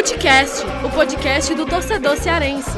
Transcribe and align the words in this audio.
Futecast, 0.00 0.64
o 0.82 0.90
podcast 0.90 1.54
do 1.54 1.66
torcedor 1.66 2.16
cearense. 2.16 2.70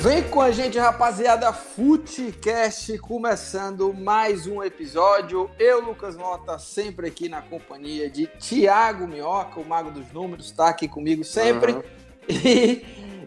Vem 0.00 0.22
com 0.30 0.40
a 0.40 0.50
gente, 0.50 0.78
rapaziada, 0.78 1.52
Futecast, 1.52 2.96
começando 3.00 3.92
mais 3.92 4.46
um 4.46 4.64
episódio. 4.64 5.50
Eu, 5.58 5.82
Lucas 5.82 6.16
Mota, 6.16 6.58
sempre 6.58 7.08
aqui 7.08 7.28
na 7.28 7.42
companhia 7.42 8.08
de 8.08 8.28
Tiago 8.38 9.06
Minhoca, 9.06 9.60
o 9.60 9.68
mago 9.68 9.90
dos 9.90 10.10
números, 10.10 10.46
está 10.46 10.70
aqui 10.70 10.88
comigo 10.88 11.22
sempre. 11.22 11.72
Uhum. 11.72 11.82
E, 12.26 12.82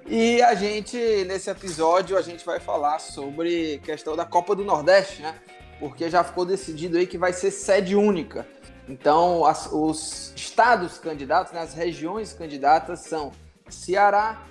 e 0.08 0.42
a 0.42 0.56
gente, 0.56 0.98
nesse 1.26 1.52
episódio, 1.52 2.18
a 2.18 2.22
gente 2.24 2.44
vai 2.44 2.60
falar 2.60 2.98
sobre 2.98 3.80
questão 3.84 4.16
da 4.16 4.26
Copa 4.26 4.56
do 4.56 4.66
Nordeste, 4.66 5.22
né? 5.22 5.36
Porque 5.80 6.10
já 6.10 6.24
ficou 6.24 6.46
decidido 6.46 6.98
aí 6.98 7.06
que 7.06 7.18
vai 7.18 7.34
ser 7.34 7.52
sede 7.52 7.96
única. 7.96 8.46
Então, 8.90 9.46
as, 9.46 9.70
os 9.72 10.34
estados 10.36 10.98
candidatos, 10.98 11.52
né, 11.52 11.62
as 11.62 11.74
regiões 11.74 12.34
candidatas 12.34 13.02
são 13.02 13.32
Ceará, 13.70 14.42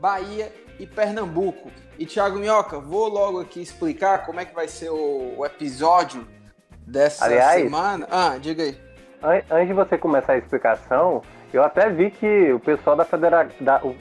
Bahia 0.00 0.50
e 0.78 0.86
Pernambuco. 0.86 1.70
E 1.98 2.06
Thiago 2.06 2.38
Minhoca, 2.38 2.80
vou 2.80 3.08
logo 3.08 3.40
aqui 3.40 3.60
explicar 3.60 4.26
como 4.26 4.40
é 4.40 4.44
que 4.44 4.54
vai 4.54 4.66
ser 4.66 4.90
o, 4.90 5.34
o 5.38 5.46
episódio 5.46 6.26
dessa 6.86 7.26
Aliás, 7.26 7.62
semana. 7.62 8.08
Ah, 8.10 8.36
diga 8.40 8.62
aí. 8.62 8.78
Antes 9.50 9.68
de 9.68 9.72
você 9.72 9.96
começar 9.96 10.34
a 10.34 10.38
explicação, 10.38 11.22
eu 11.52 11.62
até 11.62 11.88
vi 11.88 12.10
que 12.10 12.52
o 12.52 12.58
pessoal 12.58 12.96
da 12.96 13.04
Federação, 13.04 13.54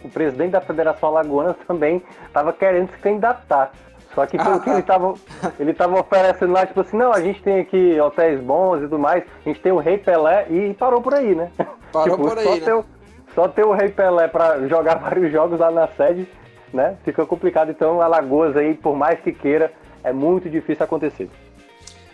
o 0.03 0.09
presidente 0.09 0.51
da 0.51 0.61
Federação 0.61 1.09
Alagoana 1.09 1.53
também 1.67 2.01
estava 2.25 2.51
querendo 2.51 2.91
se 2.91 2.97
candidatar. 2.97 3.71
Só 4.13 4.25
que 4.27 4.37
pelo 4.37 4.55
ah, 4.55 4.59
que 4.59 4.69
ele 4.69 4.79
estava 4.79 5.13
ele 5.59 5.73
tava 5.73 5.99
oferecendo 5.99 6.53
lá, 6.53 6.65
tipo 6.65 6.81
assim, 6.81 6.97
não, 6.97 7.11
a 7.11 7.19
gente 7.19 7.41
tem 7.41 7.59
aqui 7.59 7.99
hotéis 7.99 8.39
bons 8.39 8.77
e 8.77 8.81
tudo 8.81 8.99
mais, 8.99 9.23
a 9.43 9.49
gente 9.49 9.59
tem 9.59 9.71
o 9.71 9.79
Rei 9.79 9.97
Pelé 9.97 10.47
e 10.49 10.73
parou 10.75 11.01
por 11.01 11.15
aí, 11.15 11.33
né? 11.33 11.51
Parou 11.91 12.17
tipo, 12.17 12.29
por 12.29 12.37
aí, 12.37 12.43
só, 12.43 12.51
né? 12.51 12.59
ter, 12.59 12.85
só 13.33 13.47
ter 13.47 13.65
o 13.65 13.73
Rei 13.73 13.89
Pelé 13.89 14.27
para 14.27 14.67
jogar 14.67 14.95
vários 15.01 15.31
jogos 15.31 15.59
lá 15.59 15.71
na 15.71 15.87
sede, 15.87 16.27
né? 16.71 16.95
Fica 17.03 17.25
complicado. 17.25 17.71
Então, 17.71 18.01
Alagoas 18.01 18.55
aí, 18.55 18.75
por 18.75 18.95
mais 18.95 19.19
que 19.19 19.31
queira, 19.31 19.73
é 20.03 20.13
muito 20.13 20.49
difícil 20.49 20.83
acontecer. 20.83 21.29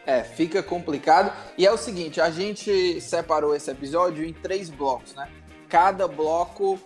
É, 0.06 0.24
fica 0.24 0.64
complicado. 0.64 1.32
E 1.58 1.68
é 1.68 1.72
o 1.72 1.78
seguinte, 1.78 2.22
a 2.22 2.30
gente 2.30 3.00
separou 3.02 3.54
esse 3.54 3.70
episódio 3.70 4.26
em 4.26 4.34
três 4.34 4.70
blocos, 4.70 5.14
né? 5.14 5.28
Cada 5.68 6.08
bloco 6.08 6.80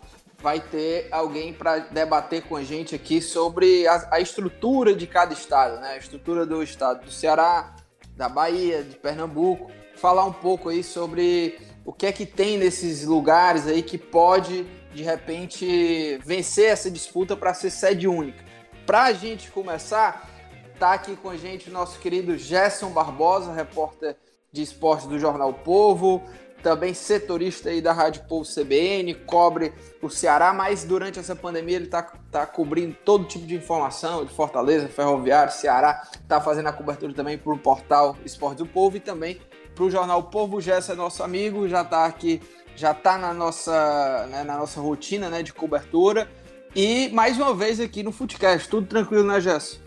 vai 0.44 0.59
ter 0.59 1.08
alguém 1.09 1.53
para 1.53 1.80
debater 1.80 2.44
com 2.44 2.58
a 2.58 2.63
gente 2.63 2.94
aqui 2.94 3.22
sobre 3.22 3.88
a, 3.88 4.09
a, 4.11 4.19
estrutura 4.19 4.94
de 4.94 5.08
cada 5.08 5.33
estado, 5.33 5.80
né? 5.80 5.94
A 5.94 5.97
estrutura 5.97 6.45
do 6.45 6.61
estado 6.61 7.05
do 7.05 7.11
Ceará, 7.11 7.73
da 8.13 8.27
Bahia, 8.27 8.83
de 8.83 8.97
Pernambuco, 8.97 9.72
falar 9.95 10.25
um 10.25 10.33
pouco 10.33 10.67
aí 10.67 10.83
sobre 10.83 11.58
o 11.85 11.94
que 11.94 12.05
é 12.05 12.11
que 12.11 12.25
tem 12.25 12.58
nesses 12.58 13.05
lugares 13.05 13.67
aí 13.67 13.81
que 13.81 13.97
pode 13.97 14.66
de 14.94 15.02
repente 15.02 16.19
vencer 16.25 16.66
essa 16.66 16.91
disputa 16.91 17.38
para 17.38 17.53
ser 17.53 17.69
sede 17.69 18.05
única. 18.05 18.44
Para 18.85 19.03
a 19.03 19.13
gente 19.13 19.50
começar, 19.50 20.30
tá 20.78 20.91
aqui 20.91 21.16
com 21.16 21.30
a 21.30 21.38
gente 21.38 21.69
o 21.69 21.73
nosso 21.73 21.97
querido 22.00 22.38
Gerson 22.38 22.89
Barbosa, 22.89 23.53
repórter 23.53 24.17
de 24.52 24.61
esporte 24.61 25.07
do 25.07 25.17
Jornal 25.17 25.53
Povo, 25.53 26.22
também 26.64 26.94
setorista 26.94 27.69
aí 27.69 27.81
da 27.81 27.92
Rádio 27.92 28.23
Povo 28.23 28.45
CBN, 28.45 29.14
cobre 29.25 29.73
o 30.02 30.09
Ceará, 30.09 30.53
mas 30.53 30.86
durante 30.86 31.19
essa 31.19 31.36
pandemia 31.36 31.75
ele 31.75 31.86
está 31.86 32.02
tá 32.31 32.45
cobrindo 32.45 32.95
todo 33.03 33.25
tipo 33.25 33.45
de 33.45 33.53
informação 33.53 34.23
de 34.25 34.33
Fortaleza, 34.33 34.88
Ferroviário, 34.88 35.52
Ceará, 35.52 36.08
está 36.14 36.39
fazendo 36.39 36.69
a 36.69 36.73
cobertura 36.73 37.14
também 37.14 37.38
para 37.38 37.53
o 37.53 37.59
portal 37.59 38.17
Esporte 38.25 38.59
do 38.59 38.66
Povo 38.66 38.95
e 38.95 39.02
também 39.02 39.40
para 39.75 39.84
o 39.84 39.91
jornal 39.91 40.24
Povo 40.24 40.62
Gessa 40.62 40.94
é 40.94 40.96
nosso 40.96 41.22
amigo, 41.22 41.68
já 41.68 41.81
está 41.81 42.06
aqui, 42.06 42.41
já 42.75 42.91
está 42.91 43.18
na 43.18 43.34
nossa, 43.34 44.25
né, 44.28 44.44
na 44.44 44.57
nossa 44.57 44.80
rotina 44.80 45.30
né, 45.30 45.44
de 45.44 45.51
cobertura. 45.51 46.30
E 46.75 47.09
mais 47.09 47.38
uma 47.38 47.53
vez 47.53 47.80
aqui 47.80 48.01
no 48.01 48.12
Footcast, 48.12 48.69
tudo 48.69 48.88
tranquilo, 48.88 49.24
né, 49.24 49.40
Gesso? 49.41 49.81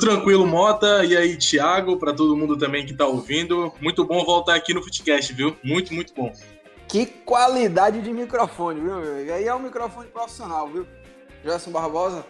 Tranquilo, 0.00 0.46
Mota. 0.46 1.04
E 1.04 1.16
aí, 1.16 1.36
Thiago, 1.36 1.98
para 1.98 2.12
todo 2.12 2.36
mundo 2.36 2.56
também 2.56 2.86
que 2.86 2.94
tá 2.94 3.06
ouvindo. 3.06 3.72
Muito 3.80 4.04
bom 4.04 4.24
voltar 4.24 4.54
aqui 4.54 4.72
no 4.72 4.82
Footcast, 4.82 5.32
viu? 5.32 5.56
Muito, 5.62 5.94
muito 5.94 6.14
bom. 6.14 6.32
Que 6.88 7.06
qualidade 7.06 8.00
de 8.00 8.12
microfone, 8.12 8.80
viu, 8.80 8.96
meu 8.96 9.12
amigo? 9.12 9.32
Aí 9.32 9.46
é 9.46 9.54
um 9.54 9.60
microfone 9.60 10.08
profissional, 10.08 10.66
viu? 10.66 10.86
Gerson 11.44 11.70
Barbosa. 11.70 12.24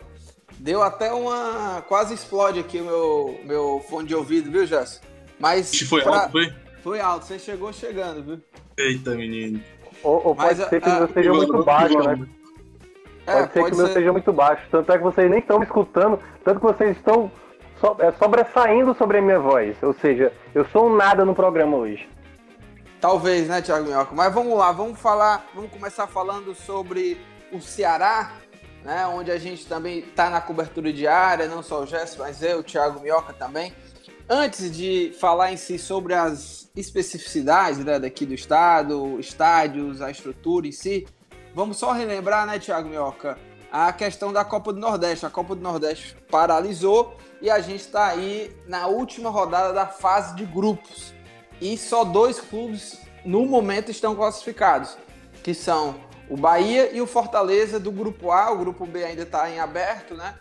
Deu 0.59 0.83
até 0.83 1.13
uma. 1.13 1.83
Quase 1.89 2.13
explode 2.13 2.59
aqui 2.59 2.79
o 2.81 2.85
meu, 2.85 3.41
meu 3.45 3.85
fone 3.89 4.07
de 4.07 4.15
ouvido, 4.15 4.51
viu, 4.51 4.67
Gerson? 4.67 5.01
Mas. 5.39 5.71
Foi 5.89 6.03
pra... 6.03 6.23
alto, 6.23 6.33
foi? 6.33 6.53
Foi 6.83 7.01
alto, 7.01 7.27
você 7.27 7.39
chegou 7.39 7.73
chegando, 7.73 8.23
viu? 8.23 8.41
Eita, 8.77 9.15
menino. 9.15 9.63
Ou, 10.03 10.29
ou 10.29 10.35
pode 10.35 10.59
Mas, 10.59 10.69
ser 10.69 10.81
que 10.81 10.89
o 10.89 10.95
meu 10.95 11.09
seja 11.13 11.33
muito 11.33 11.65
baixo, 11.65 11.99
né? 11.99 12.27
É, 13.27 13.33
pode 13.33 13.53
ser 13.53 13.61
pode 13.61 13.71
que 13.71 13.75
o 13.75 13.85
meu 13.85 13.93
seja 13.93 14.13
muito 14.13 14.33
baixo. 14.33 14.63
Tanto 14.71 14.93
é 14.93 14.99
que 14.99 15.05
vocês 15.05 15.31
nem 15.31 15.41
estão 15.41 15.63
escutando, 15.63 16.19
tanto 16.45 16.61
que 16.61 16.67
vocês 16.67 16.97
estão 16.97 17.31
so, 17.81 17.97
é, 17.99 18.13
sobressaindo 18.13 18.95
sobre 18.95 19.19
a 19.19 19.23
minha 19.23 19.41
voz. 19.41 19.77
Ou 19.83 19.95
seja, 19.95 20.33
eu 20.55 20.65
sou 20.67 20.89
um 20.89 20.97
nada 20.97 21.25
no 21.25 21.35
programa 21.35 21.77
hoje. 21.77 22.09
Talvez, 23.01 23.49
né, 23.49 23.63
Thiago 23.63 23.87
Minhoca? 23.87 24.15
Mas 24.15 24.33
vamos 24.33 24.57
lá, 24.57 24.71
vamos 24.73 25.01
falar, 25.01 25.47
vamos 25.55 25.71
começar 25.71 26.07
falando 26.07 26.55
sobre 26.55 27.19
o 27.51 27.61
Ceará, 27.61 28.33
né? 28.85 29.07
Onde 29.07 29.31
a 29.31 29.39
gente 29.39 29.67
também 29.67 30.01
está 30.01 30.29
na 30.29 30.41
cobertura 30.41 30.93
diária, 30.93 31.49
não 31.49 31.63
só 31.63 31.83
o 31.83 31.87
Gerson, 31.87 32.23
mas 32.23 32.43
eu, 32.43 32.59
o 32.59 32.63
Thiago 32.63 33.01
Minhoca 33.01 33.33
também. 33.33 33.73
Antes 34.29 34.71
de 34.71 35.13
falar 35.19 35.51
em 35.51 35.57
si 35.57 35.79
sobre 35.79 36.15
as 36.15 36.71
especificidades 36.77 37.85
né, 37.85 37.99
daqui 37.99 38.25
do 38.25 38.35
estado, 38.35 39.19
estádios, 39.19 40.01
a 40.01 40.11
estrutura 40.11 40.69
em 40.69 40.73
si, 40.73 41.07
vamos 41.53 41.79
só 41.79 41.93
relembrar, 41.93 42.47
né, 42.47 42.59
Thiago 42.59 42.89
Minhoca, 42.89 43.37
a 43.73 43.93
questão 43.93 44.33
da 44.33 44.45
Copa 44.45 44.73
do 44.73 44.79
Nordeste. 44.79 45.27
A 45.27 45.31
Copa 45.31 45.57
do 45.57 45.63
Nordeste 45.63 46.17
paralisou 46.31 47.17
e 47.41 47.49
a 47.51 47.61
gente 47.61 47.81
está 47.81 48.07
aí 48.07 48.55
na 48.67 48.87
última 48.87 49.31
rodada 49.31 49.73
da 49.73 49.87
fase 49.87 50.35
de 50.37 50.45
grupos. 50.45 51.15
E 51.61 51.77
só 51.77 52.05
dois 52.05 52.41
clubes 52.41 53.01
no 53.25 53.45
momento 53.47 53.91
estão 53.91 54.15
classificados, 54.15 54.97
que 55.43 55.55
são 55.55 55.95
o 56.29 56.37
Bahia 56.37 56.91
e 56.93 57.01
o 57.01 57.07
Fortaleza 57.07 57.81
do 57.81 57.91
grupo 57.91 58.31
A. 58.31 58.51
O 58.53 58.59
grupo 58.59 58.87
B 58.87 59.05
ainda 59.05 59.23
está 59.23 59.51
em 59.51 59.59
aberto, 59.59 60.15
né? 60.15 60.35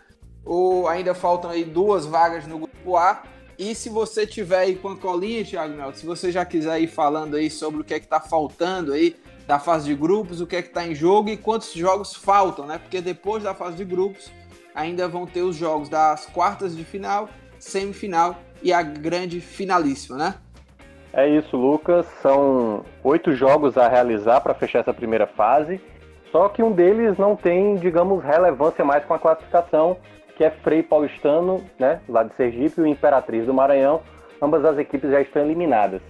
O, 0.44 0.86
ainda 0.88 1.14
faltam 1.14 1.50
aí 1.50 1.64
duas 1.64 2.06
vagas 2.06 2.46
no 2.46 2.58
grupo 2.58 2.96
A. 2.96 3.22
E 3.58 3.74
se 3.74 3.90
você 3.90 4.26
tiver 4.26 4.60
aí 4.60 4.76
com 4.76 4.88
a 4.88 4.96
colinha, 4.96 5.44
Thiago 5.44 5.74
Melo, 5.74 5.94
se 5.94 6.06
você 6.06 6.32
já 6.32 6.44
quiser 6.46 6.80
ir 6.80 6.86
falando 6.86 7.36
aí 7.36 7.50
sobre 7.50 7.82
o 7.82 7.84
que 7.84 7.92
é 7.92 7.98
que 7.98 8.06
está 8.06 8.20
faltando 8.20 8.92
aí 8.92 9.16
da 9.46 9.58
fase 9.58 9.86
de 9.86 9.94
grupos, 9.94 10.40
o 10.40 10.46
que 10.46 10.56
é 10.56 10.62
que 10.62 10.68
está 10.68 10.86
em 10.86 10.94
jogo 10.94 11.28
e 11.28 11.36
quantos 11.36 11.72
jogos 11.72 12.14
faltam, 12.14 12.66
né? 12.66 12.78
Porque 12.78 13.00
depois 13.00 13.42
da 13.42 13.52
fase 13.54 13.76
de 13.76 13.84
grupos 13.84 14.30
ainda 14.74 15.08
vão 15.08 15.26
ter 15.26 15.42
os 15.42 15.56
jogos 15.56 15.88
das 15.88 16.26
quartas 16.26 16.76
de 16.76 16.84
final, 16.84 17.28
semifinal 17.58 18.36
e 18.62 18.72
a 18.72 18.82
grande 18.82 19.40
finalíssima, 19.40 20.16
né? 20.16 20.34
É 21.12 21.28
isso, 21.28 21.56
Lucas. 21.56 22.06
São 22.22 22.84
oito 23.02 23.32
jogos 23.32 23.76
a 23.76 23.88
realizar 23.88 24.40
para 24.40 24.54
fechar 24.54 24.80
essa 24.80 24.94
primeira 24.94 25.26
fase. 25.26 25.80
Só 26.30 26.48
que 26.48 26.62
um 26.62 26.70
deles 26.70 27.18
não 27.18 27.34
tem, 27.34 27.74
digamos, 27.74 28.22
relevância 28.22 28.84
mais 28.84 29.04
com 29.04 29.14
a 29.14 29.18
classificação, 29.18 29.96
que 30.36 30.44
é 30.44 30.50
Frei 30.50 30.82
Paulistano, 30.82 31.64
né, 31.78 32.00
lá 32.08 32.22
de 32.22 32.34
Sergipe, 32.36 32.80
e 32.80 32.84
o 32.84 32.86
Imperatriz 32.86 33.46
do 33.46 33.52
Maranhão. 33.52 34.00
Ambas 34.40 34.64
as 34.64 34.78
equipes 34.78 35.10
já 35.10 35.20
estão 35.20 35.42
eliminadas. 35.42 36.00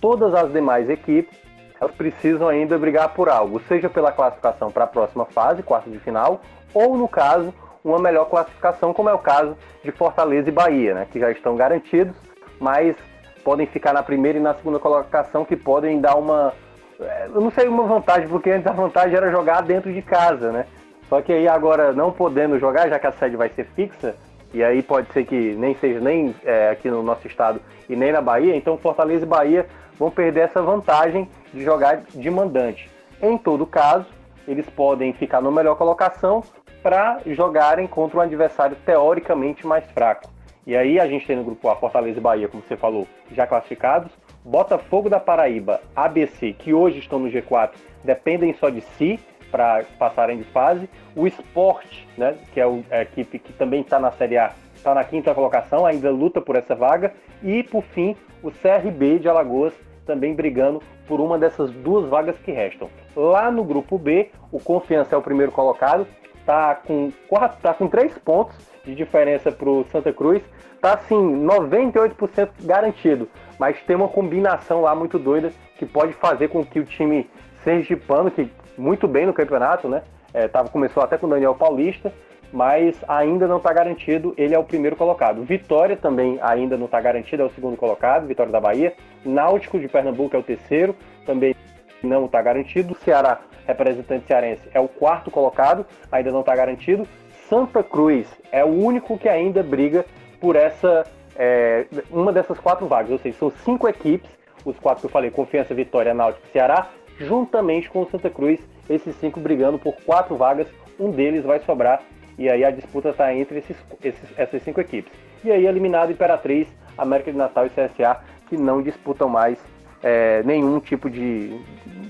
Todas 0.00 0.34
as 0.34 0.52
demais 0.52 0.90
equipes, 0.90 1.38
elas 1.80 1.94
precisam 1.94 2.48
ainda 2.48 2.76
brigar 2.76 3.14
por 3.14 3.28
algo, 3.28 3.60
seja 3.68 3.88
pela 3.88 4.10
classificação 4.10 4.70
para 4.70 4.84
a 4.84 4.88
próxima 4.88 5.24
fase, 5.26 5.62
quarto 5.62 5.88
de 5.88 5.98
final, 6.00 6.40
ou 6.74 6.96
no 6.96 7.08
caso, 7.08 7.54
uma 7.84 7.98
melhor 7.98 8.26
classificação, 8.28 8.92
como 8.92 9.08
é 9.08 9.14
o 9.14 9.18
caso 9.18 9.56
de 9.82 9.90
Fortaleza 9.92 10.48
e 10.48 10.52
Bahia, 10.52 10.94
né, 10.94 11.06
que 11.10 11.18
já 11.18 11.30
estão 11.30 11.56
garantidos, 11.56 12.14
mas 12.60 12.96
podem 13.44 13.66
ficar 13.66 13.92
na 13.92 14.02
primeira 14.02 14.38
e 14.38 14.40
na 14.42 14.54
segunda 14.54 14.78
colocação, 14.78 15.44
que 15.44 15.56
podem 15.56 16.00
dar 16.00 16.16
uma. 16.16 16.52
É, 17.00 17.26
eu 17.32 17.40
não 17.40 17.50
sei 17.50 17.68
uma 17.68 17.84
vantagem, 17.84 18.28
porque 18.28 18.50
antes 18.50 18.66
a 18.66 18.72
vantagem 18.72 19.16
era 19.16 19.30
jogar 19.30 19.62
dentro 19.62 19.92
de 19.92 20.02
casa, 20.02 20.52
né? 20.52 20.66
Só 21.08 21.22
que 21.22 21.32
aí 21.32 21.48
agora, 21.48 21.92
não 21.92 22.12
podendo 22.12 22.58
jogar, 22.58 22.88
já 22.88 22.98
que 22.98 23.06
a 23.06 23.12
sede 23.12 23.36
vai 23.36 23.48
ser 23.48 23.64
fixa, 23.74 24.14
e 24.52 24.62
aí 24.62 24.82
pode 24.82 25.10
ser 25.12 25.24
que 25.24 25.54
nem 25.54 25.74
seja 25.76 26.00
nem 26.00 26.34
é, 26.44 26.70
aqui 26.70 26.90
no 26.90 27.02
nosso 27.02 27.26
estado 27.26 27.60
e 27.88 27.96
nem 27.96 28.12
na 28.12 28.20
Bahia, 28.20 28.56
então 28.56 28.78
Fortaleza 28.78 29.24
e 29.24 29.28
Bahia 29.28 29.66
vão 29.98 30.10
perder 30.10 30.40
essa 30.40 30.62
vantagem 30.62 31.28
de 31.52 31.62
jogar 31.62 32.02
de 32.14 32.30
mandante. 32.30 32.90
Em 33.20 33.36
todo 33.36 33.66
caso, 33.66 34.06
eles 34.46 34.68
podem 34.70 35.12
ficar 35.12 35.40
na 35.40 35.50
melhor 35.50 35.76
colocação 35.76 36.42
para 36.82 37.20
jogarem 37.26 37.86
contra 37.86 38.18
um 38.18 38.22
adversário 38.22 38.76
teoricamente 38.84 39.66
mais 39.66 39.84
fraco. 39.92 40.28
E 40.66 40.76
aí 40.76 41.00
a 41.00 41.06
gente 41.06 41.26
tem 41.26 41.36
no 41.36 41.44
grupo 41.44 41.68
A 41.68 41.76
Fortaleza 41.76 42.18
e 42.18 42.20
Bahia, 42.20 42.48
como 42.48 42.62
você 42.62 42.76
falou, 42.76 43.06
já 43.32 43.46
classificados. 43.46 44.12
Botafogo 44.44 45.08
da 45.08 45.18
Paraíba, 45.18 45.80
ABC, 45.96 46.52
que 46.52 46.74
hoje 46.74 46.98
estão 46.98 47.18
no 47.18 47.30
G4, 47.30 47.70
dependem 48.04 48.54
só 48.54 48.68
de 48.68 48.82
si 48.82 49.18
para 49.50 49.84
passarem 49.98 50.36
de 50.36 50.44
fase. 50.44 50.88
O 51.16 51.26
Sport, 51.26 52.04
né, 52.16 52.36
que 52.52 52.60
é 52.60 52.64
a 52.90 53.02
equipe 53.02 53.38
que 53.38 53.52
também 53.54 53.80
está 53.80 53.98
na 53.98 54.12
Série 54.12 54.36
A, 54.36 54.52
está 54.74 54.94
na 54.94 55.04
quinta 55.04 55.34
colocação, 55.34 55.86
ainda 55.86 56.10
luta 56.10 56.40
por 56.40 56.54
essa 56.54 56.74
vaga. 56.74 57.14
E, 57.42 57.62
por 57.62 57.82
fim, 57.82 58.14
o 58.42 58.50
CRB 58.50 59.20
de 59.20 59.28
Alagoas 59.28 59.72
também 60.06 60.34
brigando 60.34 60.82
por 61.06 61.20
uma 61.20 61.38
dessas 61.38 61.70
duas 61.70 62.08
vagas 62.08 62.36
que 62.38 62.50
restam. 62.50 62.88
Lá 63.14 63.50
no 63.50 63.62
grupo 63.64 63.98
B, 63.98 64.30
o 64.50 64.58
Confiança 64.58 65.14
é 65.14 65.18
o 65.18 65.22
primeiro 65.22 65.52
colocado, 65.52 66.06
está 66.48 66.74
com, 66.74 67.12
quatro, 67.28 67.58
tá 67.60 67.74
com 67.74 67.86
três 67.86 68.16
pontos 68.16 68.56
de 68.82 68.94
diferença 68.94 69.52
para 69.52 69.68
o 69.68 69.84
Santa 69.92 70.10
Cruz. 70.12 70.42
Está 70.74 70.94
assim, 70.94 71.44
98% 71.44 72.48
garantido, 72.62 73.28
mas 73.58 73.78
tem 73.82 73.94
uma 73.94 74.08
combinação 74.08 74.80
lá 74.80 74.94
muito 74.94 75.18
doida 75.18 75.52
que 75.76 75.84
pode 75.84 76.14
fazer 76.14 76.48
com 76.48 76.64
que 76.64 76.80
o 76.80 76.84
time 76.84 77.28
sergipano, 77.62 78.30
que 78.30 78.48
muito 78.78 79.06
bem 79.06 79.26
no 79.26 79.34
campeonato, 79.34 79.88
né? 79.88 80.02
É, 80.32 80.46
tava, 80.46 80.68
começou 80.68 81.02
até 81.02 81.18
com 81.18 81.26
o 81.26 81.30
Daniel 81.30 81.54
Paulista, 81.54 82.12
mas 82.52 82.96
ainda 83.08 83.46
não 83.46 83.56
está 83.58 83.72
garantido, 83.72 84.32
ele 84.38 84.54
é 84.54 84.58
o 84.58 84.64
primeiro 84.64 84.96
colocado. 84.96 85.42
Vitória 85.42 85.96
também 85.96 86.38
ainda 86.40 86.76
não 86.76 86.86
está 86.86 87.00
garantido, 87.00 87.42
é 87.42 87.46
o 87.46 87.50
segundo 87.50 87.76
colocado, 87.76 88.26
Vitória 88.26 88.52
da 88.52 88.60
Bahia. 88.60 88.94
Náutico 89.24 89.78
de 89.78 89.88
Pernambuco 89.88 90.36
é 90.36 90.38
o 90.38 90.42
terceiro, 90.42 90.94
também 91.26 91.54
não 92.02 92.26
está 92.26 92.40
garantido. 92.40 92.96
Ceará, 93.04 93.40
representante 93.66 94.26
cearense, 94.26 94.62
é 94.72 94.80
o 94.80 94.88
quarto 94.88 95.30
colocado, 95.30 95.84
ainda 96.10 96.30
não 96.30 96.40
está 96.40 96.54
garantido. 96.54 97.06
Santa 97.48 97.82
Cruz 97.82 98.26
é 98.52 98.64
o 98.64 98.68
único 98.68 99.18
que 99.18 99.28
ainda 99.28 99.62
briga 99.62 100.04
por 100.40 100.56
essa 100.56 101.04
é, 101.36 101.86
uma 102.10 102.32
dessas 102.32 102.58
quatro 102.58 102.86
vagas, 102.86 103.10
ou 103.12 103.18
seja, 103.18 103.38
são 103.38 103.50
cinco 103.64 103.88
equipes, 103.88 104.30
os 104.64 104.78
quatro 104.78 105.02
que 105.02 105.06
eu 105.06 105.10
falei, 105.10 105.30
Confiança, 105.30 105.74
Vitória, 105.74 106.12
Náutico 106.12 106.46
e 106.48 106.52
Ceará, 106.52 106.88
juntamente 107.18 107.88
com 107.88 108.02
o 108.02 108.10
Santa 108.10 108.28
Cruz, 108.28 108.60
esses 108.88 109.14
cinco 109.16 109.40
brigando 109.40 109.78
por 109.78 109.94
quatro 110.04 110.36
vagas, 110.36 110.66
um 110.98 111.10
deles 111.10 111.44
vai 111.44 111.60
sobrar 111.60 112.02
e 112.38 112.48
aí 112.48 112.64
a 112.64 112.70
disputa 112.70 113.10
está 113.10 113.34
entre 113.34 113.58
esses, 113.58 113.76
esses, 114.02 114.38
essas 114.38 114.62
cinco 114.62 114.80
equipes. 114.80 115.12
E 115.44 115.50
aí 115.50 115.66
eliminado 115.66 116.12
Imperatriz, 116.12 116.68
América 116.96 117.32
de 117.32 117.38
Natal 117.38 117.66
e 117.66 117.70
CSA, 117.70 118.20
que 118.48 118.56
não 118.56 118.82
disputam 118.82 119.28
mais 119.28 119.58
é, 120.02 120.42
nenhum 120.42 120.80
tipo 120.80 121.08
de, 121.08 121.60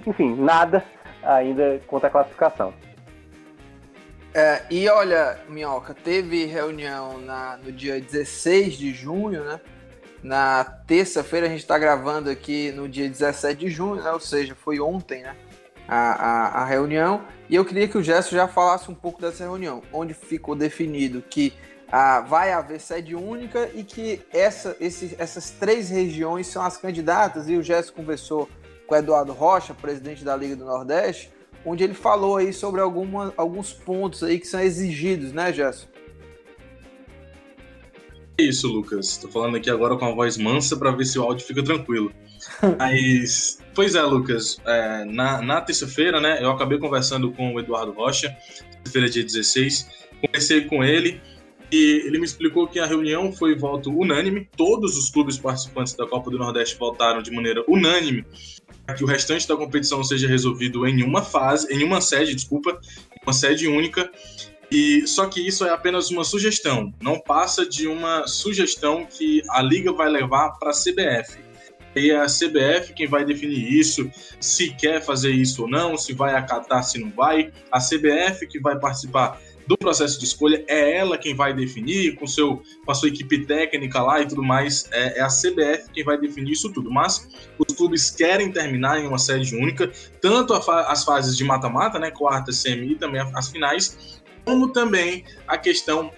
enfim, 0.06 0.34
nada 0.34 0.84
ainda 1.22 1.80
contra 1.86 2.08
a 2.08 2.10
classificação. 2.10 2.72
É, 4.34 4.62
e 4.70 4.88
olha, 4.88 5.38
Minhoca, 5.48 5.94
teve 5.94 6.44
reunião 6.44 7.18
na, 7.18 7.56
no 7.56 7.72
dia 7.72 8.00
16 8.00 8.74
de 8.74 8.92
junho, 8.92 9.42
né? 9.42 9.60
Na 10.22 10.64
terça-feira 10.64 11.46
a 11.46 11.48
gente 11.48 11.60
está 11.60 11.78
gravando 11.78 12.28
aqui 12.28 12.72
no 12.72 12.88
dia 12.88 13.08
17 13.08 13.58
de 13.58 13.70
junho, 13.70 14.02
né? 14.02 14.10
Ou 14.10 14.20
seja, 14.20 14.54
foi 14.54 14.80
ontem, 14.80 15.22
né? 15.22 15.34
a, 15.88 15.96
a, 15.96 16.62
a, 16.62 16.64
reunião. 16.66 17.22
E 17.48 17.54
eu 17.54 17.64
queria 17.64 17.88
que 17.88 17.96
o 17.96 18.02
Gerson 18.02 18.36
já 18.36 18.46
falasse 18.46 18.90
um 18.90 18.94
pouco 18.94 19.20
dessa 19.20 19.42
reunião, 19.44 19.82
onde 19.90 20.12
ficou 20.12 20.54
definido 20.54 21.22
que 21.22 21.54
ah, 21.90 22.20
vai 22.20 22.52
haver 22.52 22.80
sede 22.80 23.14
única 23.14 23.70
e 23.74 23.82
que 23.82 24.20
essa, 24.32 24.76
esse, 24.78 25.16
essas 25.18 25.50
três 25.50 25.88
regiões 25.88 26.46
são 26.46 26.62
as 26.62 26.76
candidatas. 26.76 27.48
E 27.48 27.56
o 27.56 27.62
Gerson 27.62 27.92
conversou 27.94 28.48
com 28.86 28.94
o 28.94 28.98
Eduardo 28.98 29.32
Rocha, 29.32 29.74
presidente 29.74 30.24
da 30.24 30.36
Liga 30.36 30.56
do 30.56 30.64
Nordeste, 30.64 31.30
onde 31.64 31.84
ele 31.84 31.94
falou 31.94 32.36
aí 32.36 32.52
sobre 32.52 32.80
alguma, 32.80 33.32
alguns 33.36 33.72
pontos 33.72 34.22
aí 34.22 34.38
que 34.38 34.46
são 34.46 34.60
exigidos, 34.60 35.32
né, 35.32 35.52
Gerson? 35.52 35.88
Isso, 38.38 38.68
Lucas. 38.68 39.08
Estou 39.08 39.30
falando 39.30 39.56
aqui 39.56 39.70
agora 39.70 39.96
com 39.96 40.04
a 40.04 40.14
voz 40.14 40.36
mansa 40.36 40.76
para 40.76 40.90
ver 40.92 41.04
se 41.04 41.18
o 41.18 41.22
áudio 41.22 41.46
fica 41.46 41.62
tranquilo. 41.62 42.12
Mas, 42.78 43.58
pois 43.74 43.94
é, 43.94 44.02
Lucas, 44.02 44.60
é, 44.64 45.04
na, 45.06 45.42
na 45.42 45.60
terça-feira, 45.60 46.20
né, 46.20 46.38
eu 46.40 46.50
acabei 46.50 46.78
conversando 46.78 47.32
com 47.32 47.54
o 47.54 47.58
Eduardo 47.58 47.92
Rocha, 47.92 48.36
terça-feira, 48.84 49.10
dia 49.10 49.24
16, 49.24 49.88
conversei 50.20 50.66
com 50.66 50.84
ele 50.84 51.20
e 51.70 52.02
ele 52.06 52.18
me 52.18 52.24
explicou 52.24 52.66
que 52.66 52.78
a 52.78 52.86
reunião 52.86 53.32
foi 53.32 53.54
voto 53.54 53.90
unânime, 53.90 54.48
todos 54.56 54.96
os 54.96 55.10
clubes 55.10 55.36
participantes 55.36 55.94
da 55.94 56.06
Copa 56.06 56.30
do 56.30 56.38
Nordeste 56.38 56.76
votaram 56.78 57.22
de 57.22 57.30
maneira 57.30 57.62
unânime 57.68 58.24
para 58.86 58.94
que 58.94 59.04
o 59.04 59.06
restante 59.06 59.46
da 59.46 59.56
competição 59.56 60.02
seja 60.02 60.26
resolvido 60.26 60.86
em 60.86 61.02
uma 61.02 61.22
fase, 61.22 61.70
em 61.72 61.84
uma 61.84 62.00
sede, 62.00 62.34
desculpa, 62.34 62.80
uma 63.22 63.34
sede 63.34 63.68
única. 63.68 64.10
E 64.70 65.06
só 65.06 65.26
que 65.26 65.46
isso 65.46 65.64
é 65.64 65.70
apenas 65.70 66.10
uma 66.10 66.24
sugestão, 66.24 66.92
não 67.00 67.18
passa 67.18 67.66
de 67.66 67.86
uma 67.86 68.26
sugestão 68.26 69.06
que 69.06 69.42
a 69.50 69.62
liga 69.62 69.92
vai 69.92 70.10
levar 70.10 70.58
para 70.58 70.70
a 70.70 70.74
CBF 70.74 71.48
e 71.98 72.12
a 72.12 72.26
CBF 72.26 72.92
quem 72.94 73.06
vai 73.06 73.24
definir 73.24 73.72
isso, 73.72 74.10
se 74.40 74.70
quer 74.70 75.02
fazer 75.02 75.30
isso 75.30 75.62
ou 75.62 75.68
não, 75.68 75.96
se 75.96 76.12
vai 76.12 76.34
acatar, 76.34 76.82
se 76.82 76.98
não 76.98 77.10
vai. 77.10 77.52
A 77.70 77.78
CBF 77.78 78.46
que 78.46 78.60
vai 78.60 78.78
participar 78.78 79.40
do 79.68 79.76
processo 79.76 80.18
de 80.18 80.24
escolha 80.24 80.64
é 80.66 80.96
ela 80.96 81.18
quem 81.18 81.34
vai 81.34 81.52
definir, 81.52 82.14
com, 82.14 82.26
seu, 82.26 82.62
com 82.86 82.90
a 82.90 82.94
sua 82.94 83.08
equipe 83.08 83.44
técnica 83.44 84.02
lá 84.02 84.18
e 84.18 84.26
tudo 84.26 84.42
mais. 84.42 84.88
É, 84.90 85.18
é 85.18 85.20
a 85.20 85.28
CBF 85.28 85.90
quem 85.92 86.02
vai 86.02 86.18
definir 86.18 86.52
isso 86.52 86.72
tudo. 86.72 86.90
Mas 86.90 87.28
os 87.58 87.76
clubes 87.76 88.10
querem 88.10 88.50
terminar 88.50 88.98
em 88.98 89.06
uma 89.06 89.18
sede 89.18 89.54
única, 89.54 89.92
tanto 90.22 90.58
fa 90.62 90.90
as 90.90 91.04
fases 91.04 91.36
de 91.36 91.44
mata-mata, 91.44 91.98
né, 91.98 92.10
quarta, 92.10 92.50
semi 92.50 92.92
e 92.92 92.94
também 92.96 93.20
as 93.34 93.48
finais, 93.48 94.22
como 94.42 94.72
também 94.72 95.22
a 95.46 95.58
questão 95.58 96.10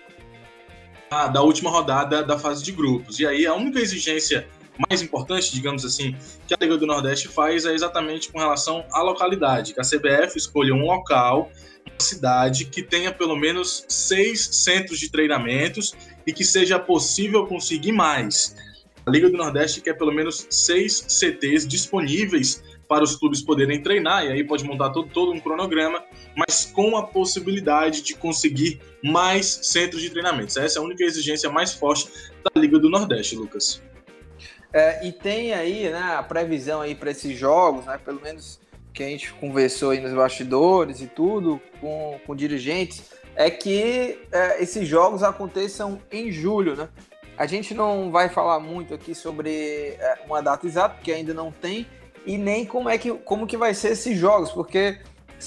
da 1.11 1.43
última 1.43 1.71
rodada 1.71 2.23
da 2.23 2.39
fase 2.39 2.63
de 2.63 2.71
grupos. 2.71 3.19
E 3.19 3.27
aí 3.27 3.45
a 3.49 3.55
única 3.55 3.81
exigência 3.81 4.47
mais 4.89 5.03
importante, 5.03 5.53
digamos 5.53 5.85
assim, 5.85 6.17
que 6.47 6.55
a 6.55 6.57
Liga 6.61 6.79
do 6.79 6.87
Nordeste 6.87 7.27
faz 7.27 7.67
é 7.67 7.75
exatamente 7.75 8.31
com 8.31 8.39
relação 8.39 8.85
à 8.93 9.03
localidade, 9.03 9.75
que 9.75 9.81
a 9.81 9.85
CBF 9.85 10.39
escolha 10.39 10.73
um 10.73 10.87
local, 10.87 11.51
cidade 11.99 12.65
que 12.65 12.83
tenha 12.83 13.13
pelo 13.13 13.37
menos 13.37 13.85
seis 13.89 14.41
centros 14.53 14.99
de 14.99 15.11
treinamentos 15.11 15.95
e 16.27 16.33
que 16.33 16.45
seja 16.45 16.79
possível 16.79 17.47
conseguir 17.47 17.93
mais. 17.93 18.57
A 19.07 19.11
Liga 19.11 19.31
do 19.31 19.37
Nordeste 19.37 19.81
quer 19.81 19.95
pelo 19.95 20.13
menos 20.13 20.47
seis 20.51 21.05
CTs 21.09 21.67
disponíveis 21.67 22.63
para 22.89 23.05
os 23.05 23.15
clubes 23.15 23.41
poderem 23.41 23.81
treinar, 23.81 24.27
e 24.27 24.33
aí 24.33 24.43
pode 24.43 24.65
montar 24.65 24.91
todo, 24.91 25.09
todo 25.11 25.31
um 25.31 25.39
cronograma, 25.39 26.03
mas 26.37 26.67
com 26.67 26.97
a 26.97 27.07
possibilidade 27.07 28.03
de 28.03 28.17
conseguir 28.17 28.81
mais 29.03 29.47
centros 29.47 30.03
de 30.03 30.11
treinamentos. 30.11 30.57
Essa 30.57 30.79
é 30.79 30.83
a 30.83 30.85
única 30.85 31.05
exigência 31.05 31.49
mais 31.49 31.73
forte 31.73 32.09
da 32.43 32.61
Liga 32.61 32.81
do 32.81 32.91
Nordeste, 32.91 33.37
Lucas. 33.37 33.81
É, 34.73 35.07
e 35.07 35.13
tem 35.13 35.53
aí 35.53 35.89
né, 35.89 36.17
a 36.17 36.23
previsão 36.23 36.81
aí 36.81 36.97
para 36.97 37.13
esses 37.13 37.39
jogos, 37.39 37.87
né, 37.87 37.97
pelo 37.97 38.21
menos 38.21 38.61
que 39.01 39.05
a 39.05 39.09
gente 39.09 39.33
conversou 39.33 39.93
aí 39.93 40.01
nos 40.01 40.13
bastidores 40.13 41.01
e 41.01 41.07
tudo 41.07 41.59
com, 41.81 42.21
com 42.27 42.37
dirigentes, 42.37 43.11
é 43.35 43.51
que 43.51 44.19
é, 44.31 44.63
esses 44.63 44.87
jogos 44.87 45.23
aconteçam 45.23 45.99
em 46.13 46.31
julho, 46.31 46.77
né? 46.77 46.87
A 47.39 47.47
gente 47.47 47.73
não 47.73 48.11
vai 48.11 48.29
falar 48.29 48.61
muito 48.61 48.93
aqui 48.93 49.15
sobre 49.15 49.97
é, 49.99 50.19
uma 50.27 50.43
data 50.43 50.67
exata, 50.67 50.97
porque 50.97 51.13
ainda 51.13 51.33
não 51.33 51.51
tem, 51.51 51.87
e 52.27 52.37
nem 52.37 52.67
como 52.67 52.91
é 52.91 52.99
que, 52.99 53.11
como 53.11 53.47
que 53.47 53.57
vai 53.57 53.73
ser 53.73 53.93
esses 53.93 54.19
jogos, 54.19 54.53
porque 54.53 54.99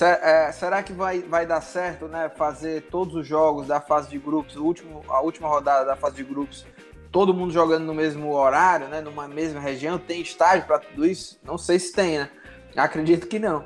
é, 0.01 0.51
será 0.51 0.81
que 0.81 0.91
vai, 0.91 1.19
vai 1.19 1.45
dar 1.45 1.61
certo, 1.61 2.07
né? 2.07 2.31
Fazer 2.35 2.87
todos 2.89 3.13
os 3.13 3.27
jogos 3.27 3.67
da 3.67 3.79
fase 3.79 4.09
de 4.09 4.17
grupos, 4.17 4.55
o 4.55 4.63
último, 4.63 5.03
a 5.07 5.21
última 5.21 5.47
rodada 5.47 5.85
da 5.85 5.95
fase 5.95 6.15
de 6.15 6.23
grupos 6.23 6.65
todo 7.11 7.31
mundo 7.31 7.53
jogando 7.53 7.85
no 7.85 7.93
mesmo 7.93 8.33
horário, 8.33 8.87
né, 8.87 8.99
numa 8.99 9.27
mesma 9.27 9.59
região, 9.59 9.99
tem 9.99 10.19
estágio 10.19 10.65
para 10.65 10.79
tudo 10.79 11.05
isso? 11.05 11.39
Não 11.43 11.59
sei 11.59 11.77
se 11.77 11.93
tem, 11.93 12.17
né? 12.17 12.31
Acredito 12.75 13.27
que 13.27 13.39
não. 13.39 13.65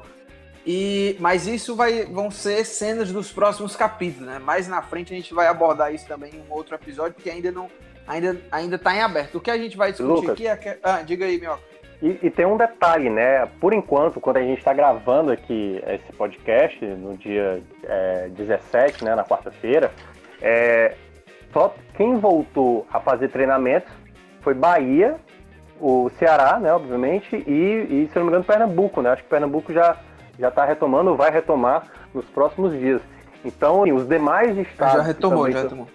E, 0.66 1.16
mas 1.20 1.48
isso 1.48 1.76
vai, 1.76 2.04
vão 2.04 2.30
ser 2.30 2.66
cenas 2.66 3.12
dos 3.12 3.32
próximos 3.32 3.76
capítulos, 3.76 4.28
né? 4.28 4.38
Mais 4.38 4.68
na 4.68 4.82
frente 4.82 5.14
a 5.14 5.16
gente 5.16 5.34
vai 5.34 5.48
abordar 5.48 5.94
isso 5.94 6.06
também 6.06 6.36
em 6.36 6.42
um 6.42 6.54
outro 6.54 6.76
episódio, 6.76 7.14
porque 7.14 7.30
ainda 7.30 7.52
não 7.52 7.70
ainda 8.06 8.38
ainda 8.52 8.76
está 8.76 8.94
em 8.94 9.02
aberto. 9.02 9.36
O 9.36 9.42
que 9.42 9.50
a 9.50 9.58
gente 9.58 9.78
vai 9.78 9.92
discutir 9.92 10.12
Lucas, 10.12 10.32
aqui 10.32 10.48
é 10.48 10.58
que... 10.58 10.78
ah, 10.84 11.02
diga 11.04 11.26
aí, 11.26 11.40
meu. 11.40 11.58
E, 12.02 12.20
e, 12.22 12.30
tem 12.30 12.46
um 12.46 12.58
detalhe, 12.58 13.10
né? 13.10 13.48
Por 13.60 13.74
enquanto, 13.74 14.20
quando 14.20 14.38
a 14.38 14.42
gente 14.42 14.60
está 14.60 14.74
gravando 14.74 15.32
aqui 15.32 15.82
esse 15.88 16.14
podcast, 16.14 16.86
no 16.86 17.18
dia 17.18 17.64
é, 17.84 18.28
17, 18.30 19.04
né, 19.04 19.16
na 19.16 19.24
quarta-feira, 19.24 19.92
é, 20.40 20.96
só 21.52 21.74
quem 21.96 22.16
voltou 22.20 22.86
a 22.92 23.00
fazer 23.00 23.30
treinamentos 23.30 23.92
foi 24.42 24.54
Bahia, 24.54 25.16
o 25.80 26.10
Ceará, 26.18 26.60
né, 26.60 26.74
obviamente, 26.74 27.36
e, 27.36 28.04
e 28.04 28.10
se 28.12 28.16
não 28.18 28.26
me 28.26 28.30
engano, 28.30 28.44
Pernambuco, 28.44 29.02
né? 29.02 29.12
Acho 29.12 29.24
que 29.24 29.30
Pernambuco 29.30 29.74
já 29.74 29.98
já 30.40 30.50
está 30.50 30.66
retomando 30.66 31.16
vai 31.16 31.32
retomar 31.32 31.84
nos 32.14 32.26
próximos 32.26 32.78
dias. 32.78 33.02
Então, 33.44 33.82
assim, 33.82 33.92
os 33.92 34.08
demais 34.08 34.58
estados. 34.58 34.98
Já 34.98 35.02
retomou, 35.02 35.52
já 35.52 35.62
retomou. 35.64 35.88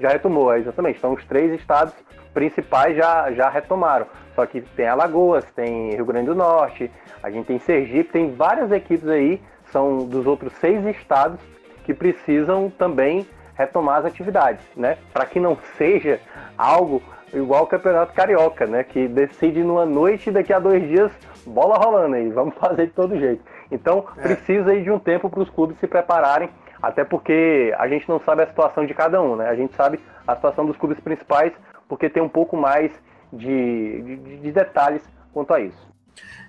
Já 0.00 0.08
retomou, 0.08 0.52
é, 0.52 0.58
exatamente. 0.58 0.98
Então, 0.98 1.12
os 1.12 1.24
três 1.24 1.52
estados 1.52 1.94
principais 2.34 2.96
já, 2.96 3.30
já 3.32 3.48
retomaram. 3.48 4.06
Só 4.34 4.46
que 4.46 4.60
tem 4.60 4.86
Alagoas, 4.88 5.44
tem 5.54 5.90
Rio 5.90 6.06
Grande 6.06 6.26
do 6.26 6.34
Norte, 6.34 6.90
a 7.22 7.30
gente 7.30 7.46
tem 7.46 7.58
Sergipe, 7.58 8.10
tem 8.10 8.34
várias 8.34 8.72
equipes 8.72 9.06
aí, 9.06 9.40
são 9.66 9.98
dos 10.06 10.26
outros 10.26 10.52
seis 10.54 10.84
estados 10.86 11.38
que 11.84 11.92
precisam 11.92 12.70
também 12.70 13.26
retomar 13.54 13.98
as 13.98 14.06
atividades, 14.06 14.64
né? 14.76 14.96
Para 15.12 15.26
que 15.26 15.38
não 15.38 15.58
seja 15.76 16.20
algo 16.56 17.02
igual 17.32 17.64
o 17.64 17.66
Campeonato 17.66 18.12
Carioca, 18.12 18.66
né? 18.66 18.84
Que 18.84 19.08
decide 19.08 19.62
numa 19.62 19.86
noite 19.86 20.28
e 20.28 20.32
daqui 20.32 20.52
a 20.52 20.58
dois 20.58 20.82
dias 20.88 21.12
bola 21.46 21.76
rolando 21.76 22.14
aí, 22.14 22.28
vamos 22.32 22.54
fazer 22.54 22.86
de 22.86 22.92
todo 22.92 23.18
jeito. 23.18 23.42
Então 23.70 24.04
é. 24.16 24.22
precisa 24.22 24.70
aí 24.70 24.82
de 24.82 24.90
um 24.90 24.98
tempo 24.98 25.28
para 25.28 25.40
os 25.40 25.50
clubes 25.50 25.78
se 25.78 25.86
prepararem 25.86 26.48
até 26.82 27.04
porque 27.04 27.72
a 27.78 27.86
gente 27.86 28.08
não 28.08 28.20
sabe 28.20 28.42
a 28.42 28.46
situação 28.46 28.84
de 28.84 28.92
cada 28.92 29.22
um, 29.22 29.36
né? 29.36 29.48
A 29.48 29.54
gente 29.54 29.74
sabe 29.76 30.00
a 30.26 30.34
situação 30.34 30.66
dos 30.66 30.76
clubes 30.76 30.98
principais, 30.98 31.52
porque 31.88 32.10
tem 32.10 32.20
um 32.20 32.28
pouco 32.28 32.56
mais 32.56 32.90
de, 33.32 34.02
de, 34.02 34.38
de 34.40 34.52
detalhes 34.52 35.02
quanto 35.32 35.54
a 35.54 35.60
isso. 35.60 35.92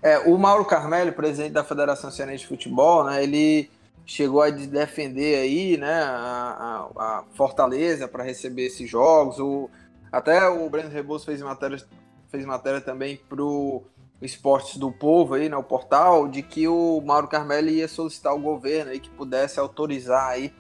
É, 0.02 0.18
o 0.20 0.38
Mauro 0.38 0.66
Carmelo, 0.66 1.14
presidente 1.14 1.54
da 1.54 1.64
Federação 1.64 2.10
Cearense 2.10 2.40
de 2.40 2.48
Futebol, 2.48 3.06
né, 3.06 3.24
ele 3.24 3.70
chegou 4.06 4.42
a 4.42 4.50
defender 4.50 5.36
aí, 5.36 5.78
né, 5.78 6.02
a, 6.04 6.90
a, 6.98 7.04
a 7.04 7.24
Fortaleza 7.36 8.08
para 8.08 8.24
receber 8.24 8.66
esses 8.66 8.90
jogos. 8.90 9.40
O, 9.40 9.70
até 10.14 10.48
o 10.48 10.70
Breno 10.70 10.90
Rebouças 10.90 11.26
fez 11.26 11.42
matéria, 11.42 11.84
fez 12.30 12.46
matéria 12.46 12.80
também 12.80 13.18
pro 13.28 13.82
Esportes 14.22 14.78
do 14.78 14.92
Povo 14.92 15.34
aí, 15.34 15.50
né, 15.50 15.58
o 15.58 15.64
portal, 15.64 16.28
de 16.28 16.44
que 16.44 16.68
o 16.68 17.02
Mauro 17.02 17.28
Carmelo 17.28 17.68
ia 17.68 17.88
solicitar 17.88 18.32
ao 18.32 18.40
governo 18.40 18.92
aí 18.92 19.00
que 19.00 19.10
pudesse 19.10 19.60
autorizar 19.60 20.30
aí 20.30 20.54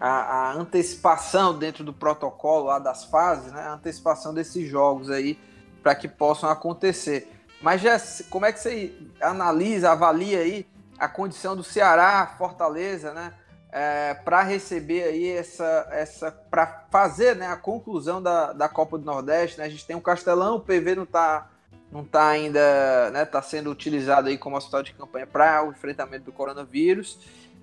a, 0.00 0.08
a, 0.08 0.52
antecipação 0.54 1.56
dentro 1.56 1.84
do 1.84 1.92
protocolo 1.92 2.64
lá 2.64 2.78
das 2.78 3.04
fases, 3.04 3.52
né, 3.52 3.60
a 3.60 3.74
antecipação 3.74 4.32
desses 4.32 4.66
jogos 4.66 5.10
aí 5.10 5.38
para 5.82 5.94
que 5.94 6.08
possam 6.08 6.48
acontecer. 6.48 7.30
Mas 7.60 7.82
já, 7.82 8.00
como 8.30 8.46
é 8.46 8.52
que 8.52 8.58
você 8.58 8.94
analisa, 9.20 9.90
avalia 9.90 10.38
aí 10.38 10.66
a 10.98 11.08
condição 11.08 11.54
do 11.54 11.62
Ceará, 11.62 12.34
Fortaleza, 12.38 13.12
né, 13.12 13.34
é, 13.74 14.14
para 14.14 14.40
receber 14.44 15.02
aí 15.02 15.28
essa, 15.30 15.88
essa 15.90 16.30
para 16.30 16.86
fazer, 16.92 17.34
né, 17.34 17.48
a 17.48 17.56
conclusão 17.56 18.22
da, 18.22 18.52
da 18.52 18.68
Copa 18.68 18.96
do 18.96 19.04
Nordeste, 19.04 19.58
né? 19.58 19.64
A 19.64 19.68
gente 19.68 19.84
tem 19.84 19.96
um 19.96 20.00
Castelão, 20.00 20.54
o 20.54 20.60
PV 20.60 20.94
não 20.94 21.02
está 21.02 21.50
não 21.90 22.04
tá 22.04 22.28
ainda, 22.28 23.10
né, 23.10 23.24
tá 23.24 23.42
sendo 23.42 23.70
utilizado 23.70 24.28
aí 24.28 24.38
como 24.38 24.56
hospital 24.56 24.82
de 24.82 24.92
campanha 24.94 25.26
para 25.26 25.64
o 25.66 25.72
enfrentamento 25.72 26.24
do 26.24 26.32
coronavírus. 26.32 27.18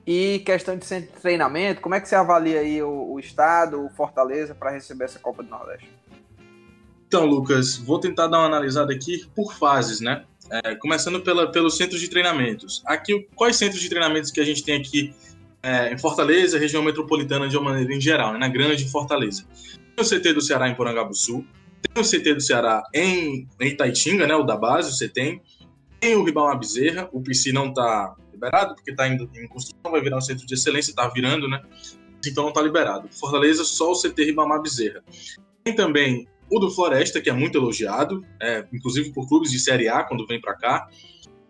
E 0.06 0.40
questão 0.40 0.78
de 0.78 0.86
centro 0.86 1.14
de 1.14 1.22
treinamento, 1.22 1.80
como 1.80 1.96
é 1.96 2.02
que 2.02 2.10
você 2.10 2.16
avalia 2.16 2.60
aí 2.60 2.82
o, 2.82 3.14
o 3.14 3.20
estado, 3.20 3.86
o 3.86 3.90
Fortaleza 3.90 4.54
para 4.54 4.72
receber 4.72 5.06
essa 5.06 5.20
Copa 5.20 5.44
do 5.44 5.50
Nordeste? 5.50 5.90
Então, 7.08 7.26
Lucas, 7.26 7.78
vou 7.78 8.00
tentar 8.00 8.28
dar 8.28 8.40
uma 8.40 8.48
analisada 8.48 8.94
aqui 8.94 9.26
por 9.36 9.54
fases, 9.54 10.02
né? 10.02 10.26
É, 10.50 10.76
começando 10.76 11.22
pela, 11.22 11.52
pelos 11.52 11.78
centros 11.78 12.02
de 12.02 12.10
treinamentos. 12.10 12.82
Aqui, 12.86 13.30
quais 13.36 13.56
centros 13.56 13.82
de 13.82 13.90
treinamentos 13.90 14.32
que 14.32 14.42
a 14.42 14.46
gente 14.46 14.64
tem 14.64 14.78
aqui 14.78 15.14
é, 15.64 15.94
em 15.94 15.98
Fortaleza, 15.98 16.58
região 16.58 16.84
metropolitana 16.84 17.48
de 17.48 17.58
uma 17.58 17.72
maneira 17.72 17.94
em 17.94 18.02
geral, 18.02 18.34
né, 18.34 18.40
na 18.40 18.48
grande 18.48 18.90
Fortaleza? 18.90 19.46
Tem 19.96 20.06
o 20.06 20.08
CT 20.08 20.34
do 20.34 20.42
Ceará 20.42 20.68
em 20.68 20.76
Porangabuçu, 20.76 21.46
tem 21.82 22.04
o 22.04 22.08
CT 22.08 22.36
do 22.36 22.42
Ceará 22.42 22.84
em, 22.94 23.48
em 23.60 23.68
Itaitinga, 23.68 24.28
né, 24.28 24.36
o 24.36 24.44
da 24.44 24.56
base, 24.56 24.96
você 24.96 25.10
tem. 25.10 25.42
Tem 26.00 26.16
o 26.16 26.24
Ribamar 26.24 26.58
Bezerra, 26.58 27.10
o 27.12 27.22
PC 27.22 27.52
não 27.52 27.70
está 27.70 28.16
liberado, 28.32 28.74
porque 28.74 28.92
está 28.92 29.08
em 29.08 29.48
construção, 29.48 29.92
vai 29.92 30.02
virar 30.02 30.18
um 30.18 30.22
centro 30.22 30.46
de 30.48 30.54
excelência, 30.54 30.90
está 30.90 31.08
virando, 31.08 31.48
né? 31.48 31.62
Então 32.26 32.44
não 32.44 32.50
está 32.50 32.62
liberado. 32.62 33.08
Fortaleza, 33.12 33.64
só 33.64 33.92
o 33.92 33.96
CT 33.96 34.24
Ribamar 34.26 34.62
Bezerra. 34.62 35.04
Tem 35.64 35.76
também 35.76 36.28
o 36.50 36.60
do 36.60 36.72
Floresta, 36.72 37.22
que 37.22 37.30
é 37.30 37.34
muito 37.34 37.58
elogiado, 37.58 38.26
é, 38.42 38.66
inclusive 38.74 39.12
por 39.12 39.28
clubes 39.28 39.52
de 39.52 39.60
Série 39.60 39.88
A, 39.88 40.04
quando 40.04 40.26
vem 40.26 40.42
para 40.42 40.56
cá. 40.56 40.90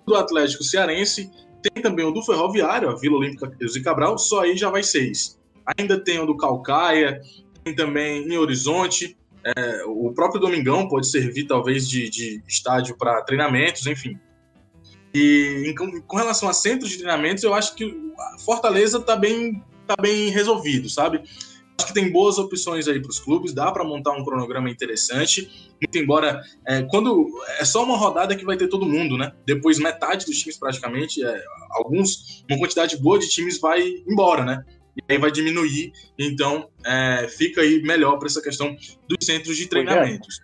O 0.05 0.11
do 0.11 0.15
Atlético 0.15 0.63
Cearense. 0.63 1.31
Tem 1.61 1.81
também 1.81 2.05
o 2.05 2.11
do 2.11 2.23
Ferroviário, 2.23 2.89
a 2.89 2.95
Vila 2.95 3.17
Olímpica 3.17 3.51
e 3.59 3.81
Cabral, 3.81 4.17
só 4.17 4.41
aí 4.41 4.57
já 4.57 4.69
vai 4.69 4.83
seis. 4.83 5.39
Ainda 5.77 5.99
tem 5.99 6.19
o 6.19 6.25
do 6.25 6.35
Calcaia, 6.35 7.21
tem 7.63 7.75
também 7.75 8.27
em 8.27 8.37
Horizonte, 8.37 9.15
é, 9.43 9.83
o 9.85 10.11
próprio 10.13 10.39
Domingão 10.39 10.87
pode 10.87 11.07
servir 11.07 11.45
talvez 11.45 11.87
de, 11.87 12.09
de 12.09 12.43
estádio 12.47 12.95
para 12.95 13.21
treinamentos, 13.23 13.85
enfim. 13.87 14.17
E 15.13 15.65
em, 15.67 16.01
com 16.01 16.15
relação 16.15 16.47
a 16.47 16.53
centros 16.53 16.91
de 16.91 16.97
treinamentos, 16.97 17.43
eu 17.43 17.53
acho 17.53 17.75
que 17.75 17.95
Fortaleza 18.45 18.99
está 18.99 19.15
bem, 19.15 19.61
tá 19.87 19.95
bem 19.99 20.29
resolvido, 20.29 20.89
sabe? 20.89 21.23
Acho 21.81 21.87
que 21.87 21.99
tem 21.99 22.11
boas 22.11 22.37
opções 22.37 22.87
aí 22.87 23.01
para 23.01 23.09
os 23.09 23.19
clubes, 23.19 23.53
dá 23.53 23.71
para 23.71 23.83
montar 23.83 24.11
um 24.11 24.23
cronograma 24.23 24.69
interessante. 24.69 25.71
Muito 25.81 25.97
embora, 25.97 26.39
é, 26.67 26.83
quando 26.83 27.27
é 27.59 27.65
só 27.65 27.83
uma 27.83 27.97
rodada 27.97 28.35
que 28.35 28.45
vai 28.45 28.55
ter 28.55 28.67
todo 28.67 28.85
mundo, 28.85 29.17
né? 29.17 29.31
Depois 29.47 29.79
metade 29.79 30.27
dos 30.27 30.37
times 30.37 30.59
praticamente, 30.59 31.25
é, 31.25 31.43
alguns, 31.71 32.45
uma 32.47 32.59
quantidade 32.59 33.01
boa 33.01 33.17
de 33.17 33.27
times 33.27 33.59
vai 33.59 33.81
embora, 34.07 34.45
né? 34.45 34.63
E 34.95 35.13
aí 35.13 35.17
vai 35.17 35.31
diminuir. 35.31 35.91
Então, 36.19 36.69
é, 36.85 37.27
fica 37.27 37.61
aí 37.61 37.81
melhor 37.81 38.19
para 38.19 38.27
essa 38.27 38.43
questão 38.43 38.75
dos 39.07 39.25
centros 39.25 39.57
de 39.57 39.67
treinamentos. 39.67 40.39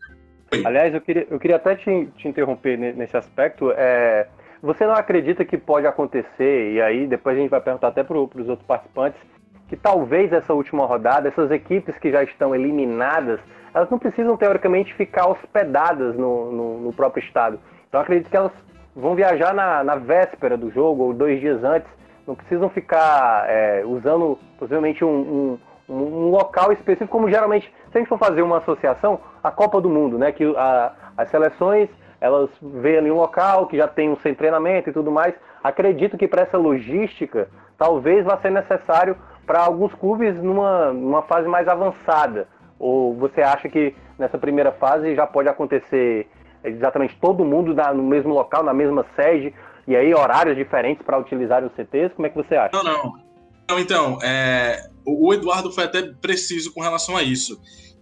Aliás, 0.65 0.91
eu 0.91 1.01
queria, 1.01 1.27
eu 1.29 1.37
queria 1.37 1.57
até 1.57 1.75
te, 1.75 2.07
te 2.17 2.27
interromper 2.27 2.77
nesse 2.77 3.15
aspecto. 3.15 3.71
É, 3.73 4.27
você 4.63 4.87
não 4.87 4.93
acredita 4.93 5.45
que 5.45 5.55
pode 5.55 5.85
acontecer, 5.85 6.73
e 6.73 6.81
aí 6.81 7.05
depois 7.05 7.37
a 7.37 7.41
gente 7.41 7.51
vai 7.51 7.61
perguntar 7.61 7.89
até 7.89 8.03
para 8.03 8.17
os 8.17 8.49
outros 8.49 8.65
participantes, 8.65 9.19
que 9.67 9.75
talvez 9.75 10.31
essa 10.31 10.53
última 10.53 10.85
rodada, 10.85 11.27
essas 11.27 11.51
equipes 11.51 11.97
que 11.97 12.11
já 12.11 12.23
estão 12.23 12.55
eliminadas, 12.55 13.39
elas 13.73 13.89
não 13.89 13.99
precisam 13.99 14.37
teoricamente 14.37 14.93
ficar 14.93 15.27
hospedadas 15.27 16.15
no, 16.15 16.51
no, 16.51 16.79
no 16.79 16.93
próprio 16.93 17.23
estado. 17.23 17.59
Então 17.87 18.01
acredito 18.01 18.29
que 18.29 18.37
elas 18.37 18.51
vão 18.95 19.13
viajar 19.15 19.53
na, 19.53 19.83
na, 19.83 19.95
véspera 19.95 20.57
do 20.57 20.71
jogo 20.71 21.03
ou 21.03 21.13
dois 21.13 21.39
dias 21.39 21.63
antes, 21.63 21.89
não 22.25 22.35
precisam 22.35 22.69
ficar 22.69 23.45
é, 23.47 23.83
usando 23.85 24.37
possivelmente 24.57 25.05
um, 25.05 25.59
um, 25.87 25.93
um, 25.93 26.29
local 26.31 26.71
específico, 26.71 27.11
como 27.11 27.29
geralmente, 27.29 27.71
se 27.91 27.97
a 27.97 27.99
gente 27.99 28.09
for 28.09 28.17
fazer 28.17 28.41
uma 28.41 28.57
associação, 28.57 29.19
a 29.43 29.51
Copa 29.51 29.79
do 29.79 29.89
Mundo, 29.89 30.17
né? 30.17 30.31
Que 30.31 30.43
a, 30.57 30.91
as 31.15 31.29
seleções 31.29 31.89
elas 32.19 32.49
veem 32.61 32.97
ali 32.97 33.11
um 33.11 33.15
local 33.15 33.67
que 33.67 33.77
já 33.77 33.87
tem 33.87 34.09
um 34.09 34.17
sem 34.17 34.33
treinamento 34.33 34.89
e 34.89 34.93
tudo 34.93 35.11
mais. 35.11 35.35
Acredito 35.63 36.17
que 36.17 36.27
para 36.27 36.41
essa 36.41 36.57
logística 36.57 37.47
talvez 37.77 38.25
vá 38.25 38.37
ser 38.37 38.49
necessário 38.49 39.15
para 39.47 39.63
alguns 39.63 39.93
clubes 39.95 40.35
numa, 40.43 40.91
numa 40.91 41.23
fase 41.23 41.47
mais 41.47 41.67
avançada? 41.67 42.47
Ou 42.77 43.15
você 43.15 43.41
acha 43.41 43.69
que 43.69 43.95
nessa 44.19 44.37
primeira 44.37 44.73
fase 44.73 45.15
já 45.15 45.25
pode 45.25 45.47
acontecer 45.47 46.27
exatamente 46.63 47.17
todo 47.19 47.45
mundo 47.45 47.73
na, 47.73 47.93
no 47.93 48.03
mesmo 48.03 48.33
local, 48.33 48.61
na 48.61 48.73
mesma 48.73 49.05
sede, 49.15 49.53
e 49.87 49.95
aí 49.95 50.13
horários 50.13 50.57
diferentes 50.57 51.03
para 51.03 51.17
utilizar 51.17 51.63
os 51.63 51.73
CTs? 51.73 52.13
Como 52.13 52.27
é 52.27 52.29
que 52.29 52.35
você 52.35 52.55
acha? 52.55 52.71
Não, 52.73 52.83
não. 52.83 53.79
então, 53.79 54.19
é, 54.21 54.89
o 55.05 55.33
Eduardo 55.33 55.71
foi 55.71 55.85
até 55.85 56.03
preciso 56.03 56.73
com 56.73 56.81
relação 56.81 57.15
a 57.15 57.23
isso. 57.23 57.59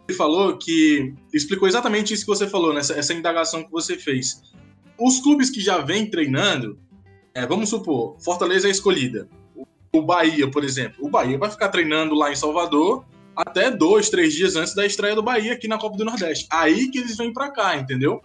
Ele 0.08 0.18
falou 0.18 0.58
que. 0.58 1.14
explicou 1.34 1.68
exatamente 1.68 2.14
isso 2.14 2.26
que 2.26 2.32
você 2.32 2.48
falou, 2.48 2.74
nessa 2.74 2.94
essa 2.98 3.14
indagação 3.14 3.64
que 3.64 3.72
você 3.72 3.96
fez. 3.96 4.42
Os 5.00 5.20
clubes 5.20 5.50
que 5.50 5.60
já 5.60 5.80
vêm 5.80 6.10
treinando, 6.10 6.80
é, 7.34 7.46
vamos 7.46 7.70
supor, 7.70 8.16
Fortaleza 8.20 8.68
é 8.68 8.72
escolhida 8.72 9.28
o 9.98 10.02
Bahia, 10.02 10.50
por 10.50 10.64
exemplo. 10.64 11.06
O 11.06 11.10
Bahia 11.10 11.38
vai 11.38 11.50
ficar 11.50 11.70
treinando 11.70 12.16
lá 12.16 12.32
em 12.32 12.36
Salvador 12.36 13.06
até 13.36 13.70
dois, 13.70 14.10
três 14.10 14.34
dias 14.34 14.56
antes 14.56 14.74
da 14.74 14.86
estreia 14.86 15.16
do 15.16 15.22
Bahia 15.22 15.54
aqui 15.54 15.68
na 15.68 15.78
Copa 15.78 15.98
do 15.98 16.06
Nordeste. 16.06 16.48
Aí 16.50 16.90
que 16.90 17.00
eles 17.00 17.18
vêm 17.18 17.34
para 17.34 17.52
cá, 17.52 17.76
entendeu? 17.76 18.22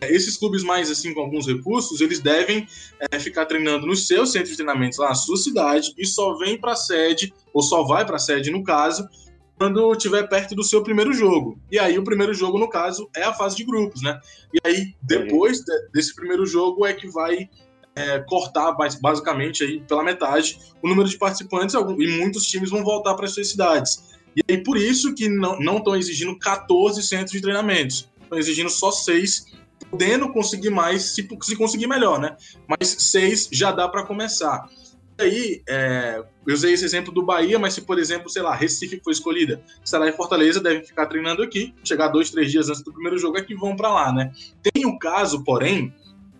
Esses 0.00 0.36
clubes 0.36 0.62
mais 0.62 0.90
assim 0.90 1.14
com 1.14 1.20
alguns 1.20 1.46
recursos, 1.46 2.00
eles 2.00 2.20
devem 2.20 2.66
é, 3.10 3.18
ficar 3.18 3.46
treinando 3.46 3.86
nos 3.86 4.06
seus 4.06 4.32
centros 4.32 4.50
de 4.50 4.56
treinamentos 4.56 4.98
lá 4.98 5.08
na 5.08 5.14
sua 5.14 5.36
cidade 5.36 5.94
e 5.96 6.06
só 6.06 6.36
vem 6.36 6.58
para 6.58 6.72
a 6.72 6.76
sede 6.76 7.32
ou 7.52 7.62
só 7.62 7.82
vai 7.84 8.04
para 8.04 8.16
a 8.16 8.18
sede 8.18 8.50
no 8.50 8.62
caso 8.62 9.08
quando 9.56 9.92
estiver 9.92 10.28
perto 10.28 10.54
do 10.54 10.64
seu 10.64 10.82
primeiro 10.82 11.12
jogo. 11.12 11.58
E 11.70 11.78
aí 11.78 11.98
o 11.98 12.04
primeiro 12.04 12.34
jogo 12.34 12.58
no 12.58 12.68
caso 12.68 13.08
é 13.14 13.22
a 13.22 13.32
fase 13.32 13.56
de 13.56 13.64
grupos, 13.64 14.02
né? 14.02 14.20
E 14.52 14.58
aí 14.66 14.94
depois 15.00 15.60
de, 15.60 15.88
desse 15.92 16.14
primeiro 16.14 16.44
jogo 16.44 16.84
é 16.84 16.92
que 16.92 17.08
vai 17.08 17.48
é, 17.96 18.18
cortar 18.20 18.74
basicamente 19.00 19.62
aí 19.62 19.80
pela 19.80 20.02
metade 20.02 20.58
o 20.82 20.88
número 20.88 21.08
de 21.08 21.16
participantes 21.16 21.74
e 21.74 22.18
muitos 22.18 22.46
times 22.46 22.70
vão 22.70 22.82
voltar 22.82 23.14
para 23.14 23.26
suas 23.26 23.48
cidades. 23.48 24.14
E 24.36 24.40
aí 24.50 24.62
por 24.62 24.76
isso 24.76 25.14
que 25.14 25.28
não 25.28 25.76
estão 25.76 25.94
exigindo 25.94 26.36
14 26.38 27.02
centros 27.02 27.32
de 27.32 27.40
treinamentos, 27.40 28.10
estão 28.22 28.38
exigindo 28.38 28.70
só 28.70 28.90
seis, 28.90 29.46
podendo 29.90 30.32
conseguir 30.32 30.70
mais 30.70 31.14
se, 31.14 31.28
se 31.42 31.56
conseguir 31.56 31.86
melhor, 31.86 32.18
né? 32.18 32.36
Mas 32.66 32.88
seis 32.88 33.48
já 33.52 33.70
dá 33.70 33.88
para 33.88 34.04
começar. 34.04 34.68
E 35.16 35.22
aí, 35.22 35.62
é, 35.68 36.24
eu 36.44 36.54
usei 36.54 36.72
esse 36.72 36.84
exemplo 36.84 37.12
do 37.12 37.22
Bahia, 37.22 37.56
mas 37.56 37.74
se, 37.74 37.82
por 37.82 38.00
exemplo, 38.00 38.28
sei 38.28 38.42
lá, 38.42 38.52
Recife 38.52 39.00
foi 39.02 39.12
escolhida, 39.12 39.62
Ceará 39.84 40.08
e 40.08 40.12
Fortaleza 40.12 40.60
devem 40.60 40.84
ficar 40.84 41.06
treinando 41.06 41.40
aqui, 41.40 41.72
chegar 41.84 42.08
dois, 42.08 42.30
três 42.30 42.50
dias 42.50 42.68
antes 42.68 42.82
do 42.82 42.92
primeiro 42.92 43.16
jogo 43.16 43.38
é 43.38 43.42
que 43.42 43.54
vão 43.54 43.76
para 43.76 43.92
lá, 43.92 44.12
né? 44.12 44.32
Tem 44.60 44.84
o 44.84 44.98
caso, 44.98 45.44
porém, 45.44 45.94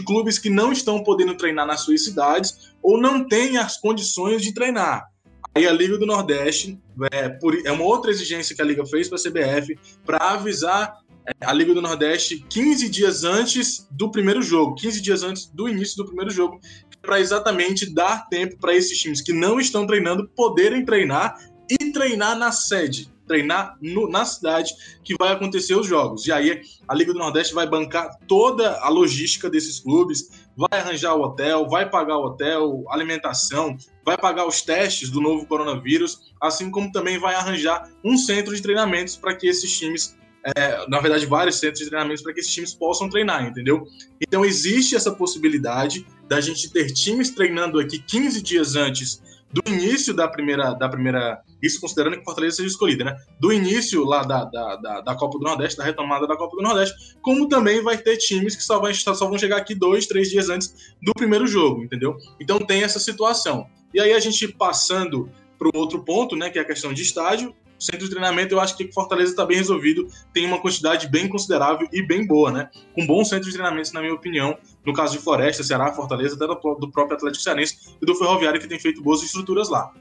clubes 0.05 0.39
que 0.39 0.51
não 0.51 0.73
estão 0.73 1.03
podendo 1.03 1.37
treinar 1.37 1.67
nas 1.67 1.81
suas 1.81 2.05
cidades 2.05 2.73
ou 2.83 3.01
não 3.01 3.27
têm 3.27 3.57
as 3.57 3.77
condições 3.77 4.43
de 4.43 4.53
treinar. 4.53 5.09
Aí 5.55 5.69
a 5.69 5.73
Liga 5.73 5.97
do 5.97 6.07
Nordeste 6.07 6.79
é, 7.13 7.29
por, 7.29 7.55
é 7.65 7.71
uma 7.71 7.85
outra 7.85 8.11
exigência 8.11 8.57
que 8.57 8.63
a 8.63 8.65
Liga 8.65 8.85
fez 8.87 9.09
para 9.09 9.19
a 9.19 9.23
CBF 9.23 9.79
para 10.05 10.19
avisar 10.19 10.99
é, 11.27 11.47
a 11.47 11.53
Liga 11.53 11.73
do 11.73 11.81
Nordeste 11.81 12.45
15 12.51 12.89
dias 12.89 13.23
antes 13.23 13.87
do 13.91 14.11
primeiro 14.11 14.43
jogo, 14.43 14.75
15 14.75 15.01
dias 15.01 15.23
antes 15.23 15.47
do 15.47 15.69
início 15.69 15.97
do 15.97 16.07
primeiro 16.07 16.31
jogo, 16.31 16.59
para 17.01 17.21
exatamente 17.21 17.93
dar 17.93 18.29
tempo 18.29 18.59
para 18.59 18.75
esses 18.75 18.99
times 18.99 19.21
que 19.21 19.33
não 19.33 19.61
estão 19.61 19.87
treinando 19.87 20.29
poderem 20.29 20.85
treinar 20.85 21.39
e 21.71 21.93
treinar 21.93 22.37
na 22.37 22.51
sede. 22.51 23.14
Treinar 23.27 23.77
no, 23.81 24.09
na 24.09 24.25
cidade 24.25 24.73
que 25.03 25.15
vai 25.19 25.33
acontecer 25.33 25.75
os 25.75 25.87
jogos. 25.87 26.27
E 26.27 26.33
aí 26.33 26.63
a 26.87 26.95
Liga 26.95 27.13
do 27.13 27.19
Nordeste 27.19 27.55
vai 27.55 27.67
bancar 27.67 28.19
toda 28.27 28.79
a 28.81 28.89
logística 28.89 29.51
desses 29.51 29.81
clubes, 29.81 30.31
vai 30.57 30.81
arranjar 30.81 31.15
o 31.15 31.23
hotel, 31.23 31.69
vai 31.69 31.89
pagar 31.89 32.17
o 32.19 32.25
hotel, 32.25 32.85
alimentação, 32.89 33.77
vai 34.05 34.17
pagar 34.17 34.47
os 34.47 34.63
testes 34.63 35.11
do 35.11 35.21
novo 35.21 35.47
coronavírus, 35.47 36.33
assim 36.41 36.71
como 36.71 36.93
também 36.93 37.19
vai 37.19 37.35
arranjar 37.35 37.91
um 38.05 38.17
centro 38.17 38.55
de 38.55 38.63
treinamentos 38.63 39.17
para 39.17 39.35
que 39.35 39.47
esses 39.47 39.77
times 39.77 40.17
é, 40.57 40.87
na 40.89 41.01
verdade, 41.01 41.25
vários 41.25 41.59
centros 41.59 41.81
de 41.81 41.89
treinamentos 41.89 42.23
para 42.23 42.35
que 42.35 42.41
esses 42.41 42.53
times 42.53 42.75
possam 42.75 43.09
treinar, 43.09 43.47
entendeu? 43.47 43.89
Então, 44.21 44.45
existe 44.45 44.95
essa 44.95 45.11
possibilidade 45.11 46.07
da 46.29 46.39
gente 46.39 46.71
ter 46.71 46.93
times 46.93 47.31
treinando 47.31 47.81
aqui 47.81 47.99
15 47.99 48.43
dias 48.43 48.77
antes 48.77 49.23
do 49.53 49.63
início 49.71 50.13
da 50.13 50.27
primeira, 50.27 50.73
da 50.75 50.89
primeira. 50.89 51.41
Isso 51.63 51.81
considerando 51.81 52.19
que 52.19 52.25
Fortaleza 52.25 52.57
seja 52.57 52.69
escolhida, 52.69 53.05
né? 53.05 53.17
Do 53.39 53.53
início 53.53 54.05
lá 54.05 54.23
da, 54.23 54.45
da, 54.45 54.77
da, 54.77 55.01
da, 55.01 55.15
Copa 55.15 55.39
do 55.39 55.45
Nordeste, 55.45 55.79
da 55.79 55.85
retomada 55.85 56.27
da 56.27 56.37
Copa 56.37 56.57
do 56.57 56.63
Nordeste, 56.63 57.17
como 57.23 57.49
também 57.49 57.83
vai 57.83 57.97
ter 57.97 58.17
times 58.17 58.57
que 58.57 58.63
só, 58.63 58.81
vai, 58.81 58.93
só 58.95 59.15
vão 59.15 59.39
chegar 59.39 59.59
aqui 59.59 59.75
dois, 59.75 60.07
três 60.07 60.29
dias 60.29 60.51
antes 60.51 60.95
do 61.01 61.13
primeiro 61.15 61.47
jogo, 61.47 61.83
entendeu? 61.83 62.17
Então 62.41 62.59
tem 62.59 62.83
essa 62.83 62.99
situação. 62.99 63.67
E 63.93 64.01
aí 64.01 64.13
a 64.13 64.21
gente 64.21 64.49
passando 64.49 65.31
para 65.57 65.69
o 65.69 65.81
outro 65.81 66.05
ponto, 66.05 66.35
né, 66.37 66.51
que 66.51 66.59
é 66.59 66.63
a 66.63 66.67
questão 66.67 66.93
de 66.93 67.03
estádio, 67.03 67.55
centro 67.79 68.05
de 68.05 68.11
treinamento, 68.11 68.55
eu 68.55 68.61
acho 68.61 68.77
que 68.77 68.91
Fortaleza 68.93 69.31
está 69.31 69.45
bem 69.45 69.59
resolvido, 69.59 70.09
tem 70.33 70.47
uma 70.47 70.61
quantidade 70.61 71.09
bem 71.09 71.29
considerável 71.29 71.89
e 71.93 72.03
bem 72.03 72.27
boa, 72.27 72.51
né? 72.51 72.71
Com 72.95 73.07
bons 73.07 73.29
centros 73.29 73.49
de 73.49 73.55
treinamento, 73.55 73.93
na 73.93 74.01
minha 74.01 74.15
opinião, 74.15 74.57
no 74.85 74.93
caso 74.93 75.17
de 75.17 75.23
Floresta, 75.23 75.63
Ceará, 75.63 75.93
Fortaleza, 75.93 76.37
até 76.37 76.47
do 76.47 76.91
próprio 76.91 77.17
Atlético 77.17 77.43
Cearense 77.43 77.97
e 78.01 78.07
do 78.07 78.15
Ferroviário, 78.15 78.61
que 78.61 78.69
tem 78.69 78.79
feito 78.79 79.03
boas 79.03 79.23
estruturas 79.23 79.69
lá. 79.69 79.93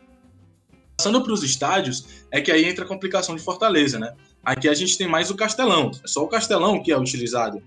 Passando 0.98 1.24
para 1.24 1.34
os 1.34 1.44
estádios, 1.44 2.26
é 2.32 2.40
que 2.40 2.52
aí 2.52 2.66
entra 2.66 2.86
a 2.86 2.88
complicação 2.88 3.36
de 3.36 3.42
Fortaleza, 3.42 3.98
né? 3.98 4.14
Aqui 4.44 4.70
a 4.70 4.74
gente 4.74 4.98
tem 4.98 5.08
mais 5.08 5.32
o 5.32 5.36
Castelão, 5.36 5.92
é 6.04 6.08
só 6.08 6.24
o 6.24 6.28
Castelão 6.28 6.82
que 6.82 6.92
é 6.92 6.98
utilizado. 6.98 7.62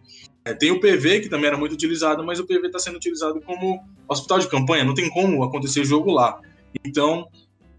É, 0.45 0.55
tem 0.55 0.71
o 0.71 0.79
PV, 0.79 1.23
que 1.23 1.29
também 1.29 1.49
era 1.49 1.57
muito 1.57 1.73
utilizado, 1.73 2.25
mas 2.25 2.39
o 2.39 2.47
PV 2.47 2.69
está 2.69 2.79
sendo 2.79 2.97
utilizado 2.97 3.41
como 3.41 3.83
hospital 4.09 4.39
de 4.39 4.49
campanha, 4.49 4.85
não 4.85 4.95
tem 4.95 5.11
como 5.11 5.43
acontecer 5.43 5.85
jogo 5.85 6.13
lá. 6.13 6.41
Então, 6.85 7.29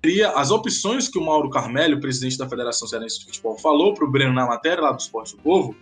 teria 0.01 0.31
as 0.31 0.51
opções 0.51 1.07
que 1.07 1.17
o 1.17 1.25
Mauro 1.25 1.49
Carmelho, 1.49 1.99
presidente 1.99 2.37
da 2.37 2.47
Federação 2.47 2.87
Cearense 2.87 3.19
de 3.19 3.25
Futebol, 3.25 3.57
falou 3.57 3.93
para 3.93 4.05
o 4.05 4.11
Breno 4.11 4.33
na 4.33 4.45
matéria 4.45 4.83
lá 4.83 4.91
do 4.91 4.99
Esporte 4.99 5.35
do 5.35 5.41
Povo, 5.41 5.75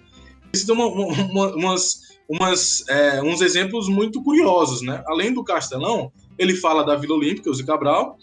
isso 0.54 0.72
uma, 0.72 0.88
uma, 0.88 1.56
umas, 1.56 2.02
umas, 2.30 2.88
é, 2.88 3.22
uns 3.22 3.42
exemplos 3.42 3.90
muito 3.90 4.24
curiosos, 4.24 4.82
né? 4.82 5.04
Além 5.06 5.34
do 5.34 5.44
Castelão, 5.44 6.12
ele 6.38 6.56
fala 6.56 6.84
da 6.84 6.96
Vila 6.96 7.16
Olímpica, 7.16 7.50
o 7.50 7.66
Cabral, 7.66 8.18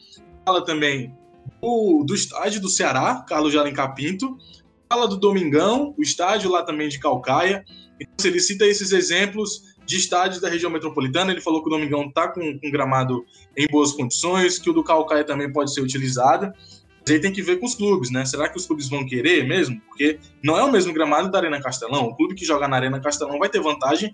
fala 0.44 0.64
também 0.64 1.14
do, 1.60 2.02
do 2.04 2.14
estádio 2.14 2.60
do 2.60 2.68
Ceará, 2.68 3.24
Carlos 3.28 3.52
de 3.52 3.58
Alencar 3.58 3.94
Pinto, 3.94 4.36
fala 4.88 5.06
do 5.06 5.16
Domingão, 5.16 5.94
o 5.98 6.02
estádio 6.02 6.50
lá 6.50 6.62
também 6.62 6.88
de 6.88 6.98
Calcaia. 6.98 7.64
Então, 8.00 8.30
ele 8.30 8.40
cita 8.40 8.66
esses 8.66 8.92
exemplos 8.92 9.71
de 9.84 9.96
estádios 9.96 10.40
da 10.40 10.48
região 10.48 10.70
metropolitana. 10.70 11.32
Ele 11.32 11.40
falou 11.40 11.62
que 11.62 11.68
o 11.68 11.70
Domingão 11.70 12.04
está 12.04 12.28
com, 12.28 12.58
com 12.58 12.70
gramado 12.70 13.24
em 13.56 13.66
boas 13.66 13.92
condições, 13.92 14.58
que 14.58 14.70
o 14.70 14.72
do 14.72 14.84
Calcaia 14.84 15.24
também 15.24 15.52
pode 15.52 15.72
ser 15.72 15.80
utilizado. 15.80 16.52
Mas 17.00 17.10
aí 17.10 17.20
tem 17.20 17.32
que 17.32 17.42
ver 17.42 17.58
com 17.58 17.66
os 17.66 17.74
clubes, 17.74 18.10
né? 18.10 18.24
Será 18.24 18.48
que 18.48 18.56
os 18.56 18.66
clubes 18.66 18.88
vão 18.88 19.04
querer 19.04 19.46
mesmo? 19.46 19.80
Porque 19.88 20.20
não 20.42 20.56
é 20.56 20.62
o 20.62 20.70
mesmo 20.70 20.92
gramado 20.92 21.30
da 21.30 21.38
Arena 21.38 21.60
Castelão. 21.60 22.06
O 22.06 22.16
clube 22.16 22.34
que 22.34 22.44
joga 22.44 22.68
na 22.68 22.76
Arena 22.76 23.00
Castelão 23.00 23.38
vai 23.38 23.48
ter 23.48 23.60
vantagem. 23.60 24.12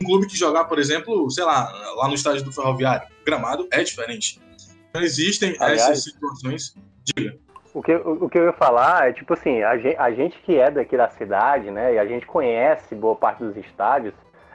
Um 0.00 0.06
clube 0.06 0.26
que 0.26 0.36
jogar, 0.36 0.64
por 0.64 0.78
exemplo, 0.78 1.30
sei 1.30 1.44
lá, 1.44 1.70
lá 1.96 2.08
no 2.08 2.14
estádio 2.14 2.42
do 2.42 2.52
Ferroviário, 2.52 3.06
o 3.20 3.24
gramado 3.24 3.68
é 3.70 3.82
diferente. 3.82 4.40
Então 4.88 5.02
existem 5.02 5.54
Aliás, 5.60 5.82
essas 5.82 6.04
situações. 6.04 6.74
Diga. 7.04 7.38
O 7.72 7.82
que, 7.82 7.94
o, 7.94 8.24
o, 8.24 8.28
que 8.28 8.38
eu 8.38 8.46
ia 8.46 8.52
falar 8.52 9.08
é, 9.08 9.12
tipo 9.12 9.32
assim, 9.32 9.62
a 9.62 9.76
gente, 9.76 9.96
a 9.96 10.10
gente 10.10 10.38
que 10.40 10.56
é 10.56 10.70
daqui 10.70 10.96
da 10.96 11.08
cidade, 11.08 11.70
né, 11.70 11.94
e 11.94 11.98
a 11.98 12.06
gente 12.06 12.26
conhece 12.26 12.94
boa 12.96 13.14
parte 13.14 13.44
dos 13.44 13.56
estádios, 13.56 14.12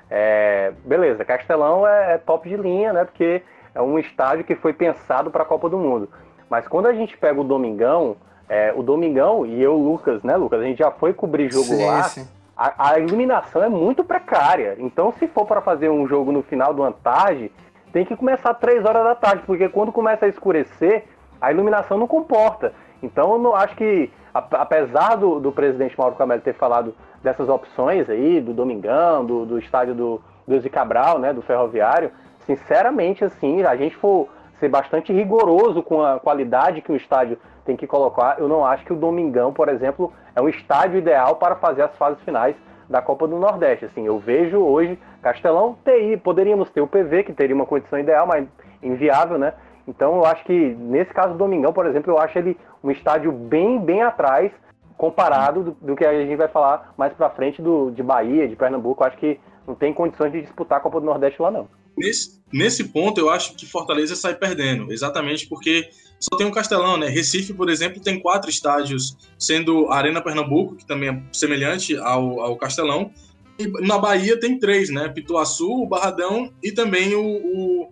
é, 0.10 0.74
beleza, 0.84 1.26
Castelão 1.26 1.88
é, 1.88 2.14
é, 2.14 2.18
top 2.18 2.48
de 2.48 2.56
linha, 2.56 2.94
né? 2.94 3.06
Porque 3.06 3.42
é 3.74 3.82
um 3.82 3.98
estádio 3.98 4.44
que 4.44 4.56
foi 4.56 4.74
pensado 4.74 5.32
para 5.32 5.44
a 5.44 5.46
Copa 5.46 5.70
do 5.70 5.78
Mundo. 5.78 6.10
Mas 6.50 6.68
quando 6.68 6.86
a 6.88 6.94
gente 6.94 7.18
pega 7.18 7.40
o 7.40 7.44
Domingão, 7.44 8.16
é, 8.48 8.74
o 8.76 8.84
Domingão 8.84 9.46
e 9.46 9.62
eu, 9.62 9.76
Lucas, 9.76 10.22
né, 10.24 10.36
Lucas? 10.36 10.62
A 10.62 10.64
gente 10.64 10.78
já 10.78 10.92
foi 10.92 11.14
cobrir 11.14 11.52
jogo 11.52 11.66
sim, 11.66 11.86
lá. 11.86 12.04
Sim. 12.04 12.28
A, 12.56 12.92
a, 12.92 13.00
iluminação 13.00 13.64
é 13.64 13.70
muito 13.70 14.04
precária. 14.04 14.76
Então, 14.80 15.12
se 15.20 15.28
for 15.28 15.46
para 15.46 15.62
fazer 15.62 15.90
um 15.90 16.08
jogo 16.08 16.32
no 16.32 16.42
final 16.44 16.74
do 16.74 16.90
tarde, 16.92 17.52
tem 17.92 18.06
que 18.06 18.16
começar 18.16 18.54
três 18.54 18.86
horas 18.86 19.04
da 19.04 19.16
tarde, 19.16 19.44
porque 19.46 19.68
quando 19.68 19.92
começa 19.92 20.26
a 20.26 20.30
escurecer, 20.30 21.06
a 21.42 21.52
iluminação 21.52 21.98
não 21.98 22.08
comporta. 22.08 22.74
Então, 23.06 23.34
eu 23.34 23.40
não 23.40 23.56
acho 23.56 23.76
que, 23.76 24.12
apesar 24.34 25.16
do, 25.16 25.40
do 25.40 25.52
presidente 25.52 25.98
Mauro 25.98 26.16
Camelo 26.16 26.42
ter 26.42 26.56
falado 26.56 26.94
dessas 27.24 27.48
opções 27.48 28.10
aí, 28.10 28.42
do 28.42 28.54
Domingão, 28.54 29.24
do, 29.24 29.46
do 29.46 29.60
estádio 29.60 29.94
do, 29.94 30.22
do 30.48 30.70
Cabral, 30.70 31.20
né, 31.20 31.32
do 31.32 31.42
Ferroviário, 31.42 32.12
sinceramente, 32.46 33.24
assim, 33.24 33.64
a 33.64 33.76
gente 33.76 33.96
for 33.96 34.28
ser 34.60 34.70
bastante 34.70 35.14
rigoroso 35.14 35.84
com 35.84 36.02
a 36.02 36.20
qualidade 36.20 36.82
que 36.82 36.92
o 36.92 36.96
estádio 36.96 37.38
tem 37.66 37.76
que 37.76 37.88
colocar, 37.88 38.40
eu 38.40 38.48
não 38.48 38.66
acho 38.66 38.86
que 38.86 38.94
o 38.94 38.96
Domingão, 38.96 39.52
por 39.52 39.70
exemplo, 39.70 40.14
é 40.36 40.42
um 40.42 40.48
estádio 40.48 40.98
ideal 40.98 41.36
para 41.36 41.56
fazer 41.56 41.82
as 41.82 41.96
fases 41.98 42.22
finais 42.24 42.56
da 42.88 43.02
Copa 43.02 43.28
do 43.28 43.38
Nordeste. 43.38 43.86
Assim, 43.86 44.06
eu 44.06 44.20
vejo 44.20 44.60
hoje 44.60 45.00
Castelão 45.22 45.76
TI, 45.84 46.18
poderíamos 46.18 46.70
ter 46.70 46.82
o 46.82 46.88
PV, 46.88 47.24
que 47.24 47.34
teria 47.34 47.56
uma 47.56 47.66
condição 47.66 47.98
ideal, 47.98 48.28
mas 48.28 48.48
inviável, 48.84 49.38
né? 49.40 49.54
Então 49.88 50.16
eu 50.16 50.26
acho 50.26 50.44
que 50.46 50.54
nesse 50.54 51.14
caso 51.14 51.34
do 51.34 51.38
Domingão, 51.38 51.72
por 51.72 51.86
exemplo, 51.86 52.12
eu 52.12 52.20
acho 52.20 52.38
ele 52.38 52.58
um 52.84 52.92
estádio 52.92 53.32
bem, 53.32 53.80
bem 53.80 54.02
atrás 54.02 54.52
comparado 54.98 55.64
do, 55.64 55.72
do, 55.82 55.96
que 55.96 56.06
a 56.06 56.26
gente 56.26 56.38
vai 56.38 56.48
falar 56.48 56.94
mais 56.98 57.14
para 57.14 57.30
frente 57.30 57.62
do, 57.62 57.92
de 57.92 58.02
Bahia, 58.02 58.48
de 58.48 58.56
Pernambuco. 58.56 59.04
Acho 59.04 59.18
que 59.18 59.40
não 59.68 59.76
tem 59.76 59.94
condições 59.94 60.32
de 60.32 60.42
disputar 60.42 60.78
a 60.78 60.82
Copa 60.82 61.00
do 61.00 61.06
Nordeste 61.06 61.42
lá, 61.42 61.52
não. 61.52 61.68
Nesse, 61.98 62.42
nesse 62.52 62.84
ponto, 62.86 63.20
eu 63.20 63.30
acho 63.30 63.56
que 63.56 63.66
Fortaleza 63.66 64.16
sai 64.16 64.36
perdendo, 64.36 64.92
exatamente 64.92 65.48
porque 65.48 65.90
só 66.20 66.38
tem 66.38 66.46
um 66.46 66.52
Castelão, 66.52 66.98
né? 66.98 67.08
Recife, 67.08 67.54
por 67.54 67.70
exemplo, 67.70 68.02
tem 68.02 68.20
quatro 68.20 68.50
estádios, 68.50 69.18
sendo 69.40 69.90
Arena 69.92 70.22
Pernambuco, 70.22 70.76
que 70.76 70.86
também 70.86 71.10
é 71.10 71.22
semelhante 71.32 71.96
ao, 71.98 72.42
ao 72.42 72.58
Castelão, 72.58 73.12
e 73.58 73.68
na 73.86 73.98
Bahia 73.98 74.38
tem 74.38 74.60
três, 74.60 74.90
né? 74.90 75.08
Pituaçu, 75.08 75.72
o 75.72 75.88
Barradão 75.88 76.52
e 76.62 76.72
também 76.72 77.16
o, 77.16 77.24
o, 77.24 77.90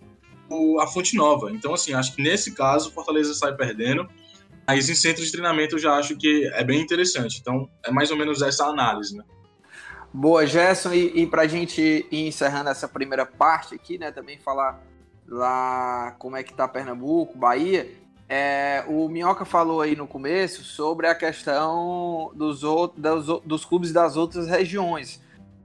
o, 0.50 0.80
a 0.80 0.88
Fonte 0.88 1.16
Nova. 1.16 1.52
Então, 1.52 1.74
assim, 1.74 1.94
acho 1.94 2.16
que 2.16 2.22
nesse 2.22 2.54
caso, 2.54 2.92
Fortaleza 2.92 3.34
sai 3.34 3.56
perdendo. 3.56 4.08
Mas 4.66 4.90
em 4.90 4.96
centro 4.96 5.24
de 5.24 5.32
treinamento 5.32 5.76
eu 5.76 5.80
já 5.80 5.94
acho 5.96 6.16
que 6.16 6.50
é 6.54 6.64
bem 6.64 6.82
interessante. 6.82 7.40
Então, 7.42 7.70
é 7.86 7.92
mais 7.92 8.12
ou 8.12 8.18
menos 8.18 8.42
essa 8.42 8.66
análise, 8.66 9.16
né? 9.16 9.24
Boa, 10.14 10.46
Gerson, 10.46 10.94
e, 10.94 11.24
e 11.24 11.28
para 11.28 11.42
a 11.42 11.48
gente 11.48 11.82
ir 11.82 12.28
encerrando 12.28 12.70
essa 12.70 12.88
primeira 12.88 13.26
parte 13.26 13.74
aqui, 13.74 13.98
né, 13.98 14.12
também 14.12 14.38
falar 14.38 14.80
lá 15.28 16.16
como 16.20 16.38
é 16.38 16.44
que 16.44 16.54
tá 16.54 16.68
Pernambuco, 16.68 17.36
Bahia, 17.36 17.90
é, 18.30 18.84
o 18.88 19.10
Minhoca 19.10 19.44
falou 19.44 19.82
aí 19.82 19.96
no 19.96 20.06
começo 20.06 20.64
sobre 20.64 21.08
a 21.08 21.16
questão 21.16 22.32
dos, 22.36 22.64
outros, 22.64 23.02
dos, 23.02 23.42
dos 23.44 23.66
clubes 23.66 23.92
das 23.92 24.16
outras 24.16 24.48
regiões, 24.48 25.20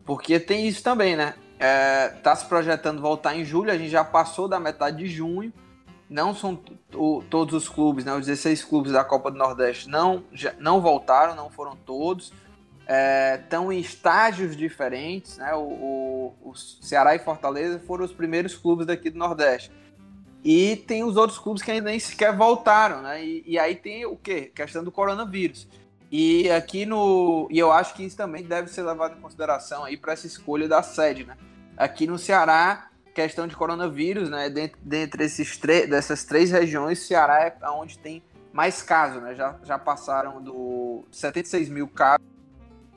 porque 0.06 0.40
tem 0.40 0.66
isso 0.66 0.82
também, 0.82 1.14
né? 1.14 1.34
É, 1.58 2.08
tá 2.22 2.36
se 2.36 2.46
projetando 2.46 3.00
voltar 3.00 3.36
em 3.36 3.44
julho, 3.44 3.70
a 3.70 3.76
gente 3.76 3.90
já 3.90 4.04
passou 4.04 4.46
da 4.46 4.60
metade 4.60 4.98
de 4.98 5.08
junho, 5.08 5.52
não 6.08 6.34
são 6.34 6.58
o, 6.94 7.22
todos 7.28 7.54
os 7.54 7.68
clubes, 7.68 8.04
né, 8.04 8.14
os 8.14 8.26
16 8.26 8.64
clubes 8.64 8.92
da 8.92 9.04
Copa 9.04 9.30
do 9.30 9.36
Nordeste 9.36 9.88
não, 9.88 10.24
já, 10.32 10.54
não 10.58 10.80
voltaram, 10.80 11.34
não 11.34 11.50
foram 11.50 11.76
todos. 11.76 12.32
Estão 13.42 13.70
é, 13.70 13.74
em 13.74 13.80
estágios 13.80 14.56
diferentes. 14.56 15.36
Né, 15.36 15.52
o, 15.54 15.58
o, 15.60 16.34
o, 16.42 16.54
Ceará 16.54 17.14
e 17.14 17.18
Fortaleza 17.18 17.78
foram 17.80 18.04
os 18.04 18.12
primeiros 18.12 18.54
clubes 18.54 18.86
daqui 18.86 19.10
do 19.10 19.18
Nordeste. 19.18 19.70
E 20.42 20.76
tem 20.76 21.04
os 21.04 21.16
outros 21.16 21.38
clubes 21.38 21.62
que 21.62 21.70
ainda 21.70 21.90
nem 21.90 21.98
sequer 21.98 22.34
voltaram. 22.34 23.02
Né, 23.02 23.22
e, 23.22 23.44
e 23.46 23.58
aí 23.58 23.74
tem 23.74 24.06
o 24.06 24.16
quê? 24.16 24.50
Questão 24.54 24.82
do 24.82 24.90
coronavírus. 24.90 25.68
E 26.10 26.50
aqui 26.50 26.86
no. 26.86 27.48
E 27.50 27.58
eu 27.58 27.70
acho 27.70 27.94
que 27.94 28.04
isso 28.04 28.16
também 28.16 28.42
deve 28.42 28.68
ser 28.68 28.82
levado 28.82 29.16
em 29.16 29.20
consideração 29.20 29.84
aí 29.84 29.96
para 29.96 30.12
essa 30.12 30.26
escolha 30.26 30.66
da 30.66 30.82
sede. 30.82 31.24
Né? 31.24 31.36
Aqui 31.76 32.06
no 32.06 32.18
Ceará 32.18 32.88
questão 33.18 33.48
de 33.48 33.56
coronavírus, 33.56 34.30
né? 34.30 34.48
Dentre, 34.48 34.78
dentre 34.80 35.24
esses 35.24 35.58
dessas 35.58 36.22
três 36.22 36.52
regiões, 36.52 37.00
Ceará 37.00 37.46
é 37.46 37.70
onde 37.70 37.98
tem 37.98 38.22
mais 38.52 38.80
casos, 38.80 39.20
né? 39.20 39.34
Já, 39.34 39.56
já 39.64 39.76
passaram 39.76 40.40
do 40.40 41.04
76 41.10 41.68
mil 41.68 41.88
casos 41.88 42.24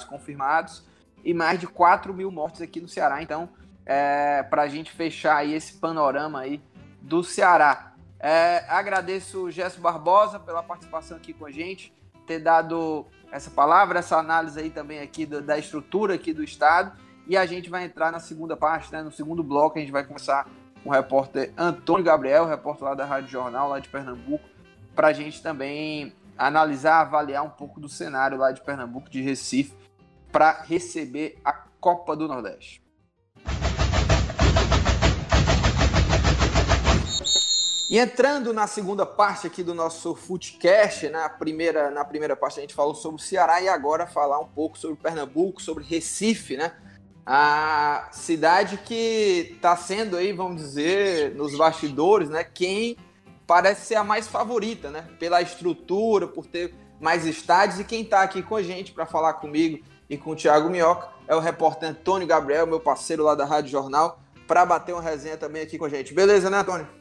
confirmados 0.07 0.83
e 1.23 1.33
mais 1.33 1.59
de 1.59 1.65
4 1.65 2.13
mil 2.13 2.29
mortes 2.29 2.61
aqui 2.61 2.79
no 2.79 2.87
Ceará. 2.87 3.23
Então, 3.23 3.49
é, 3.83 4.43
para 4.43 4.61
a 4.61 4.67
gente 4.67 4.91
fechar 4.91 5.37
aí 5.37 5.55
esse 5.55 5.73
panorama 5.73 6.41
aí 6.41 6.61
do 7.01 7.23
Ceará. 7.23 7.93
É, 8.19 8.63
agradeço 8.69 9.45
o 9.45 9.51
Gesso 9.51 9.81
Barbosa 9.81 10.39
pela 10.39 10.61
participação 10.61 11.17
aqui 11.17 11.33
com 11.33 11.47
a 11.47 11.51
gente, 11.51 11.91
ter 12.31 12.39
dado 12.39 13.05
essa 13.31 13.51
palavra, 13.51 13.99
essa 13.99 14.17
análise 14.17 14.59
aí 14.59 14.69
também 14.69 14.99
aqui 14.99 15.25
do, 15.25 15.41
da 15.41 15.57
estrutura 15.57 16.15
aqui 16.15 16.33
do 16.33 16.43
estado. 16.43 16.97
E 17.27 17.35
a 17.35 17.45
gente 17.45 17.69
vai 17.69 17.83
entrar 17.83 18.11
na 18.11 18.19
segunda 18.19 18.55
parte, 18.55 18.91
né? 18.91 19.01
No 19.01 19.11
segundo 19.11 19.43
bloco, 19.43 19.77
a 19.77 19.81
gente 19.81 19.91
vai 19.91 20.03
começar 20.03 20.47
com 20.81 20.89
o 20.89 20.93
repórter 20.93 21.53
Antônio 21.57 22.03
Gabriel, 22.03 22.45
repórter 22.45 22.85
lá 22.85 22.95
da 22.95 23.05
Rádio 23.05 23.29
Jornal, 23.29 23.69
lá 23.69 23.79
de 23.79 23.89
Pernambuco, 23.89 24.43
para 24.95 25.09
a 25.09 25.13
gente 25.13 25.41
também 25.41 26.13
analisar, 26.37 27.01
avaliar 27.01 27.43
um 27.43 27.49
pouco 27.49 27.79
do 27.79 27.87
cenário 27.87 28.37
lá 28.37 28.51
de 28.51 28.61
Pernambuco, 28.61 29.09
de 29.09 29.21
Recife, 29.21 29.75
para 30.31 30.61
receber 30.63 31.37
a 31.43 31.53
Copa 31.53 32.15
do 32.15 32.27
Nordeste. 32.27 32.81
E 37.91 37.99
entrando 37.99 38.53
na 38.53 38.67
segunda 38.67 39.05
parte 39.05 39.45
aqui 39.47 39.61
do 39.61 39.75
nosso 39.75 40.15
Footcast, 40.15 41.09
na 41.09 41.27
primeira, 41.27 41.91
na 41.91 42.05
primeira 42.05 42.37
parte 42.37 42.57
a 42.57 42.61
gente 42.61 42.73
falou 42.73 42.95
sobre 42.95 43.21
o 43.21 43.21
Ceará 43.21 43.61
e 43.61 43.67
agora 43.67 44.07
falar 44.07 44.39
um 44.39 44.47
pouco 44.47 44.77
sobre 44.77 44.95
Pernambuco, 44.95 45.61
sobre 45.61 45.83
Recife, 45.83 46.55
né? 46.55 46.71
A 47.25 48.07
cidade 48.13 48.77
que 48.77 49.51
está 49.55 49.75
sendo 49.75 50.15
aí, 50.15 50.31
vamos 50.31 50.61
dizer, 50.61 51.35
nos 51.35 51.57
bastidores, 51.57 52.29
né? 52.29 52.45
Quem 52.45 52.95
parece 53.45 53.87
ser 53.87 53.95
a 53.95 54.05
mais 54.05 54.25
favorita, 54.25 54.89
né? 54.89 55.05
Pela 55.19 55.41
estrutura, 55.41 56.29
por 56.29 56.45
ter 56.45 56.73
mais 56.97 57.25
estádios 57.25 57.81
e 57.81 57.83
quem 57.83 58.03
está 58.03 58.21
aqui 58.21 58.41
com 58.41 58.55
a 58.55 58.63
gente 58.63 58.93
para 58.93 59.05
falar 59.05 59.33
comigo 59.33 59.83
e 60.09 60.17
com 60.17 60.31
o 60.31 60.35
Thiago 60.35 60.69
Minhoca 60.69 61.09
é 61.27 61.35
o 61.35 61.41
repórter 61.41 61.89
Antônio 61.89 62.25
Gabriel, 62.25 62.65
meu 62.65 62.79
parceiro 62.79 63.21
lá 63.21 63.35
da 63.35 63.43
Rádio 63.43 63.69
Jornal, 63.69 64.21
para 64.47 64.65
bater 64.65 64.93
uma 64.93 65.01
resenha 65.01 65.35
também 65.35 65.61
aqui 65.61 65.77
com 65.77 65.83
a 65.83 65.89
gente. 65.89 66.13
Beleza, 66.13 66.49
né, 66.49 66.59
Antônio? 66.59 67.00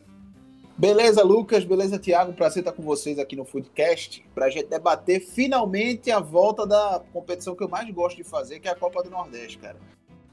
Beleza, 0.80 1.22
Lucas. 1.22 1.62
Beleza, 1.62 1.98
Thiago. 1.98 2.32
Prazer 2.32 2.62
estar 2.62 2.72
com 2.72 2.82
vocês 2.82 3.18
aqui 3.18 3.36
no 3.36 3.44
Foodcast 3.44 4.24
para 4.34 4.46
a 4.46 4.48
gente 4.48 4.68
debater 4.68 5.20
finalmente 5.20 6.10
a 6.10 6.20
volta 6.20 6.66
da 6.66 7.02
competição 7.12 7.54
que 7.54 7.62
eu 7.62 7.68
mais 7.68 7.90
gosto 7.90 8.16
de 8.16 8.24
fazer, 8.24 8.60
que 8.60 8.66
é 8.66 8.70
a 8.70 8.74
Copa 8.74 9.02
do 9.02 9.10
Nordeste, 9.10 9.58
cara. 9.58 9.76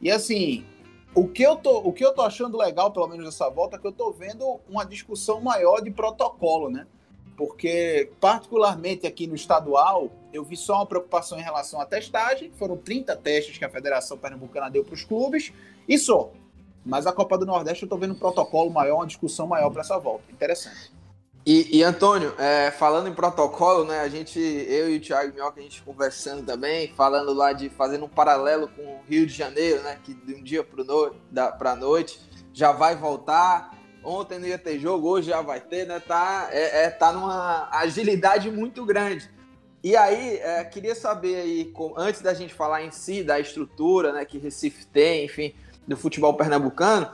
E 0.02 0.10
assim, 0.10 0.66
o 1.14 1.28
que 1.28 1.44
eu 1.44 1.58
tô, 1.58 1.80
o 1.80 1.92
que 1.92 2.06
eu 2.06 2.14
tô 2.14 2.22
achando 2.22 2.58
legal, 2.58 2.94
pelo 2.94 3.10
menos 3.10 3.26
nessa 3.26 3.50
volta, 3.50 3.76
é 3.76 3.80
que 3.80 3.86
eu 3.86 3.92
tô 3.92 4.10
vendo 4.14 4.62
uma 4.70 4.86
discussão 4.86 5.42
maior 5.42 5.82
de 5.82 5.92
protocolo, 5.92 6.70
né? 6.70 6.88
Porque, 7.36 8.10
particularmente 8.22 9.06
aqui 9.06 9.28
no 9.28 9.36
estadual, 9.36 10.10
eu 10.32 10.46
vi 10.46 10.56
só 10.56 10.76
uma 10.76 10.86
preocupação 10.86 11.38
em 11.38 11.44
relação 11.44 11.82
à 11.82 11.86
testagem. 11.86 12.54
Foram 12.58 12.78
30 12.78 13.14
testes 13.18 13.58
que 13.58 13.66
a 13.66 13.70
Federação 13.70 14.18
Pernambucana 14.18 14.72
deu 14.72 14.86
para 14.86 14.94
os 14.94 15.04
clubes, 15.04 15.52
e 15.90 15.98
só. 15.98 16.32
Mas 16.88 17.06
a 17.06 17.12
Copa 17.12 17.38
do 17.38 17.46
Nordeste 17.46 17.84
eu 17.84 17.90
tô 17.90 17.98
vendo 17.98 18.14
um 18.14 18.18
protocolo 18.18 18.72
maior, 18.72 18.96
uma 18.96 19.08
discussão 19.08 19.46
maior 19.46 19.70
para 19.70 19.82
essa 19.82 20.00
volta. 20.00 20.24
Interessante. 20.32 20.92
E, 21.46 21.78
e 21.78 21.84
Antônio, 21.84 22.34
é, 22.38 22.72
falando 22.72 23.08
em 23.08 23.14
protocolo, 23.14 23.86
né? 23.86 24.02
A 24.02 24.10
gente, 24.10 24.40
eu 24.40 24.90
e 24.90 24.98
o 24.98 25.02
Thiago 25.02 25.34
Minhoca, 25.34 25.60
a 25.60 25.64
gente 25.64 25.82
conversando 25.82 26.46
também, 26.46 26.94
falando 26.94 27.34
lá 27.34 27.54
de 27.54 27.70
fazendo 27.70 28.06
um 28.06 28.10
paralelo 28.10 28.68
com 28.70 28.82
o 28.82 29.00
Rio 29.08 29.26
de 29.26 29.34
Janeiro, 29.34 29.82
né? 29.82 29.98
Que 30.04 30.14
de 30.14 30.36
um 30.36 30.44
dia 30.44 30.64
para 30.64 30.84
no, 30.84 31.16
a 31.34 31.76
noite 31.76 32.20
já 32.54 32.72
vai 32.72 32.96
voltar. 32.96 33.78
Ontem 34.04 34.40
não 34.40 34.48
ia 34.48 34.58
ter 34.58 34.80
jogo, 34.80 35.08
hoje 35.08 35.30
já 35.30 35.42
vai 35.42 35.62
ter, 35.62 35.86
né? 35.86 36.00
Tá, 36.00 36.50
é, 36.52 36.86
é 36.86 36.90
tá 36.90 37.12
numa 37.14 37.70
agilidade 37.72 38.50
muito 38.50 38.86
grande. 38.86 39.30
E 39.84 39.96
aí, 39.96 40.38
é, 40.40 40.66
queria 40.66 40.96
saber 40.96 41.36
aí, 41.36 41.74
antes 41.96 42.22
da 42.22 42.34
gente 42.34 42.54
falar 42.54 42.84
em 42.84 42.92
si, 42.92 43.24
da 43.24 43.40
estrutura 43.40 44.12
né, 44.12 44.26
que 44.26 44.38
Recife 44.38 44.86
tem, 44.88 45.24
enfim, 45.24 45.54
do 45.88 45.96
futebol 45.96 46.34
pernambucano, 46.34 47.10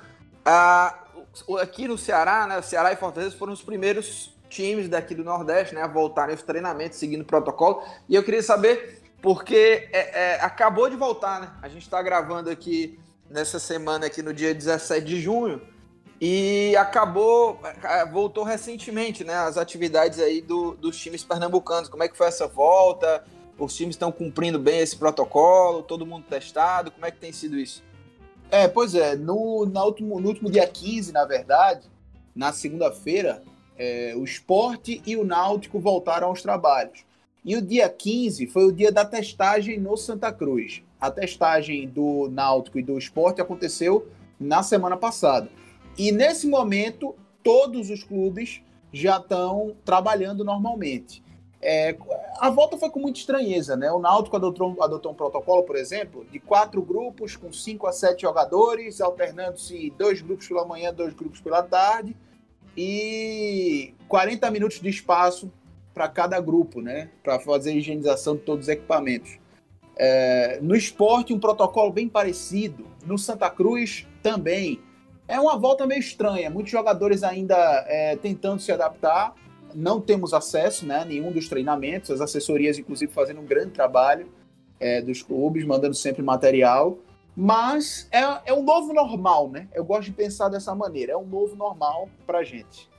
aqui 1.61 1.87
no 1.87 1.97
Ceará, 1.97 2.47
né, 2.47 2.61
Ceará 2.61 2.91
e 2.91 2.95
Fortaleza 2.95 3.35
foram 3.35 3.53
os 3.53 3.61
primeiros 3.61 4.33
times 4.49 4.87
daqui 4.87 5.15
do 5.15 5.23
Nordeste 5.23 5.73
né, 5.73 5.81
a 5.81 5.87
voltarem 5.87 6.33
aos 6.33 6.43
treinamentos 6.43 6.97
seguindo 6.97 7.21
o 7.21 7.25
protocolo. 7.25 7.81
E 8.07 8.15
eu 8.15 8.23
queria 8.23 8.43
saber, 8.43 9.01
porque 9.21 9.89
é, 9.91 10.35
é, 10.35 10.41
acabou 10.41 10.89
de 10.89 10.95
voltar, 10.95 11.41
né? 11.41 11.51
A 11.61 11.67
gente 11.67 11.83
está 11.83 12.01
gravando 12.01 12.49
aqui 12.49 12.99
nessa 13.29 13.57
semana, 13.57 14.05
aqui 14.05 14.21
no 14.21 14.33
dia 14.33 14.53
17 14.53 15.05
de 15.05 15.19
junho, 15.19 15.61
e 16.21 16.75
acabou, 16.77 17.59
é, 17.83 18.05
voltou 18.05 18.43
recentemente, 18.43 19.23
né? 19.23 19.33
As 19.35 19.57
atividades 19.57 20.19
aí 20.19 20.41
do, 20.41 20.75
dos 20.75 20.97
times 20.97 21.23
pernambucanos. 21.23 21.89
Como 21.89 22.03
é 22.03 22.07
que 22.07 22.15
foi 22.15 22.27
essa 22.27 22.47
volta? 22.47 23.23
Os 23.57 23.75
times 23.75 23.95
estão 23.95 24.11
cumprindo 24.11 24.59
bem 24.59 24.79
esse 24.79 24.95
protocolo? 24.95 25.81
Todo 25.81 26.05
mundo 26.05 26.25
testado? 26.29 26.91
Como 26.91 27.05
é 27.05 27.11
que 27.11 27.17
tem 27.17 27.31
sido 27.31 27.57
isso? 27.57 27.83
É, 28.53 28.67
pois 28.67 28.93
é. 28.93 29.15
No, 29.15 29.65
no, 29.65 29.83
último, 29.83 30.19
no 30.19 30.27
último 30.27 30.47
dia 30.47 30.67
15, 30.67 31.11
na 31.11 31.25
verdade, 31.25 31.89
na 32.35 32.53
segunda-feira, 32.53 33.41
é, 33.75 34.13
o 34.15 34.23
esporte 34.23 35.01
e 35.07 35.17
o 35.17 35.25
náutico 35.25 35.79
voltaram 35.79 36.27
aos 36.27 36.43
trabalhos. 36.43 37.03
E 37.43 37.55
o 37.55 37.61
dia 37.63 37.89
15 37.89 38.45
foi 38.45 38.65
o 38.65 38.71
dia 38.71 38.91
da 38.91 39.03
testagem 39.03 39.79
no 39.79 39.97
Santa 39.97 40.31
Cruz. 40.31 40.83
A 41.01 41.09
testagem 41.09 41.87
do 41.87 42.29
náutico 42.29 42.77
e 42.77 42.83
do 42.83 42.95
esporte 42.95 43.41
aconteceu 43.41 44.07
na 44.39 44.61
semana 44.61 44.97
passada. 44.97 45.49
E 45.97 46.11
nesse 46.11 46.45
momento, 46.45 47.15
todos 47.41 47.89
os 47.89 48.03
clubes 48.03 48.61
já 48.93 49.17
estão 49.17 49.75
trabalhando 49.83 50.45
normalmente. 50.45 51.22
É, 51.65 51.95
a 52.39 52.49
volta 52.49 52.77
foi 52.77 52.89
com 52.89 52.99
muita 52.99 53.19
estranheza, 53.19 53.77
né? 53.77 53.89
O 53.89 53.99
Náutico 53.99 54.35
adotou, 54.35 54.75
adotou 54.83 55.13
um 55.13 55.15
protocolo, 55.15 55.63
por 55.63 55.77
exemplo, 55.77 56.25
de 56.29 56.37
quatro 56.37 56.81
grupos 56.81 57.37
com 57.37 57.53
cinco 57.53 57.87
a 57.87 57.93
sete 57.93 58.23
jogadores, 58.23 58.99
alternando-se 58.99 59.93
dois 59.97 60.21
grupos 60.21 60.47
pela 60.47 60.65
manhã, 60.65 60.93
dois 60.93 61.13
grupos 61.13 61.39
pela 61.39 61.63
tarde, 61.63 62.15
e 62.75 63.93
40 64.09 64.51
minutos 64.51 64.81
de 64.81 64.89
espaço 64.89 65.49
para 65.93 66.09
cada 66.09 66.39
grupo, 66.41 66.81
né? 66.81 67.09
Para 67.23 67.39
fazer 67.39 67.71
a 67.71 67.75
higienização 67.75 68.35
de 68.35 68.41
todos 68.41 68.65
os 68.65 68.69
equipamentos. 68.69 69.39
É, 69.95 70.59
no 70.61 70.75
esporte, 70.75 71.33
um 71.33 71.39
protocolo 71.39 71.91
bem 71.91 72.09
parecido. 72.09 72.85
No 73.05 73.17
Santa 73.17 73.49
Cruz, 73.49 74.05
também. 74.21 74.81
É 75.27 75.39
uma 75.39 75.57
volta 75.57 75.87
meio 75.87 75.99
estranha. 75.99 76.49
Muitos 76.49 76.71
jogadores 76.71 77.23
ainda 77.23 77.55
é, 77.87 78.17
tentando 78.17 78.59
se 78.59 78.71
adaptar 78.71 79.33
não 79.75 79.99
temos 79.99 80.33
acesso 80.33 80.85
né, 80.85 80.99
a 80.99 81.05
nenhum 81.05 81.31
dos 81.31 81.47
treinamentos, 81.47 82.11
as 82.11 82.21
assessorias, 82.21 82.77
inclusive, 82.77 83.11
fazendo 83.11 83.41
um 83.41 83.45
grande 83.45 83.71
trabalho 83.71 84.27
é, 84.79 85.01
dos 85.01 85.21
clubes, 85.21 85.65
mandando 85.65 85.95
sempre 85.95 86.21
material. 86.21 86.97
Mas 87.35 88.07
é, 88.11 88.51
é 88.51 88.53
um 88.53 88.63
novo 88.63 88.93
normal, 88.93 89.49
né? 89.49 89.67
Eu 89.73 89.83
gosto 89.83 90.03
de 90.03 90.11
pensar 90.11 90.49
dessa 90.49 90.75
maneira. 90.75 91.13
É 91.13 91.17
um 91.17 91.25
novo 91.25 91.55
normal 91.55 92.07
pra 92.27 92.43
gente. 92.43 92.89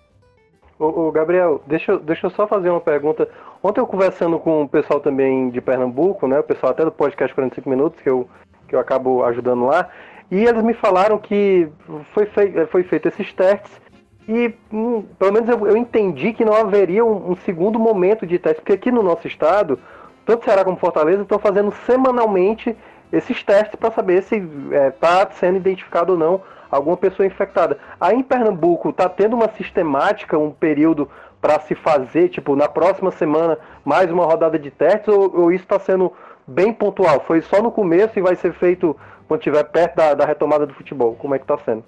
Ô, 0.78 0.86
ô, 0.86 1.12
Gabriel, 1.12 1.62
deixa, 1.66 1.96
deixa 1.98 2.26
eu 2.26 2.30
só 2.30 2.46
fazer 2.46 2.68
uma 2.68 2.80
pergunta. 2.80 3.28
Ontem 3.62 3.80
eu 3.80 3.86
conversando 3.86 4.38
com 4.40 4.62
o 4.62 4.68
pessoal 4.68 4.98
também 4.98 5.50
de 5.50 5.60
Pernambuco, 5.60 6.26
né? 6.26 6.40
O 6.40 6.44
pessoal 6.44 6.72
até 6.72 6.84
do 6.84 6.90
podcast 6.90 7.32
45 7.34 7.70
Minutos, 7.70 8.00
que 8.00 8.08
eu, 8.08 8.28
que 8.66 8.74
eu 8.74 8.80
acabo 8.80 9.24
ajudando 9.24 9.66
lá. 9.66 9.88
E 10.30 10.44
eles 10.44 10.64
me 10.64 10.74
falaram 10.74 11.18
que 11.18 11.68
foi, 12.12 12.26
fei 12.26 12.66
foi 12.66 12.82
feito 12.82 13.06
esses 13.06 13.32
testes 13.32 13.83
e, 14.28 14.54
hum, 14.72 15.04
pelo 15.18 15.32
menos 15.32 15.48
eu, 15.48 15.66
eu, 15.66 15.76
entendi 15.76 16.32
que 16.32 16.44
não 16.44 16.54
haveria 16.54 17.04
um, 17.04 17.32
um, 17.32 17.36
segundo 17.36 17.78
momento 17.78 18.26
de 18.26 18.38
teste, 18.38 18.60
porque 18.60 18.72
aqui 18.72 18.90
no 18.90 19.02
nosso 19.02 19.26
estado, 19.26 19.78
tanto 20.24 20.44
Ceará 20.44 20.64
como 20.64 20.78
Fortaleza 20.78 21.22
estão 21.22 21.38
fazendo 21.38 21.72
semanalmente 21.86 22.74
esses 23.12 23.42
testes 23.42 23.78
para 23.78 23.90
saber 23.90 24.22
se 24.22 24.36
está 24.36 24.76
é, 24.76 24.90
tá 24.90 25.30
sendo 25.32 25.56
identificado 25.56 26.12
ou 26.12 26.18
não 26.18 26.42
alguma 26.70 26.96
pessoa 26.96 27.26
infectada. 27.26 27.78
Aí 28.00 28.16
em 28.16 28.22
Pernambuco 28.22 28.90
está 28.90 29.08
tendo 29.08 29.36
uma 29.36 29.48
sistemática, 29.48 30.38
um 30.38 30.50
período 30.50 31.08
para 31.40 31.60
se 31.60 31.74
fazer, 31.74 32.30
tipo, 32.30 32.56
na 32.56 32.68
próxima 32.68 33.10
semana, 33.10 33.58
mais 33.84 34.10
uma 34.10 34.24
rodada 34.24 34.58
de 34.58 34.70
testes, 34.70 35.08
ou, 35.08 35.42
ou 35.42 35.52
isso 35.52 35.64
está 35.64 35.78
sendo 35.78 36.12
bem 36.46 36.72
pontual? 36.72 37.20
Foi 37.20 37.42
só 37.42 37.62
no 37.62 37.70
começo 37.70 38.18
e 38.18 38.22
vai 38.22 38.34
ser 38.34 38.54
feito 38.54 38.96
quando 39.28 39.40
estiver 39.40 39.62
perto 39.64 39.96
da, 39.96 40.14
da 40.14 40.24
retomada 40.24 40.66
do 40.66 40.74
futebol? 40.74 41.14
Como 41.14 41.34
é 41.34 41.38
que 41.38 41.44
está 41.44 41.58
sendo? 41.58 41.84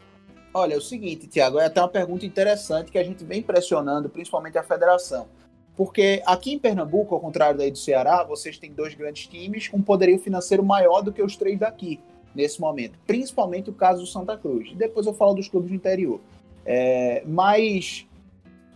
Olha, 0.59 0.73
é 0.73 0.77
o 0.79 0.81
seguinte, 0.81 1.27
Tiago, 1.27 1.59
é 1.59 1.67
até 1.67 1.83
uma 1.83 1.89
pergunta 1.89 2.25
interessante 2.25 2.91
que 2.91 2.97
a 2.97 3.05
gente 3.05 3.23
vem 3.23 3.43
pressionando, 3.43 4.09
principalmente 4.09 4.57
a 4.57 4.63
federação. 4.63 5.29
Porque 5.77 6.23
aqui 6.25 6.55
em 6.55 6.59
Pernambuco, 6.59 7.15
ao 7.15 7.21
contrário 7.21 7.59
daí 7.59 7.71
do 7.71 7.77
Ceará, 7.77 8.25
vocês 8.25 8.59
têm 8.59 8.73
dois 8.73 8.95
grandes 8.95 9.27
times 9.27 9.69
com 9.69 9.77
um 9.77 9.83
poderio 9.83 10.19
financeiro 10.19 10.65
maior 10.65 11.03
do 11.03 11.13
que 11.13 11.23
os 11.23 11.37
três 11.37 11.59
daqui, 11.59 12.01
nesse 12.35 12.59
momento. 12.59 12.99
Principalmente 13.07 13.69
o 13.69 13.73
caso 13.75 14.01
do 14.01 14.07
Santa 14.07 14.35
Cruz. 14.35 14.73
Depois 14.73 15.07
eu 15.07 15.13
falo 15.13 15.35
dos 15.35 15.47
clubes 15.47 15.69
do 15.69 15.77
interior. 15.77 16.23
É, 16.65 17.23
mas 17.27 18.07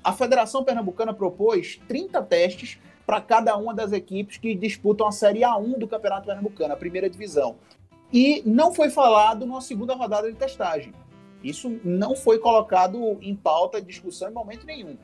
a 0.05 0.13
Federação 0.13 0.63
Pernambucana 0.63 1.15
propôs 1.15 1.81
30 1.89 2.21
testes 2.25 2.79
para 3.07 3.23
cada 3.23 3.57
uma 3.57 3.73
das 3.73 3.93
equipes 3.93 4.37
que 4.37 4.55
disputam 4.55 5.07
a 5.07 5.13
Série 5.13 5.41
A1 5.41 5.79
do 5.79 5.89
Campeonato 5.89 6.27
Pernambucano, 6.27 6.75
a 6.75 6.77
primeira 6.77 7.09
divisão. 7.09 7.57
E 8.13 8.43
não 8.45 8.71
foi 8.71 8.91
falado 8.91 9.47
numa 9.47 9.63
segunda 9.63 9.95
rodada 9.95 10.31
de 10.31 10.37
testagem. 10.37 10.93
Isso 11.43 11.81
não 11.85 12.15
foi 12.15 12.39
colocado 12.39 13.19
em 13.21 13.35
pauta 13.35 13.81
discussão 13.81 14.31
em 14.31 14.35
momento 14.35 14.67
nenhum. 14.67 14.97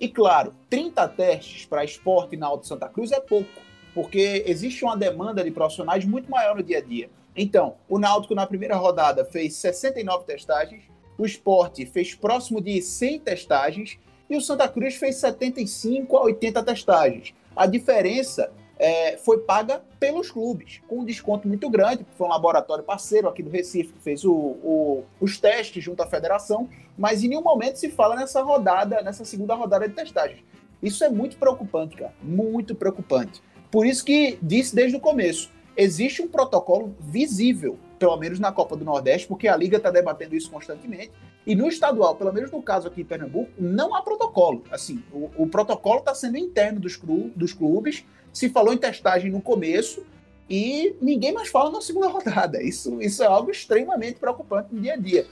E 0.00 0.08
claro, 0.08 0.54
30 0.68 1.08
testes 1.08 1.64
para 1.64 1.84
esporte 1.84 2.36
na 2.36 2.46
Alto 2.46 2.66
Santa 2.66 2.88
Cruz 2.88 3.12
é 3.12 3.20
pouco, 3.20 3.48
porque 3.94 4.42
existe 4.46 4.84
uma 4.84 4.96
demanda 4.96 5.44
de 5.44 5.50
profissionais 5.50 6.04
muito 6.04 6.30
maior 6.30 6.56
no 6.56 6.62
dia 6.62 6.78
a 6.78 6.80
dia. 6.80 7.08
Então, 7.36 7.76
o 7.88 7.98
Náutico 7.98 8.34
na 8.34 8.46
primeira 8.46 8.76
rodada 8.76 9.24
fez 9.24 9.54
69 9.54 10.24
testagens, 10.24 10.82
o 11.16 11.24
esporte 11.24 11.86
fez 11.86 12.14
próximo 12.14 12.60
de 12.60 12.80
100 12.82 13.20
testagens 13.20 13.98
e 14.28 14.36
o 14.36 14.40
Santa 14.40 14.68
Cruz 14.68 14.96
fez 14.96 15.16
75 15.16 16.16
a 16.16 16.22
80 16.24 16.62
testagens. 16.62 17.34
A 17.54 17.66
diferença 17.66 18.50
é, 18.82 19.16
foi 19.16 19.38
paga 19.38 19.80
pelos 20.00 20.28
clubes, 20.28 20.82
com 20.88 20.98
um 20.98 21.04
desconto 21.04 21.46
muito 21.46 21.70
grande, 21.70 21.98
porque 21.98 22.16
foi 22.18 22.26
um 22.26 22.30
laboratório 22.30 22.82
parceiro 22.82 23.28
aqui 23.28 23.40
do 23.40 23.48
Recife 23.48 23.92
que 23.92 24.02
fez 24.02 24.24
o, 24.24 24.32
o, 24.32 25.04
os 25.20 25.38
testes 25.38 25.84
junto 25.84 26.02
à 26.02 26.06
federação, 26.06 26.68
mas 26.98 27.22
em 27.22 27.28
nenhum 27.28 27.42
momento 27.42 27.76
se 27.76 27.88
fala 27.88 28.16
nessa 28.16 28.42
rodada, 28.42 29.00
nessa 29.00 29.24
segunda 29.24 29.54
rodada 29.54 29.88
de 29.88 29.94
testagem. 29.94 30.44
Isso 30.82 31.04
é 31.04 31.08
muito 31.08 31.36
preocupante, 31.36 31.96
cara. 31.96 32.12
Muito 32.20 32.74
preocupante. 32.74 33.40
Por 33.70 33.86
isso 33.86 34.04
que 34.04 34.36
disse 34.42 34.74
desde 34.74 34.96
o 34.96 35.00
começo: 35.00 35.48
existe 35.76 36.20
um 36.20 36.26
protocolo 36.26 36.92
visível, 36.98 37.78
pelo 38.00 38.16
menos 38.16 38.40
na 38.40 38.50
Copa 38.50 38.76
do 38.76 38.84
Nordeste, 38.84 39.28
porque 39.28 39.46
a 39.46 39.56
Liga 39.56 39.76
está 39.76 39.92
debatendo 39.92 40.34
isso 40.34 40.50
constantemente. 40.50 41.12
E 41.46 41.54
no 41.54 41.68
estadual, 41.68 42.14
pelo 42.14 42.32
menos 42.32 42.50
no 42.50 42.62
caso 42.62 42.88
aqui 42.88 43.00
em 43.00 43.04
Pernambuco, 43.04 43.50
não 43.58 43.94
há 43.94 44.02
protocolo. 44.02 44.62
Assim, 44.70 45.02
o, 45.12 45.30
o 45.36 45.46
protocolo 45.48 45.98
está 45.98 46.14
sendo 46.14 46.36
interno 46.36 46.78
dos, 46.78 46.96
clu, 46.96 47.30
dos 47.34 47.52
clubes. 47.52 48.04
Se 48.32 48.48
falou 48.48 48.72
em 48.72 48.78
testagem 48.78 49.30
no 49.30 49.40
começo 49.40 50.04
e 50.48 50.94
ninguém 51.00 51.32
mais 51.32 51.48
fala 51.48 51.70
na 51.70 51.80
segunda 51.80 52.06
rodada. 52.08 52.62
Isso, 52.62 53.00
isso 53.02 53.22
é 53.22 53.26
algo 53.26 53.50
extremamente 53.50 54.18
preocupante 54.18 54.72
no 54.72 54.80
dia 54.80 54.94
a 54.94 54.96
dia. 54.96 55.26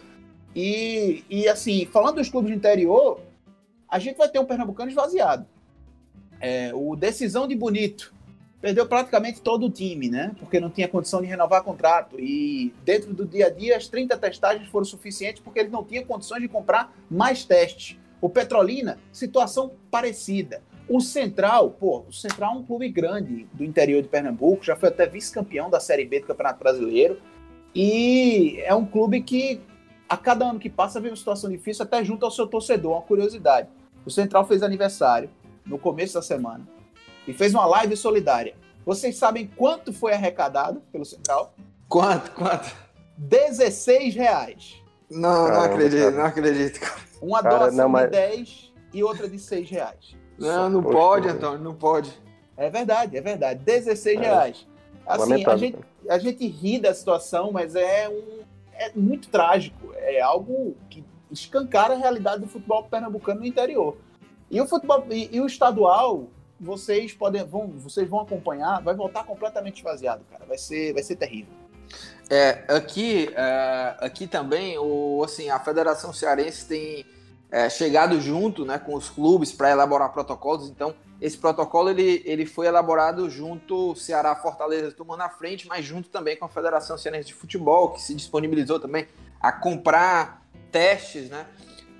E, 0.54 1.24
e 1.30 1.48
assim, 1.48 1.86
falando 1.86 2.16
dos 2.16 2.28
clubes 2.28 2.50
do 2.50 2.56
interior, 2.56 3.20
a 3.88 3.98
gente 3.98 4.16
vai 4.16 4.28
ter 4.28 4.40
um 4.40 4.44
pernambucano 4.44 4.90
esvaziado. 4.90 5.46
É, 6.40 6.72
o 6.74 6.96
Decisão 6.96 7.46
de 7.46 7.54
Bonito 7.54 8.12
perdeu 8.60 8.86
praticamente 8.86 9.40
todo 9.40 9.66
o 9.66 9.70
time, 9.70 10.10
né? 10.10 10.32
Porque 10.38 10.60
não 10.60 10.70
tinha 10.70 10.86
condição 10.86 11.20
de 11.20 11.26
renovar 11.26 11.62
contrato. 11.62 12.20
E 12.20 12.74
dentro 12.84 13.14
do 13.14 13.24
dia 13.24 13.46
a 13.46 13.50
dia, 13.50 13.76
as 13.76 13.88
30 13.88 14.16
testagens 14.18 14.68
foram 14.68 14.84
suficientes 14.84 15.42
porque 15.42 15.60
ele 15.60 15.70
não 15.70 15.82
tinha 15.82 16.04
condições 16.04 16.42
de 16.42 16.48
comprar 16.48 16.94
mais 17.10 17.44
testes. 17.44 17.98
O 18.20 18.28
Petrolina, 18.28 18.98
situação 19.10 19.72
parecida. 19.90 20.62
O 20.86 21.00
Central, 21.00 21.70
pô, 21.70 22.04
o 22.08 22.12
Central 22.12 22.54
é 22.54 22.58
um 22.58 22.64
clube 22.64 22.88
grande 22.88 23.46
do 23.52 23.64
interior 23.64 24.02
de 24.02 24.08
Pernambuco, 24.08 24.64
já 24.64 24.76
foi 24.76 24.88
até 24.88 25.06
vice-campeão 25.06 25.70
da 25.70 25.80
Série 25.80 26.04
B 26.04 26.20
do 26.20 26.26
Campeonato 26.26 26.58
Brasileiro. 26.58 27.18
E 27.74 28.60
é 28.64 28.74
um 28.74 28.84
clube 28.84 29.22
que, 29.22 29.60
a 30.08 30.16
cada 30.16 30.44
ano 30.44 30.58
que 30.58 30.68
passa, 30.68 30.98
vive 30.98 31.12
uma 31.12 31.16
situação 31.16 31.48
difícil, 31.48 31.84
até 31.84 32.04
junto 32.04 32.24
ao 32.24 32.30
seu 32.30 32.46
torcedor, 32.46 32.92
uma 32.92 33.02
curiosidade. 33.02 33.68
O 34.04 34.10
Central 34.10 34.44
fez 34.46 34.62
aniversário 34.62 35.30
no 35.64 35.78
começo 35.78 36.14
da 36.14 36.22
semana 36.22 36.66
e 37.26 37.32
fez 37.32 37.54
uma 37.54 37.66
live 37.66 37.96
solidária. 37.96 38.54
Vocês 38.84 39.16
sabem 39.16 39.46
quanto 39.46 39.92
foi 39.92 40.12
arrecadado 40.12 40.80
pelo 40.92 41.04
Central? 41.04 41.54
Quanto? 41.88 42.30
Quanto? 42.32 42.74
16 43.16 44.14
reais. 44.14 44.82
Não, 45.10 45.46
Caramba, 45.46 45.54
não 45.54 45.62
acredito, 45.62 46.00
cara. 46.00 46.16
não 46.16 46.24
acredito. 46.24 46.80
Uma 47.20 47.42
cara, 47.42 47.58
doação 47.58 47.76
não, 47.76 47.88
mas... 47.88 48.04
de 48.04 48.10
10 48.10 48.72
e 48.94 49.04
outra 49.04 49.28
de 49.28 49.38
6 49.38 49.70
reais. 49.70 50.16
Não, 50.38 50.70
não 50.70 50.82
Poxa, 50.82 50.96
pode, 50.96 51.28
Antônio, 51.28 51.58
não 51.58 51.74
pode. 51.74 52.10
É 52.56 52.70
verdade, 52.70 53.16
é 53.16 53.20
verdade. 53.20 53.62
16 53.64 54.16
é. 54.16 54.20
reais. 54.20 54.66
Assim, 55.06 55.44
a 55.44 55.56
gente, 55.56 55.78
a 56.08 56.18
gente 56.18 56.46
ri 56.46 56.78
da 56.78 56.94
situação, 56.94 57.50
mas 57.52 57.74
é, 57.74 58.08
um, 58.08 58.40
é 58.74 58.92
muito 58.94 59.28
trágico. 59.28 59.92
É 59.94 60.20
algo 60.20 60.76
que 60.88 61.04
escancara 61.30 61.94
a 61.94 61.96
realidade 61.96 62.42
do 62.42 62.46
futebol 62.46 62.84
pernambucano 62.84 63.40
no 63.40 63.46
interior. 63.46 63.96
E 64.50 64.60
o 64.60 64.66
futebol 64.66 65.04
e, 65.10 65.28
e 65.36 65.40
o 65.40 65.46
estadual, 65.46 66.28
vocês 66.60 67.12
podem 67.12 67.42
vão, 67.44 67.68
vocês 67.68 68.08
vão 68.08 68.20
acompanhar, 68.20 68.82
vai 68.82 68.94
voltar 68.94 69.24
completamente 69.24 69.78
esvaziado, 69.78 70.24
cara. 70.30 70.44
Vai 70.46 70.58
ser, 70.58 70.92
vai 70.92 71.02
ser 71.02 71.16
terrível. 71.16 71.52
É, 72.28 72.64
aqui, 72.68 73.30
é, 73.34 73.96
aqui 74.00 74.26
também, 74.26 74.78
o, 74.78 75.22
assim, 75.24 75.48
a 75.48 75.58
Federação 75.58 76.12
Cearense 76.12 76.66
tem 76.66 77.06
é, 77.50 77.68
chegado 77.68 78.20
junto 78.20 78.64
né, 78.64 78.78
com 78.78 78.94
os 78.94 79.08
clubes 79.08 79.52
para 79.52 79.70
elaborar 79.70 80.12
protocolos. 80.12 80.68
Então, 80.68 80.94
esse 81.20 81.36
protocolo 81.36 81.90
ele, 81.90 82.22
ele 82.24 82.46
foi 82.46 82.66
elaborado 82.66 83.28
junto 83.28 83.96
Ceará 83.96 84.36
Fortaleza 84.36 84.92
tomando 84.92 85.22
a 85.22 85.28
frente, 85.28 85.66
mas 85.66 85.84
junto 85.84 86.08
também 86.08 86.36
com 86.36 86.44
a 86.44 86.48
Federação 86.48 86.96
Cearense 86.96 87.28
de 87.28 87.34
Futebol, 87.34 87.90
que 87.92 88.00
se 88.00 88.14
disponibilizou 88.14 88.78
também 88.78 89.08
a 89.40 89.50
comprar 89.50 90.46
testes 90.70 91.28
né, 91.28 91.46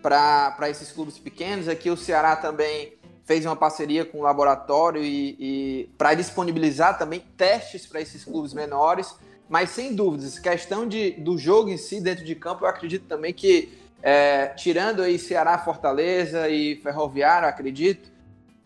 para 0.00 0.70
esses 0.70 0.92
clubes 0.92 1.18
pequenos. 1.18 1.66
Aqui 1.66 1.90
o 1.90 1.96
Ceará 1.96 2.36
também 2.36 2.99
fez 3.30 3.46
uma 3.46 3.54
parceria 3.54 4.04
com 4.04 4.18
o 4.18 4.22
laboratório 4.22 5.00
e, 5.00 5.36
e 5.38 5.90
para 5.96 6.14
disponibilizar 6.14 6.98
também 6.98 7.22
testes 7.36 7.86
para 7.86 8.00
esses 8.00 8.24
clubes 8.24 8.52
menores. 8.52 9.14
Mas 9.48 9.70
sem 9.70 9.94
dúvidas, 9.94 10.36
questão 10.36 10.84
de, 10.84 11.12
do 11.12 11.38
jogo 11.38 11.68
em 11.70 11.76
si 11.76 12.00
dentro 12.00 12.24
de 12.24 12.34
campo, 12.34 12.64
eu 12.64 12.68
acredito 12.68 13.04
também 13.06 13.32
que, 13.32 13.72
é, 14.02 14.48
tirando 14.48 15.00
aí 15.00 15.16
Ceará, 15.16 15.56
Fortaleza 15.58 16.48
e 16.48 16.74
Ferroviário, 16.82 17.46
acredito, 17.46 18.10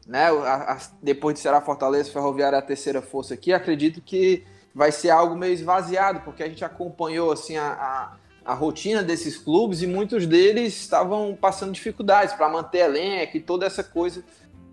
né, 0.07 0.29
a, 0.29 0.72
a, 0.72 0.79
depois 1.03 1.35
de 1.35 1.40
Ceará, 1.40 1.61
Fortaleza, 1.61 2.11
Ferroviário 2.11 2.57
é 2.57 2.59
a 2.59 2.62
terceira 2.62 3.03
força 3.03 3.35
aqui, 3.35 3.53
acredito 3.53 4.00
que 4.00 4.46
vai 4.74 4.90
ser 4.90 5.11
algo 5.11 5.37
meio 5.37 5.53
esvaziado, 5.53 6.20
porque 6.20 6.42
a 6.42 6.48
gente 6.48 6.64
acompanhou 6.64 7.31
assim 7.31 7.59
a, 7.59 7.66
a 7.68 8.16
a 8.44 8.53
rotina 8.53 9.03
desses 9.03 9.38
clubes 9.38 9.81
e 9.81 9.87
muitos 9.87 10.27
deles 10.27 10.79
estavam 10.79 11.35
passando 11.35 11.72
dificuldades 11.72 12.35
para 12.35 12.46
manter 12.46 12.81
elenco 12.81 13.38
e 13.38 13.40
toda 13.40 13.64
essa 13.64 13.83
coisa 13.83 14.22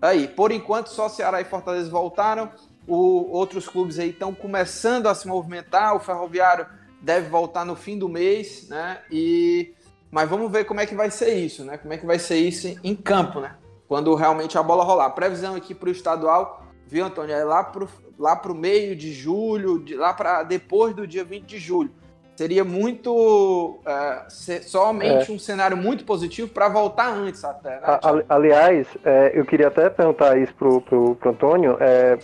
aí. 0.02 0.28
Por 0.28 0.50
enquanto, 0.52 0.88
só 0.88 1.08
Ceará 1.08 1.40
e 1.40 1.44
Fortaleza 1.44 1.90
voltaram. 1.90 2.50
O, 2.86 3.30
outros 3.30 3.68
clubes 3.68 3.98
aí 3.98 4.10
estão 4.10 4.34
começando 4.34 5.06
a 5.06 5.14
se 5.14 5.26
movimentar. 5.28 5.94
O 5.96 6.00
Ferroviário 6.00 6.66
deve 7.00 7.28
voltar 7.28 7.64
no 7.64 7.76
fim 7.76 7.96
do 7.96 8.08
mês, 8.08 8.68
né? 8.68 8.98
E 9.10 9.72
mas 10.10 10.28
vamos 10.28 10.52
ver 10.52 10.66
como 10.66 10.78
é 10.78 10.84
que 10.84 10.94
vai 10.94 11.10
ser 11.10 11.32
isso, 11.34 11.64
né? 11.64 11.78
Como 11.78 11.94
é 11.94 11.96
que 11.96 12.04
vai 12.04 12.18
ser 12.18 12.36
isso 12.36 12.78
em 12.84 12.94
campo, 12.94 13.40
né? 13.40 13.54
Quando 13.88 14.14
realmente 14.14 14.58
a 14.58 14.62
bola 14.62 14.84
rolar. 14.84 15.08
Previsão 15.10 15.54
aqui 15.54 15.74
para 15.74 15.88
o 15.88 15.92
estadual, 15.92 16.66
viu, 16.86 17.06
Antônio? 17.06 17.34
É 17.34 17.44
lá 17.44 17.64
para 17.64 17.86
lá 18.18 18.40
o 18.44 18.54
meio 18.54 18.94
de 18.94 19.12
julho, 19.12 19.82
de, 19.82 19.94
lá 19.94 20.12
para 20.12 20.42
depois 20.42 20.94
do 20.94 21.06
dia 21.06 21.24
20 21.24 21.44
de 21.44 21.58
julho 21.58 22.01
seria 22.36 22.64
muito 22.64 23.78
é, 23.86 24.28
somente 24.62 25.30
é. 25.30 25.34
um 25.34 25.38
cenário 25.38 25.76
muito 25.76 26.04
positivo 26.04 26.48
para 26.48 26.68
voltar 26.68 27.08
antes 27.08 27.44
até. 27.44 27.80
Né? 27.80 28.24
aliás, 28.28 28.86
é, 29.04 29.32
eu 29.34 29.44
queria 29.44 29.68
até 29.68 29.88
perguntar 29.90 30.38
isso 30.38 30.54
pro, 30.54 30.80
pro, 30.80 31.14
pro 31.16 31.30
Antônio. 31.30 31.76
É, 31.80 32.18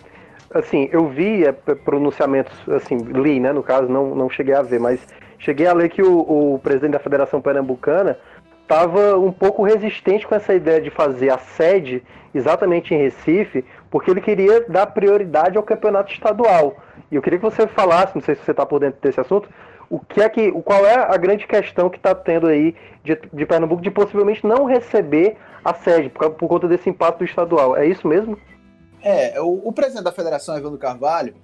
assim, 0.52 0.88
eu 0.92 1.08
vi 1.08 1.44
é, 1.44 1.52
pronunciamentos, 1.52 2.56
assim, 2.68 2.96
li, 2.98 3.38
né? 3.38 3.52
No 3.52 3.62
caso, 3.62 3.88
não, 3.88 4.14
não 4.14 4.30
cheguei 4.30 4.54
a 4.54 4.62
ver, 4.62 4.80
mas 4.80 5.00
cheguei 5.38 5.66
a 5.66 5.72
ler 5.72 5.88
que 5.88 6.02
o, 6.02 6.54
o 6.54 6.58
presidente 6.58 6.92
da 6.92 6.98
Federação 6.98 7.40
Pernambucana 7.40 8.18
estava 8.62 9.16
um 9.18 9.32
pouco 9.32 9.62
resistente 9.62 10.26
com 10.26 10.34
essa 10.34 10.54
ideia 10.54 10.80
de 10.80 10.90
fazer 10.90 11.30
a 11.30 11.38
sede 11.38 12.02
exatamente 12.34 12.94
em 12.94 12.98
Recife, 12.98 13.64
porque 13.90 14.10
ele 14.10 14.20
queria 14.20 14.64
dar 14.68 14.86
prioridade 14.86 15.56
ao 15.56 15.62
campeonato 15.62 16.12
estadual. 16.12 16.76
E 17.10 17.16
eu 17.16 17.22
queria 17.22 17.38
que 17.38 17.44
você 17.44 17.66
falasse, 17.66 18.14
não 18.14 18.22
sei 18.22 18.34
se 18.34 18.44
você 18.44 18.50
está 18.50 18.66
por 18.66 18.80
dentro 18.80 19.00
desse 19.00 19.18
assunto, 19.18 19.48
o 19.90 19.98
que 19.98 20.20
é 20.20 20.28
que, 20.28 20.52
qual 20.62 20.84
é 20.84 20.94
a 20.94 21.16
grande 21.16 21.46
questão 21.46 21.88
que 21.88 21.96
está 21.96 22.14
tendo 22.14 22.46
aí 22.46 22.74
de, 23.02 23.18
de, 23.32 23.46
Pernambuco 23.46 23.80
de 23.80 23.90
possivelmente 23.90 24.46
não 24.46 24.64
receber 24.64 25.36
a 25.64 25.74
sede 25.74 26.10
por, 26.10 26.30
por, 26.30 26.48
conta 26.48 26.68
desse 26.68 26.90
impacto 26.90 27.24
estadual? 27.24 27.76
É 27.76 27.86
isso 27.86 28.06
mesmo? 28.06 28.38
É, 29.02 29.40
o, 29.40 29.68
o 29.68 29.72
presidente 29.72 30.04
da 30.04 30.12
federação, 30.12 30.56
Evandro 30.56 30.78
Carvalho, 30.78 31.34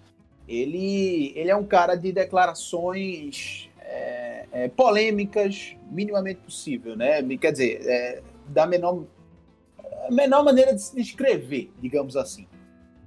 ele, 0.46 1.32
ele 1.34 1.50
é 1.50 1.56
um 1.56 1.64
cara 1.64 1.94
de 1.94 2.12
declarações 2.12 3.70
é, 3.80 4.46
é, 4.52 4.68
polêmicas, 4.68 5.74
minimamente 5.90 6.40
possível, 6.40 6.96
né? 6.96 7.22
Quer 7.38 7.52
dizer, 7.52 7.80
é, 7.86 8.22
da 8.48 8.66
menor, 8.66 9.04
menor 10.10 10.44
maneira 10.44 10.74
de 10.74 10.82
se 10.82 10.94
descrever, 10.94 11.72
digamos 11.80 12.14
assim. 12.14 12.46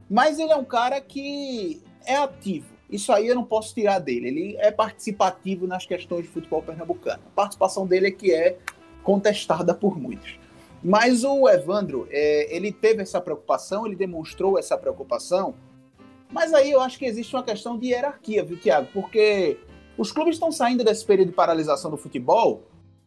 Mas 0.10 0.40
ele 0.40 0.52
é 0.52 0.56
um 0.56 0.66
cara 0.66 1.00
que 1.00 1.84
é 2.06 2.16
ativo 2.16 2.77
isso 2.90 3.12
aí 3.12 3.28
eu 3.28 3.36
não 3.36 3.44
posso 3.44 3.74
tirar 3.74 4.00
dele. 4.00 4.28
Ele 4.28 4.58
é 4.58 4.72
participativo 4.72 5.68
nas 5.68 5.86
questões 5.86 6.24
de 6.24 6.30
futebol 6.30 6.62
pernambucano. 6.62 7.22
A 7.28 7.36
participação 7.36 7.86
dele 7.86 8.08
é 8.08 8.12
que 8.12 8.34
é 8.34 8.58
contestada 9.04 9.74
por 9.74 10.00
muitos. 10.00 10.40
Mas 10.84 11.24
o 11.24 11.50
Evandro, 11.50 12.08
é, 12.12 12.56
ele 12.56 12.72
teve 12.72 13.02
essa 13.02 13.20
preocupação, 13.20 13.86
ele 13.86 13.96
demonstrou 13.96 14.58
essa 14.58 14.78
preocupação. 14.78 15.56
Mas 16.32 16.54
aí 16.54 16.72
eu 16.72 16.82
acho 16.82 16.98
que 17.00 17.06
existe 17.06 17.36
uma 17.36 17.44
questão 17.44 17.78
de 17.78 17.88
hierarquia, 17.88 18.44
viu, 18.44 18.58
Tiago? 18.58 18.88
Porque 18.94 19.58
os 19.98 20.12
clubes 20.12 20.36
estão 20.36 20.52
saindo 20.52 20.84
desse 20.84 21.06
período 21.06 21.30
de 21.30 21.34
paralisação 21.34 21.90
do 21.90 21.98
futebol, 21.98 22.64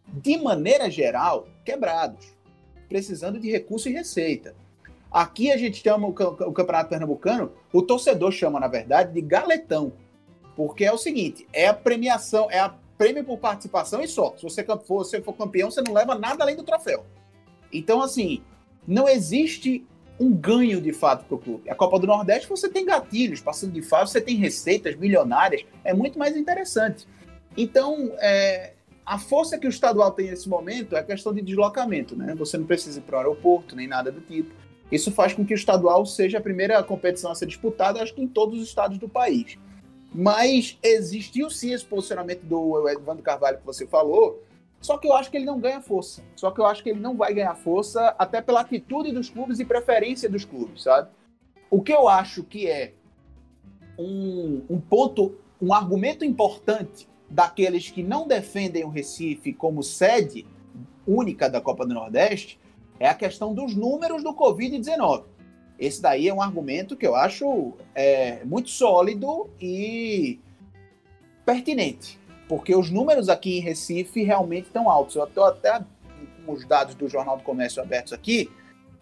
de 0.08 0.36
maneira 0.36 0.90
geral, 0.90 1.46
quebrados, 1.64 2.34
precisando 2.88 3.38
de 3.38 3.50
recurso 3.50 3.88
e 3.88 3.92
receita. 3.92 4.54
Aqui 5.10 5.50
a 5.50 5.56
gente 5.56 5.82
chama 5.82 6.06
o, 6.06 6.10
o 6.10 6.52
Campeonato 6.52 6.90
Pernambucano, 6.90 7.52
o 7.72 7.82
torcedor 7.82 8.30
chama, 8.30 8.60
na 8.60 8.68
verdade, 8.68 9.12
de 9.12 9.20
galetão. 9.20 9.92
Porque 10.54 10.84
é 10.84 10.92
o 10.92 10.98
seguinte: 10.98 11.46
é 11.52 11.66
a 11.66 11.74
premiação, 11.74 12.50
é 12.50 12.60
a 12.60 12.74
prêmio 12.96 13.24
por 13.24 13.38
participação 13.38 14.02
e 14.02 14.08
só. 14.08 14.34
Se 14.36 14.42
você 14.42 14.64
for, 14.86 15.04
se 15.04 15.20
for 15.22 15.32
campeão, 15.32 15.70
você 15.70 15.80
não 15.80 15.92
leva 15.92 16.14
nada 16.14 16.44
além 16.44 16.54
do 16.54 16.62
troféu. 16.62 17.04
Então, 17.72 18.02
assim, 18.02 18.42
não 18.86 19.08
existe 19.08 19.86
um 20.18 20.34
ganho 20.34 20.82
de 20.82 20.92
fato 20.92 21.24
para 21.24 21.34
o 21.34 21.38
clube. 21.38 21.70
A 21.70 21.74
Copa 21.74 21.98
do 21.98 22.06
Nordeste 22.06 22.46
você 22.46 22.68
tem 22.68 22.84
gatilhos, 22.84 23.40
passando 23.40 23.72
de 23.72 23.80
fase, 23.80 24.12
você 24.12 24.20
tem 24.20 24.36
receitas 24.36 24.94
milionárias, 24.96 25.64
é 25.82 25.94
muito 25.94 26.18
mais 26.18 26.36
interessante. 26.36 27.08
Então, 27.56 28.12
é, 28.18 28.74
a 29.04 29.18
força 29.18 29.58
que 29.58 29.66
o 29.66 29.70
estadual 29.70 30.10
tem 30.10 30.28
nesse 30.28 30.46
momento 30.48 30.94
é 30.94 31.00
a 31.00 31.02
questão 31.02 31.32
de 31.32 31.40
deslocamento, 31.40 32.14
né? 32.14 32.34
Você 32.36 32.58
não 32.58 32.66
precisa 32.66 32.98
ir 32.98 33.02
para 33.02 33.16
o 33.16 33.18
aeroporto, 33.18 33.74
nem 33.74 33.88
nada 33.88 34.12
do 34.12 34.20
tipo. 34.20 34.54
Isso 34.90 35.12
faz 35.12 35.32
com 35.32 35.44
que 35.44 35.54
o 35.54 35.56
estadual 35.56 36.04
seja 36.04 36.38
a 36.38 36.40
primeira 36.40 36.82
competição 36.82 37.30
a 37.30 37.34
ser 37.34 37.46
disputada, 37.46 38.02
acho 38.02 38.14
que 38.14 38.22
em 38.22 38.28
todos 38.28 38.60
os 38.60 38.66
estados 38.66 38.98
do 38.98 39.08
país. 39.08 39.56
Mas 40.12 40.78
existiu 40.82 41.48
sim 41.48 41.72
esse 41.72 41.84
posicionamento 41.84 42.42
do 42.42 42.88
Evandro 42.88 43.22
Carvalho 43.22 43.58
que 43.58 43.66
você 43.66 43.86
falou, 43.86 44.42
Só 44.80 44.96
que 44.96 45.06
eu 45.06 45.12
acho 45.12 45.30
que 45.30 45.36
ele 45.36 45.44
não 45.44 45.60
ganha 45.60 45.80
força. 45.82 46.22
Só 46.34 46.50
que 46.50 46.60
eu 46.60 46.64
acho 46.64 46.82
que 46.82 46.88
ele 46.88 47.00
não 47.00 47.14
vai 47.14 47.34
ganhar 47.34 47.54
força, 47.54 48.14
até 48.18 48.40
pela 48.40 48.62
atitude 48.62 49.12
dos 49.12 49.28
clubes 49.28 49.60
e 49.60 49.64
preferência 49.64 50.28
dos 50.28 50.44
clubes, 50.44 50.84
sabe? 50.84 51.10
O 51.70 51.82
que 51.82 51.92
eu 51.92 52.08
acho 52.08 52.42
que 52.42 52.66
é 52.66 52.94
um, 53.98 54.62
um 54.70 54.80
ponto, 54.80 55.36
um 55.60 55.74
argumento 55.74 56.24
importante 56.24 57.06
daqueles 57.28 57.90
que 57.90 58.02
não 58.02 58.26
defendem 58.26 58.82
o 58.82 58.88
Recife 58.88 59.52
como 59.52 59.82
sede 59.82 60.46
única 61.06 61.48
da 61.48 61.60
Copa 61.60 61.86
do 61.86 61.94
Nordeste 61.94 62.58
é 63.00 63.08
a 63.08 63.14
questão 63.14 63.52
dos 63.52 63.74
números 63.74 64.22
do 64.22 64.32
Covid-19. 64.32 65.24
Esse 65.78 66.00
daí 66.00 66.28
é 66.28 66.34
um 66.34 66.42
argumento 66.42 66.96
que 66.96 67.06
eu 67.06 67.16
acho 67.16 67.72
é, 67.94 68.44
muito 68.44 68.70
sólido 68.70 69.50
e 69.60 70.38
pertinente 71.44 72.20
porque 72.50 72.74
os 72.74 72.90
números 72.90 73.28
aqui 73.28 73.58
em 73.58 73.60
Recife 73.60 74.24
realmente 74.24 74.64
estão 74.64 74.90
altos. 74.90 75.14
Eu 75.14 75.22
estou 75.22 75.44
até 75.44 75.84
com 76.44 76.52
os 76.52 76.66
dados 76.66 76.96
do 76.96 77.08
Jornal 77.08 77.36
do 77.36 77.44
Comércio 77.44 77.80
abertos 77.80 78.12
aqui. 78.12 78.50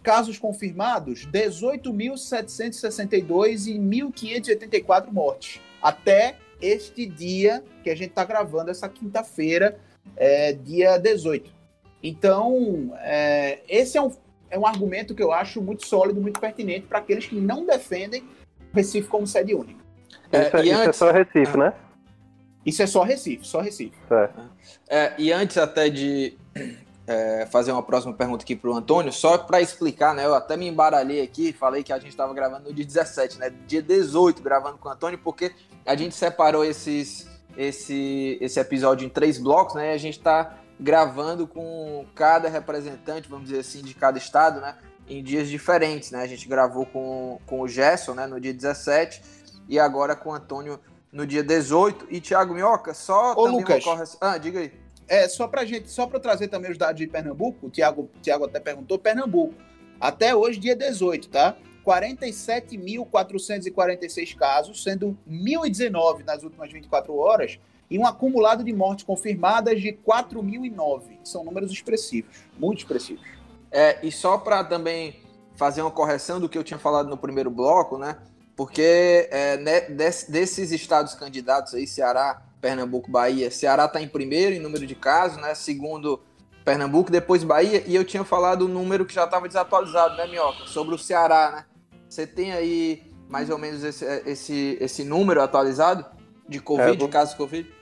Casos 0.03 0.39
confirmados, 0.39 1.27
18.762 1.33 3.69
e 3.69 3.79
1.584 3.79 5.11
mortes. 5.11 5.63
Até 5.81 6.37
este 6.61 7.07
dia 7.07 7.65
que 7.83 7.89
a 7.89 7.95
gente 7.95 8.11
está 8.11 8.23
gravando, 8.23 8.71
essa 8.71 8.87
quinta-feira, 8.87 9.81
é, 10.15 10.53
dia 10.53 10.99
18. 10.99 11.51
Então, 12.03 12.93
é, 12.99 13.61
esse 13.69 13.99
é 13.99 14.03
um, 14.03 14.13
é 14.51 14.59
um 14.59 14.67
argumento 14.67 15.15
que 15.15 15.23
eu 15.23 15.33
acho 15.33 15.61
muito 15.61 15.87
sólido, 15.87 16.21
muito 16.21 16.41
pertinente 16.41 16.87
para 16.87 16.99
aqueles 16.99 17.27
que 17.27 17.37
não 17.37 17.67
defendem 17.67 18.25
Recife 18.73 19.09
como 19.09 19.27
sede 19.27 19.55
única. 19.55 19.81
É, 20.31 20.47
isso, 20.47 20.57
é, 20.57 20.61
isso 20.61 20.73
é 20.73 20.75
antes... 20.75 20.89
é 20.89 20.93
só 20.93 21.11
Recife, 21.11 21.57
né? 21.57 21.73
Isso 22.65 22.83
é 22.83 22.87
só 22.87 23.03
Recife, 23.03 23.47
só 23.47 23.61
Recife. 23.61 23.97
É. 24.11 24.31
É, 24.89 25.15
e 25.19 25.33
antes 25.33 25.57
até 25.57 25.89
de 25.89 26.37
é, 27.07 27.47
fazer 27.51 27.73
uma 27.73 27.83
próxima 27.83 28.13
pergunta 28.13 28.45
aqui 28.45 28.55
para 28.55 28.71
o 28.71 28.75
Antônio, 28.75 29.11
só 29.11 29.39
para 29.39 29.61
explicar, 29.61 30.15
né? 30.15 30.27
Eu 30.27 30.35
até 30.35 30.57
me 30.57 30.69
embaralhei 30.69 31.23
aqui, 31.23 31.53
falei 31.53 31.83
que 31.83 31.93
a 31.93 31.99
gente 31.99 32.11
estava 32.11 32.35
gravando 32.35 32.69
no 32.69 32.75
dia 32.75 32.85
17, 32.85 33.39
né? 33.39 33.51
Dia 33.67 33.81
18 33.81 34.43
gravando 34.43 34.77
com 34.77 34.89
o 34.89 34.93
Antônio, 34.93 35.19
porque 35.19 35.53
a 35.87 35.97
gente 35.97 36.15
separou 36.15 36.63
esses, 36.65 37.27
esse, 37.57 38.37
esse 38.41 38.61
episódio 38.61 39.07
em 39.07 39.09
três 39.09 39.39
blocos, 39.39 39.75
né? 39.75 39.93
E 39.93 39.95
a 39.95 39.99
gente 39.99 40.19
está 40.19 40.59
gravando 40.79 41.47
com 41.47 42.05
cada 42.15 42.49
representante, 42.49 43.29
vamos 43.29 43.49
dizer 43.49 43.61
assim, 43.61 43.83
de 43.83 43.95
cada 43.95 44.19
estado, 44.19 44.61
né? 44.61 44.77
Em 45.09 45.23
dias 45.23 45.49
diferentes, 45.49 46.11
né? 46.11 46.23
A 46.23 46.27
gente 46.27 46.49
gravou 46.49 46.87
com, 46.87 47.41
com 47.47 47.61
o 47.61 47.69
Gerson, 47.69 48.15
né? 48.15 48.27
No 48.27 48.41
dia 48.41 48.53
17 48.53 49.23
e 49.69 49.79
agora 49.79 50.17
com 50.17 50.31
o 50.31 50.35
Antônio 50.35 50.81
no 51.13 51.27
dia 51.27 51.43
18. 51.43 52.07
E 52.11 52.21
Thiago 52.21 52.55
Minhoca, 52.55 52.95
só 52.95 53.33
Ô, 53.33 53.45
também 53.45 53.61
Lucas, 53.61 53.85
correção. 53.85 54.19
Ah, 54.21 54.39
diga 54.39 54.61
aí. 54.61 54.73
É, 55.09 55.29
só 55.29 55.49
pra 55.49 55.65
gente, 55.65 55.91
só 55.91 56.07
para 56.07 56.21
trazer 56.21 56.49
também 56.49 56.71
os 56.71 56.77
dados 56.77 56.97
de 56.97 57.07
Pernambuco, 57.07 57.67
o 57.67 57.71
Thiago, 57.71 58.11
Thiago 58.23 58.45
até 58.45 58.61
perguntou, 58.61 58.99
Pernambuco. 58.99 59.55
Até 59.99 60.37
hoje, 60.37 60.61
dia 60.61 60.77
18, 60.77 61.29
tá? 61.29 61.57
47.446 61.85 64.37
casos, 64.37 64.83
sendo 64.83 65.17
1.019 65.29 66.25
nas 66.25 66.43
últimas 66.43 66.71
24 66.71 67.17
horas, 67.17 67.59
e 67.91 67.99
um 67.99 68.07
acumulado 68.07 68.63
de 68.63 68.73
mortes 68.73 69.05
confirmadas 69.05 69.81
de 69.81 69.93
4.009. 69.93 71.03
São 71.25 71.45
números 71.45 71.71
expressivos, 71.71 72.37
muito 72.59 72.79
expressivos. 72.79 73.25
É, 73.71 73.99
e 74.07 74.11
só 74.11 74.39
para 74.39 74.65
também 74.65 75.21
fazer 75.57 75.83
uma 75.83 75.91
correção 75.91 76.41
do 76.41 76.49
que 76.49 76.57
eu 76.57 76.65
tinha 76.65 76.79
falado 76.79 77.09
no 77.09 77.17
primeiro 77.17 77.51
bloco, 77.51 77.99
né? 77.99 78.17
porque 78.59 79.29
é, 79.31 79.57
né, 79.59 79.83
desses 79.83 80.73
estados 80.73 81.15
candidatos 81.15 81.75
aí, 81.75 81.87
Ceará, 81.87 82.43
Pernambuco, 82.61 83.09
Bahia, 83.09 83.53
Ceará 83.53 83.85
está 83.85 84.03
em 84.03 84.09
primeiro 84.09 84.53
em 84.53 84.59
número 84.59 84.85
de 84.85 84.97
casos, 84.97 85.41
né? 85.41 85.55
Segundo 85.55 86.21
Pernambuco, 86.65 87.09
depois 87.09 87.45
Bahia, 87.45 87.85
e 87.87 87.95
eu 87.95 88.05
tinha 88.05 88.25
falado 88.25 88.63
o 88.63 88.69
número 88.69 89.07
que 89.07 89.15
já 89.15 89.27
estava 89.27 89.47
desatualizado, 89.47 90.17
né, 90.17 90.27
Minhoca? 90.27 90.67
Sobre 90.67 90.93
o 90.93 90.99
Ceará, 90.99 91.53
né? 91.53 91.65
Você 92.09 92.27
tem 92.27 92.53
aí 92.53 93.05
mais 93.29 93.49
ou 93.49 93.59
menos 93.59 93.85
esse, 93.85 94.05
esse, 94.27 94.77
esse 94.81 95.05
número 95.05 95.41
atualizado 95.41 96.05
de 96.49 96.59
Covid, 96.59 96.91
é, 96.91 96.97
de 96.97 97.07
casos 97.07 97.35
de 97.35 97.37
Covid? 97.37 97.73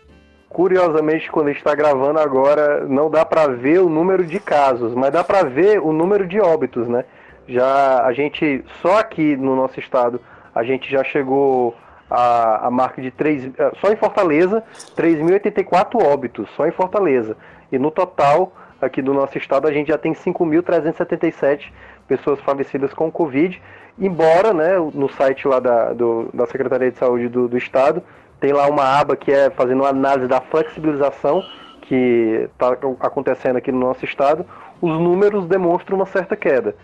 Curiosamente, 0.56 1.30
quando 1.30 1.48
a 1.48 1.50
gente 1.50 1.58
está 1.58 1.74
gravando 1.74 2.18
agora, 2.18 2.86
não 2.88 3.10
dá 3.10 3.26
para 3.26 3.46
ver 3.46 3.78
o 3.78 3.90
número 3.90 4.24
de 4.24 4.40
casos, 4.40 4.94
mas 4.94 5.12
dá 5.12 5.22
para 5.22 5.42
ver 5.42 5.78
o 5.80 5.92
número 5.92 6.26
de 6.26 6.40
óbitos, 6.40 6.88
né? 6.88 7.04
Já 7.46 8.02
a 8.02 8.10
gente, 8.14 8.64
só 8.80 8.98
aqui 8.98 9.36
no 9.36 9.54
nosso 9.54 9.78
estado, 9.78 10.18
a 10.54 10.64
gente 10.64 10.90
já 10.90 11.04
chegou 11.04 11.76
a, 12.08 12.68
a 12.68 12.70
marca 12.70 13.02
de 13.02 13.10
3, 13.10 13.50
eh, 13.54 13.72
só 13.82 13.92
em 13.92 13.96
Fortaleza, 13.96 14.64
3.084 14.96 16.02
óbitos, 16.02 16.48
só 16.56 16.66
em 16.66 16.72
Fortaleza. 16.72 17.36
E 17.70 17.78
no 17.78 17.90
total, 17.90 18.50
aqui 18.80 19.02
do 19.02 19.12
nosso 19.12 19.36
estado, 19.36 19.68
a 19.68 19.72
gente 19.74 19.88
já 19.88 19.98
tem 19.98 20.14
5.377 20.14 21.70
pessoas 22.08 22.40
falecidas 22.40 22.94
com 22.94 23.12
Covid, 23.12 23.60
embora 23.98 24.54
né, 24.54 24.78
no 24.94 25.10
site 25.10 25.46
lá 25.46 25.60
da, 25.60 25.92
do, 25.92 26.30
da 26.32 26.46
Secretaria 26.46 26.90
de 26.90 26.96
Saúde 26.96 27.28
do, 27.28 27.46
do 27.46 27.58
Estado, 27.58 28.02
tem 28.40 28.52
lá 28.52 28.68
uma 28.68 28.84
aba 28.84 29.16
que 29.16 29.32
é 29.32 29.50
fazendo 29.50 29.80
uma 29.80 29.88
análise 29.88 30.28
da 30.28 30.40
flexibilização 30.40 31.42
que 31.82 32.48
está 32.52 32.76
acontecendo 33.00 33.56
aqui 33.56 33.70
no 33.70 33.78
nosso 33.78 34.04
estado, 34.04 34.44
os 34.80 34.98
números 34.98 35.46
demonstram 35.46 35.96
uma 35.96 36.06
certa 36.06 36.36
queda. 36.36 36.74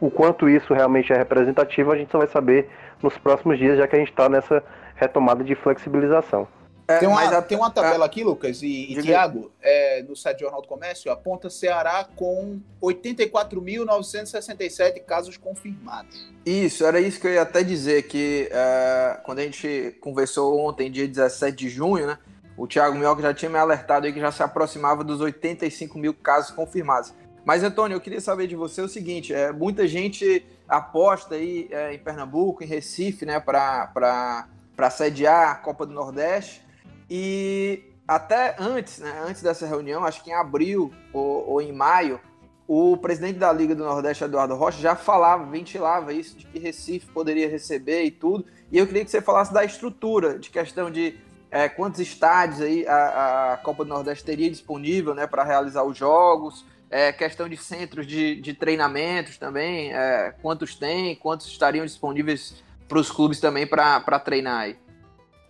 O 0.00 0.10
quanto 0.10 0.48
isso 0.48 0.74
realmente 0.74 1.12
é 1.12 1.16
representativo, 1.16 1.92
a 1.92 1.96
gente 1.96 2.10
só 2.10 2.18
vai 2.18 2.26
saber 2.26 2.68
nos 3.02 3.16
próximos 3.18 3.58
dias, 3.58 3.78
já 3.78 3.86
que 3.86 3.96
a 3.96 3.98
gente 3.98 4.10
está 4.10 4.28
nessa 4.28 4.62
retomada 4.96 5.44
de 5.44 5.54
flexibilização. 5.54 6.48
É, 6.88 6.98
tem, 6.98 7.08
uma, 7.08 7.20
a, 7.20 7.42
tem 7.42 7.58
uma 7.58 7.68
tabela 7.70 8.04
é, 8.04 8.06
aqui, 8.06 8.22
Lucas 8.22 8.62
e, 8.62 8.92
e 8.92 9.02
Tiago, 9.02 9.50
é, 9.60 10.04
no 10.04 10.14
site 10.14 10.38
Jornal 10.40 10.62
do 10.62 10.68
Comércio, 10.68 11.10
aponta 11.10 11.50
Ceará 11.50 12.06
com 12.14 12.60
84.967 12.80 15.04
casos 15.04 15.36
confirmados. 15.36 16.32
Isso, 16.44 16.86
era 16.86 17.00
isso 17.00 17.20
que 17.20 17.26
eu 17.26 17.32
ia 17.32 17.42
até 17.42 17.64
dizer, 17.64 18.04
que 18.04 18.48
é, 18.52 19.18
quando 19.24 19.40
a 19.40 19.42
gente 19.42 19.96
conversou 20.00 20.60
ontem, 20.60 20.88
dia 20.88 21.08
17 21.08 21.56
de 21.56 21.68
junho, 21.68 22.06
né, 22.06 22.16
o 22.56 22.68
Thiago 22.68 22.96
Mioca 22.96 23.20
já 23.20 23.34
tinha 23.34 23.50
me 23.50 23.58
alertado 23.58 24.06
aí 24.06 24.12
que 24.12 24.20
já 24.20 24.30
se 24.30 24.40
aproximava 24.42 25.02
dos 25.02 25.20
85 25.20 25.98
mil 25.98 26.14
casos 26.14 26.52
confirmados. 26.52 27.12
Mas, 27.44 27.62
Antônio, 27.62 27.96
eu 27.96 28.00
queria 28.00 28.20
saber 28.20 28.46
de 28.46 28.56
você 28.56 28.80
o 28.80 28.88
seguinte: 28.88 29.34
é, 29.34 29.52
muita 29.52 29.86
gente 29.86 30.44
aposta 30.68 31.36
aí 31.36 31.68
é, 31.70 31.94
em 31.94 31.98
Pernambuco, 31.98 32.64
em 32.64 32.66
Recife, 32.66 33.24
né, 33.26 33.38
para 33.38 34.48
sediar 34.90 35.50
a 35.50 35.54
Copa 35.54 35.84
do 35.84 35.92
Nordeste. 35.92 36.65
E 37.08 37.82
até 38.06 38.56
antes, 38.58 38.98
né, 38.98 39.24
antes 39.26 39.42
dessa 39.42 39.66
reunião, 39.66 40.04
acho 40.04 40.22
que 40.22 40.30
em 40.30 40.34
abril 40.34 40.92
ou, 41.12 41.50
ou 41.50 41.62
em 41.62 41.72
maio, 41.72 42.20
o 42.68 42.96
presidente 42.96 43.38
da 43.38 43.52
Liga 43.52 43.74
do 43.74 43.84
Nordeste, 43.84 44.24
Eduardo 44.24 44.54
Rocha, 44.54 44.80
já 44.80 44.96
falava, 44.96 45.44
ventilava 45.44 46.12
isso, 46.12 46.36
de 46.36 46.46
que 46.46 46.58
Recife 46.58 47.06
poderia 47.06 47.48
receber 47.48 48.04
e 48.04 48.10
tudo. 48.10 48.44
E 48.72 48.78
eu 48.78 48.86
queria 48.86 49.04
que 49.04 49.10
você 49.10 49.20
falasse 49.20 49.52
da 49.52 49.64
estrutura, 49.64 50.38
de 50.38 50.50
questão 50.50 50.90
de 50.90 51.16
é, 51.50 51.68
quantos 51.68 52.00
estádios 52.00 52.60
aí 52.60 52.86
a, 52.86 53.52
a 53.52 53.56
Copa 53.58 53.84
do 53.84 53.90
Nordeste 53.90 54.24
teria 54.24 54.50
disponível 54.50 55.14
né, 55.14 55.26
para 55.26 55.44
realizar 55.44 55.84
os 55.84 55.96
jogos, 55.96 56.64
é, 56.90 57.12
questão 57.12 57.48
de 57.48 57.56
centros 57.56 58.06
de, 58.06 58.40
de 58.40 58.52
treinamentos 58.52 59.38
também, 59.38 59.92
é, 59.92 60.34
quantos 60.42 60.74
tem, 60.74 61.14
quantos 61.16 61.46
estariam 61.46 61.84
disponíveis 61.84 62.62
para 62.88 62.98
os 62.98 63.10
clubes 63.10 63.40
também 63.40 63.66
para 63.66 64.18
treinar 64.18 64.62
aí. 64.62 64.76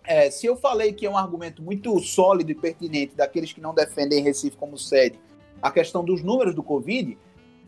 É, 0.07 0.31
se 0.31 0.47
eu 0.47 0.55
falei 0.55 0.93
que 0.93 1.05
é 1.05 1.09
um 1.09 1.17
argumento 1.17 1.61
muito 1.61 1.99
sólido 1.99 2.49
e 2.49 2.55
pertinente 2.55 3.13
daqueles 3.13 3.51
que 3.51 3.59
não 3.59 3.75
defendem 3.75 4.23
Recife 4.23 4.55
como 4.55 4.77
sede, 4.77 5.19
a 5.61 5.69
questão 5.69 6.03
dos 6.03 6.23
números 6.23 6.55
do 6.55 6.63
Covid, 6.63 7.17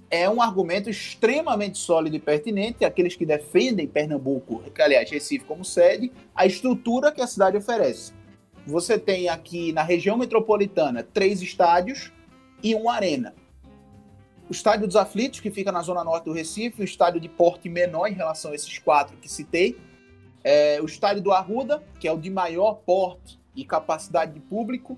é 0.09 0.27
um 0.29 0.41
argumento 0.41 0.89
extremamente 0.89 1.77
sólido 1.77 2.15
e 2.15 2.19
pertinente 2.19 2.85
aqueles 2.85 3.13
que 3.13 3.25
defendem 3.25 3.87
Pernambuco, 3.87 4.63
aliás, 4.79 5.11
Recife 5.11 5.43
como 5.43 5.65
sede, 5.65 6.13
a 6.33 6.45
estrutura 6.45 7.11
que 7.11 7.21
a 7.21 7.27
cidade 7.27 7.57
oferece. 7.57 8.13
Você 8.65 8.97
tem 8.97 9.27
aqui 9.27 9.73
na 9.73 9.83
região 9.83 10.17
metropolitana 10.17 11.03
três 11.03 11.41
estádios 11.41 12.11
e 12.63 12.73
uma 12.73 12.93
arena 12.93 13.35
o 14.49 14.51
Estádio 14.51 14.87
dos 14.87 14.95
Aflitos, 14.95 15.39
que 15.39 15.51
fica 15.51 15.71
na 15.71 15.83
zona 15.83 16.03
norte 16.03 16.25
do 16.25 16.33
Recife, 16.33 16.81
o 16.81 16.83
estádio 16.83 17.21
de 17.21 17.29
porte 17.29 17.69
menor 17.69 18.07
em 18.07 18.13
relação 18.13 18.51
a 18.51 18.55
esses 18.55 18.79
quatro 18.79 19.15
que 19.17 19.31
citei, 19.31 19.77
é, 20.43 20.79
o 20.81 20.85
Estádio 20.85 21.21
do 21.21 21.31
Arruda, 21.31 21.83
que 21.99 22.07
é 22.07 22.11
o 22.11 22.17
de 22.17 22.29
maior 22.29 22.75
porte 22.85 23.39
e 23.55 23.65
capacidade 23.65 24.33
de 24.33 24.39
público, 24.39 24.97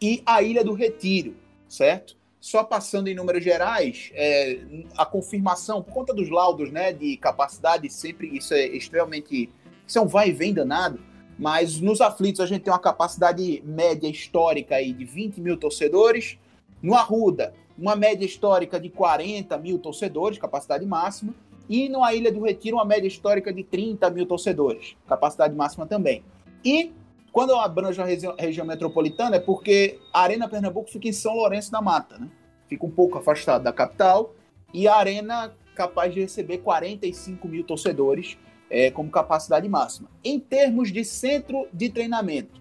e 0.00 0.22
a 0.26 0.42
Ilha 0.42 0.62
do 0.62 0.74
Retiro, 0.74 1.34
certo? 1.68 2.16
Só 2.40 2.62
passando 2.62 3.08
em 3.08 3.14
números 3.14 3.42
gerais, 3.42 4.10
é, 4.14 4.60
a 4.98 5.06
confirmação, 5.06 5.82
por 5.82 5.94
conta 5.94 6.12
dos 6.12 6.28
laudos 6.28 6.70
né, 6.70 6.92
de 6.92 7.16
capacidade, 7.16 7.88
sempre 7.88 8.28
isso 8.36 8.52
é 8.52 8.66
extremamente. 8.66 9.48
Isso 9.86 9.98
é 9.98 10.02
um 10.02 10.06
vai 10.06 10.28
e 10.28 10.32
vem 10.32 10.52
danado, 10.52 11.00
mas 11.38 11.80
nos 11.80 12.00
aflitos 12.00 12.40
a 12.40 12.46
gente 12.46 12.62
tem 12.62 12.72
uma 12.72 12.78
capacidade 12.78 13.62
média 13.64 14.08
histórica 14.08 14.76
aí 14.76 14.92
de 14.92 15.04
20 15.04 15.40
mil 15.40 15.56
torcedores. 15.56 16.38
No 16.82 16.94
Arruda, 16.94 17.54
uma 17.78 17.96
média 17.96 18.24
histórica 18.26 18.78
de 18.78 18.90
40 18.90 19.56
mil 19.58 19.78
torcedores, 19.78 20.38
capacidade 20.38 20.84
máxima, 20.84 21.34
e 21.68 21.88
na 21.88 22.12
Ilha 22.12 22.30
do 22.30 22.42
Retiro, 22.42 22.76
uma 22.76 22.84
média 22.84 23.08
histórica 23.08 23.52
de 23.52 23.64
30 23.64 24.10
mil 24.10 24.26
torcedores, 24.26 24.96
capacidade 25.06 25.54
máxima 25.54 25.86
também. 25.86 26.22
E 26.64 26.92
quando 27.32 27.50
eu 27.50 27.58
abranjo 27.58 28.00
a 28.00 28.04
região, 28.04 28.34
região 28.38 28.66
metropolitana 28.66 29.36
é 29.36 29.40
porque 29.40 29.98
a 30.12 30.22
Arena 30.22 30.48
Pernambuco 30.48 30.90
fica 30.90 31.08
em 31.08 31.12
São 31.12 31.34
Lourenço 31.34 31.70
da 31.72 31.80
Mata, 31.80 32.18
né? 32.18 32.28
Fica 32.68 32.86
um 32.86 32.90
pouco 32.90 33.18
afastado 33.18 33.62
da 33.62 33.72
capital 33.72 34.34
e 34.72 34.88
a 34.88 34.96
arena 34.96 35.54
capaz 35.74 36.12
de 36.12 36.20
receber 36.20 36.58
45 36.58 37.46
mil 37.46 37.64
torcedores 37.64 38.38
é, 38.70 38.90
como 38.90 39.10
capacidade 39.10 39.68
máxima. 39.68 40.10
Em 40.22 40.40
termos 40.40 40.92
de 40.92 41.04
centro 41.04 41.68
de 41.72 41.88
treinamento, 41.88 42.60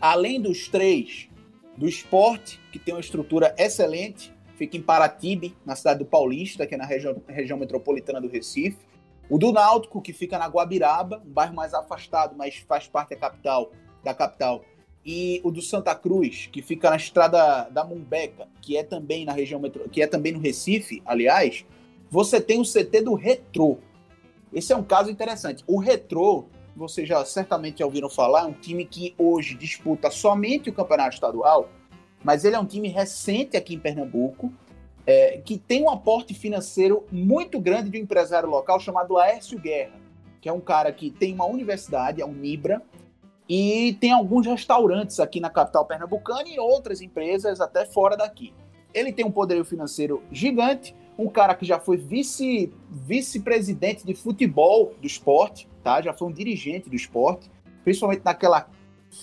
além 0.00 0.40
dos 0.40 0.68
três, 0.68 1.28
do 1.76 1.88
esporte, 1.88 2.60
que 2.72 2.78
tem 2.78 2.94
uma 2.94 3.00
estrutura 3.00 3.54
excelente, 3.56 4.33
fica 4.56 4.76
em 4.76 4.82
Paratibe, 4.82 5.56
na 5.64 5.76
cidade 5.76 6.00
do 6.00 6.04
Paulista, 6.04 6.66
que 6.66 6.74
é 6.74 6.78
na 6.78 6.86
região, 6.86 7.16
região 7.26 7.58
metropolitana 7.58 8.20
do 8.20 8.28
Recife. 8.28 8.78
O 9.28 9.38
do 9.38 9.52
Náutico, 9.52 10.02
que 10.02 10.12
fica 10.12 10.38
na 10.38 10.46
Guabiraba, 10.46 11.22
um 11.24 11.32
bairro 11.32 11.54
mais 11.54 11.72
afastado, 11.72 12.36
mas 12.36 12.56
faz 12.56 12.86
parte 12.86 13.10
da 13.10 13.16
capital, 13.16 13.72
da 14.02 14.12
capital. 14.12 14.62
E 15.04 15.40
o 15.44 15.50
do 15.50 15.60
Santa 15.60 15.94
Cruz, 15.94 16.48
que 16.50 16.62
fica 16.62 16.90
na 16.90 16.96
estrada 16.96 17.68
da 17.70 17.84
Mumbeca, 17.84 18.48
que 18.60 18.76
é 18.76 18.82
também 18.82 19.24
na 19.24 19.32
região 19.32 19.60
metro, 19.60 19.88
que 19.88 20.02
é 20.02 20.06
também 20.06 20.32
no 20.32 20.38
Recife, 20.38 21.02
aliás, 21.04 21.64
você 22.10 22.40
tem 22.40 22.60
o 22.60 22.64
CT 22.64 23.02
do 23.02 23.14
Retrô. 23.14 23.78
Esse 24.52 24.72
é 24.72 24.76
um 24.76 24.84
caso 24.84 25.10
interessante. 25.10 25.64
O 25.66 25.78
Retrô, 25.78 26.46
vocês 26.76 27.08
já 27.08 27.24
certamente 27.24 27.78
já 27.78 27.86
ouviram 27.86 28.08
falar, 28.08 28.42
é 28.42 28.46
um 28.46 28.52
time 28.52 28.84
que 28.84 29.14
hoje 29.18 29.54
disputa 29.54 30.10
somente 30.10 30.70
o 30.70 30.72
campeonato 30.72 31.14
estadual, 31.14 31.68
mas 32.24 32.44
ele 32.44 32.56
é 32.56 32.58
um 32.58 32.64
time 32.64 32.88
recente 32.88 33.56
aqui 33.56 33.74
em 33.74 33.78
Pernambuco, 33.78 34.50
é, 35.06 35.42
que 35.44 35.58
tem 35.58 35.82
um 35.82 35.90
aporte 35.90 36.32
financeiro 36.32 37.04
muito 37.12 37.60
grande 37.60 37.90
de 37.90 37.98
um 37.98 38.00
empresário 38.00 38.48
local 38.48 38.80
chamado 38.80 39.12
Laércio 39.12 39.58
Guerra, 39.60 39.92
que 40.40 40.48
é 40.48 40.52
um 40.52 40.60
cara 40.60 40.90
que 40.90 41.10
tem 41.10 41.34
uma 41.34 41.44
universidade, 41.44 42.22
é 42.22 42.26
um 42.26 42.32
Nibra, 42.32 42.82
e 43.46 43.96
tem 44.00 44.10
alguns 44.10 44.46
restaurantes 44.46 45.20
aqui 45.20 45.38
na 45.38 45.50
capital 45.50 45.84
pernambucana 45.84 46.48
e 46.48 46.58
outras 46.58 47.02
empresas 47.02 47.60
até 47.60 47.84
fora 47.84 48.16
daqui. 48.16 48.54
Ele 48.94 49.12
tem 49.12 49.24
um 49.24 49.30
poderio 49.30 49.64
financeiro 49.64 50.22
gigante, 50.32 50.94
um 51.18 51.28
cara 51.28 51.54
que 51.54 51.66
já 51.66 51.78
foi 51.78 51.96
vice 51.96 52.72
vice-presidente 52.90 54.06
de 54.06 54.14
futebol 54.14 54.94
do 54.98 55.06
esporte, 55.06 55.68
tá? 55.82 56.00
Já 56.00 56.14
foi 56.14 56.28
um 56.28 56.32
dirigente 56.32 56.88
do 56.88 56.96
esporte, 56.96 57.50
principalmente 57.84 58.22
naquela 58.24 58.66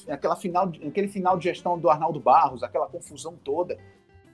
naquela 0.08 0.36
final, 0.36 0.72
naquele 0.82 1.08
final 1.08 1.38
de 1.38 1.46
gestão 1.46 1.78
do 1.78 1.90
Arnaldo 1.90 2.20
Barros, 2.20 2.64
aquela 2.64 2.88
confusão 2.88 3.36
toda, 3.44 3.78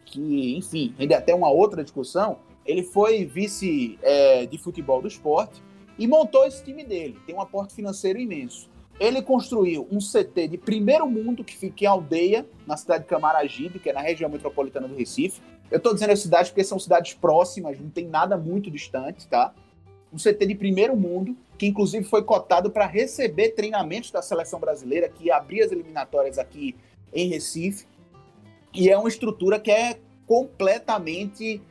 que, 0.05 0.55
enfim, 0.55 0.93
rende 0.97 1.14
até 1.14 1.34
uma 1.34 1.49
outra 1.49 1.84
discussão. 1.84 2.39
Ele 2.66 2.84
foi 2.84 3.26
vice 3.26 3.97
é, 4.01 4.45
de 4.45 4.58
futebol 4.58 5.01
do 5.01 5.08
esporte 5.08 5.62
e 5.97 6.08
montou 6.08 6.45
esse 6.45 6.64
time 6.64 6.84
dele. 6.84 7.18
Tem 7.26 7.36
um 7.36 7.41
aporte 7.41 7.74
financeiro 7.74 8.20
imenso. 8.20 8.70
Ele 8.99 9.22
construiu 9.22 9.88
um 9.91 9.99
CT 9.99 10.47
de 10.47 10.58
primeiro 10.58 11.08
mundo 11.08 11.43
que 11.43 11.55
fica 11.55 11.84
em 11.84 11.88
aldeia, 11.88 12.47
na 12.66 12.76
cidade 12.76 13.03
de 13.03 13.10
Camaragibe, 13.10 13.80
que 13.80 13.89
é 13.89 13.93
na 13.93 14.01
região 14.01 14.30
metropolitana 14.30 14.88
do 14.88 14.95
Recife. 14.95 15.41
Eu 15.70 15.78
estou 15.78 15.93
dizendo 15.93 16.12
as 16.12 16.20
cidades 16.20 16.49
porque 16.49 16.64
são 16.64 16.80
cidades 16.80 17.14
próximas, 17.14 17.80
não 17.80 17.89
tem 17.89 18.08
nada 18.08 18.38
muito 18.38 18.72
distante, 18.72 19.28
tá? 19.28 19.53
Um 20.12 20.18
CT 20.18 20.45
de 20.45 20.55
primeiro 20.55 20.95
mundo, 20.95 21.36
que 21.58 21.66
inclusive 21.66 22.05
foi 22.05 22.24
cotado 22.24 22.70
para 22.70 22.86
receber 22.86 23.49
treinamentos 23.49 24.12
da 24.12 24.22
seleção 24.22 24.60
brasileira, 24.60 25.10
que 25.10 25.32
abria 25.32 25.66
as 25.66 25.72
eliminatórias 25.72 26.38
aqui 26.38 26.76
em 27.14 27.30
Recife. 27.30 27.86
E 28.74 28.89
é 28.89 28.97
uma 28.97 29.10
estrutura 29.10 29.60
que 29.60 29.72
é 29.72 29.99
completamente, 30.26 31.62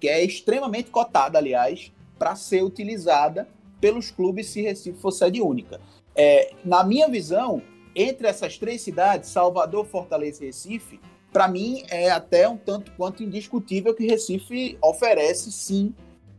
que 0.00 0.08
é 0.08 0.22
extremamente 0.24 0.90
cotada, 0.90 1.38
aliás, 1.38 1.92
para 2.18 2.34
ser 2.34 2.62
utilizada 2.62 3.48
pelos 3.80 4.10
clubes 4.10 4.48
se 4.48 4.62
Recife 4.62 4.98
for 4.98 5.10
sede 5.10 5.40
única. 5.40 5.80
É, 6.14 6.52
na 6.64 6.82
minha 6.82 7.08
visão, 7.08 7.62
entre 7.94 8.26
essas 8.26 8.58
três 8.58 8.80
cidades, 8.80 9.30
Salvador, 9.30 9.86
Fortaleza 9.86 10.42
e 10.42 10.46
Recife, 10.46 10.98
para 11.32 11.48
mim 11.48 11.82
é 11.90 12.10
até 12.10 12.48
um 12.48 12.56
tanto 12.56 12.90
quanto 12.92 13.22
indiscutível 13.22 13.94
que 13.94 14.06
Recife 14.06 14.78
oferece, 14.82 15.52
sim, 15.52 15.94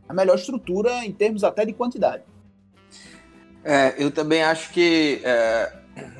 a 0.08 0.14
melhor 0.14 0.36
estrutura 0.36 1.04
em 1.04 1.12
termos 1.12 1.44
até 1.44 1.64
de 1.64 1.72
quantidade. 1.72 2.22
É, 3.64 3.94
eu 3.98 4.10
também 4.10 4.42
acho 4.42 4.72
que, 4.72 5.20
é, 5.24 5.72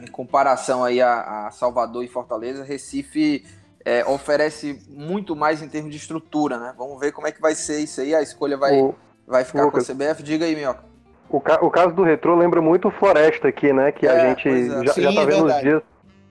em 0.02 0.10
comparação 0.10 0.84
aí 0.84 1.00
a, 1.00 1.46
a, 1.46 1.50
Salvador 1.50 2.04
e 2.04 2.08
Fortaleza, 2.08 2.64
Recife 2.64 3.44
é, 3.84 4.04
oferece 4.04 4.78
muito 4.88 5.34
mais 5.34 5.62
em 5.62 5.68
termos 5.68 5.90
de 5.90 5.96
estrutura, 5.96 6.58
né? 6.58 6.74
Vamos 6.76 6.98
ver 7.00 7.12
como 7.12 7.26
é 7.26 7.32
que 7.32 7.40
vai 7.40 7.54
ser 7.54 7.80
isso 7.80 8.00
aí, 8.00 8.14
a 8.14 8.20
escolha 8.20 8.56
vai, 8.56 8.78
o, 8.78 8.94
vai 9.26 9.44
ficar 9.44 9.64
Lucas. 9.64 9.86
com 9.86 9.92
a 9.92 9.94
CBF. 9.94 10.22
Diga 10.22 10.44
aí, 10.44 10.54
Minhoca. 10.54 10.84
O, 11.30 11.40
ca 11.40 11.58
o 11.62 11.70
caso 11.70 11.94
do 11.94 12.02
Retrô 12.02 12.34
lembra 12.34 12.60
muito 12.60 12.88
o 12.88 12.90
Floresta 12.90 13.48
aqui, 13.48 13.72
né? 13.72 13.92
Que 13.92 14.06
a 14.06 14.14
é, 14.14 14.28
gente 14.28 14.48
é. 14.48 14.86
já, 14.86 14.92
Sim, 14.92 15.02
já 15.02 15.12
tá 15.12 15.24
vendo 15.24 15.44
nos 15.44 15.60
dias. 15.60 15.82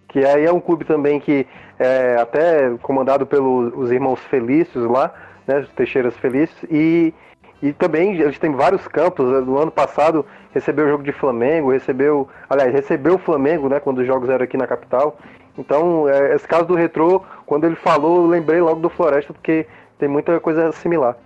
Que 0.07 0.25
aí 0.25 0.45
é 0.45 0.51
um 0.51 0.59
clube 0.59 0.85
também 0.85 1.19
que 1.19 1.45
é 1.77 2.17
até 2.19 2.75
comandado 2.81 3.25
pelos 3.25 3.91
irmãos 3.91 4.19
Felícios 4.29 4.89
lá, 4.89 5.13
né? 5.45 5.59
Os 5.59 5.69
Teixeiras 5.69 6.15
Felícios. 6.17 6.57
E, 6.69 7.13
e 7.61 7.73
também 7.73 8.19
eles 8.19 8.37
têm 8.37 8.51
vários 8.51 8.87
campos. 8.87 9.25
No 9.45 9.57
ano 9.57 9.71
passado 9.71 10.25
recebeu 10.51 10.85
o 10.85 10.89
jogo 10.89 11.03
de 11.03 11.11
Flamengo, 11.11 11.71
recebeu. 11.71 12.27
Aliás, 12.49 12.71
recebeu 12.71 13.15
o 13.15 13.19
Flamengo, 13.19 13.67
né? 13.67 13.79
Quando 13.79 13.99
os 13.99 14.07
jogos 14.07 14.29
eram 14.29 14.43
aqui 14.43 14.57
na 14.57 14.67
capital. 14.67 15.17
Então, 15.57 16.07
é, 16.07 16.35
esse 16.35 16.47
caso 16.47 16.65
do 16.65 16.75
Retrô, 16.75 17.23
quando 17.45 17.65
ele 17.65 17.75
falou, 17.75 18.23
eu 18.23 18.27
lembrei 18.27 18.61
logo 18.61 18.79
do 18.79 18.89
Floresta, 18.89 19.33
porque 19.33 19.65
tem 19.97 20.07
muita 20.07 20.39
coisa 20.39 20.71
similar. 20.71 21.17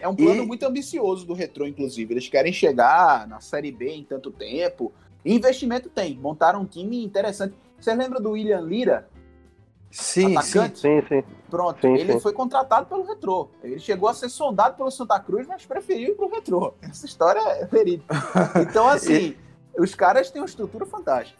É 0.00 0.08
um 0.08 0.14
plano 0.14 0.42
e... 0.42 0.46
muito 0.46 0.66
ambicioso 0.66 1.26
do 1.26 1.32
Retro, 1.32 1.66
inclusive. 1.66 2.12
Eles 2.12 2.28
querem 2.28 2.52
chegar 2.52 3.26
na 3.26 3.40
Série 3.40 3.70
B 3.70 3.88
em 3.88 4.04
tanto 4.04 4.30
tempo. 4.30 4.92
E 5.24 5.34
investimento 5.34 5.88
tem. 5.88 6.16
Montaram 6.16 6.62
um 6.62 6.64
time 6.64 7.04
interessante. 7.04 7.54
Você 7.78 7.94
lembra 7.94 8.20
do 8.20 8.32
William 8.32 8.60
Lira? 8.60 9.08
Sim, 9.90 10.36
Atacante? 10.36 10.80
sim, 10.80 11.02
sim. 11.08 11.24
Pronto, 11.50 11.80
sim, 11.80 11.94
ele 11.94 12.12
sim. 12.14 12.20
foi 12.20 12.32
contratado 12.32 12.86
pelo 12.86 13.04
Retro. 13.04 13.50
Ele 13.62 13.78
chegou 13.78 14.08
a 14.08 14.14
ser 14.14 14.28
sondado 14.28 14.76
pelo 14.76 14.90
Santa 14.90 15.18
Cruz, 15.18 15.46
mas 15.46 15.64
preferiu 15.64 16.10
ir 16.10 16.14
pro 16.14 16.28
Retro. 16.28 16.74
Essa 16.82 17.06
história 17.06 17.40
é 17.40 17.64
verídica. 17.64 18.14
Então, 18.60 18.86
assim, 18.86 19.34
e... 19.76 19.80
os 19.80 19.94
caras 19.94 20.30
têm 20.30 20.42
uma 20.42 20.46
estrutura 20.46 20.84
fantástica. 20.84 21.38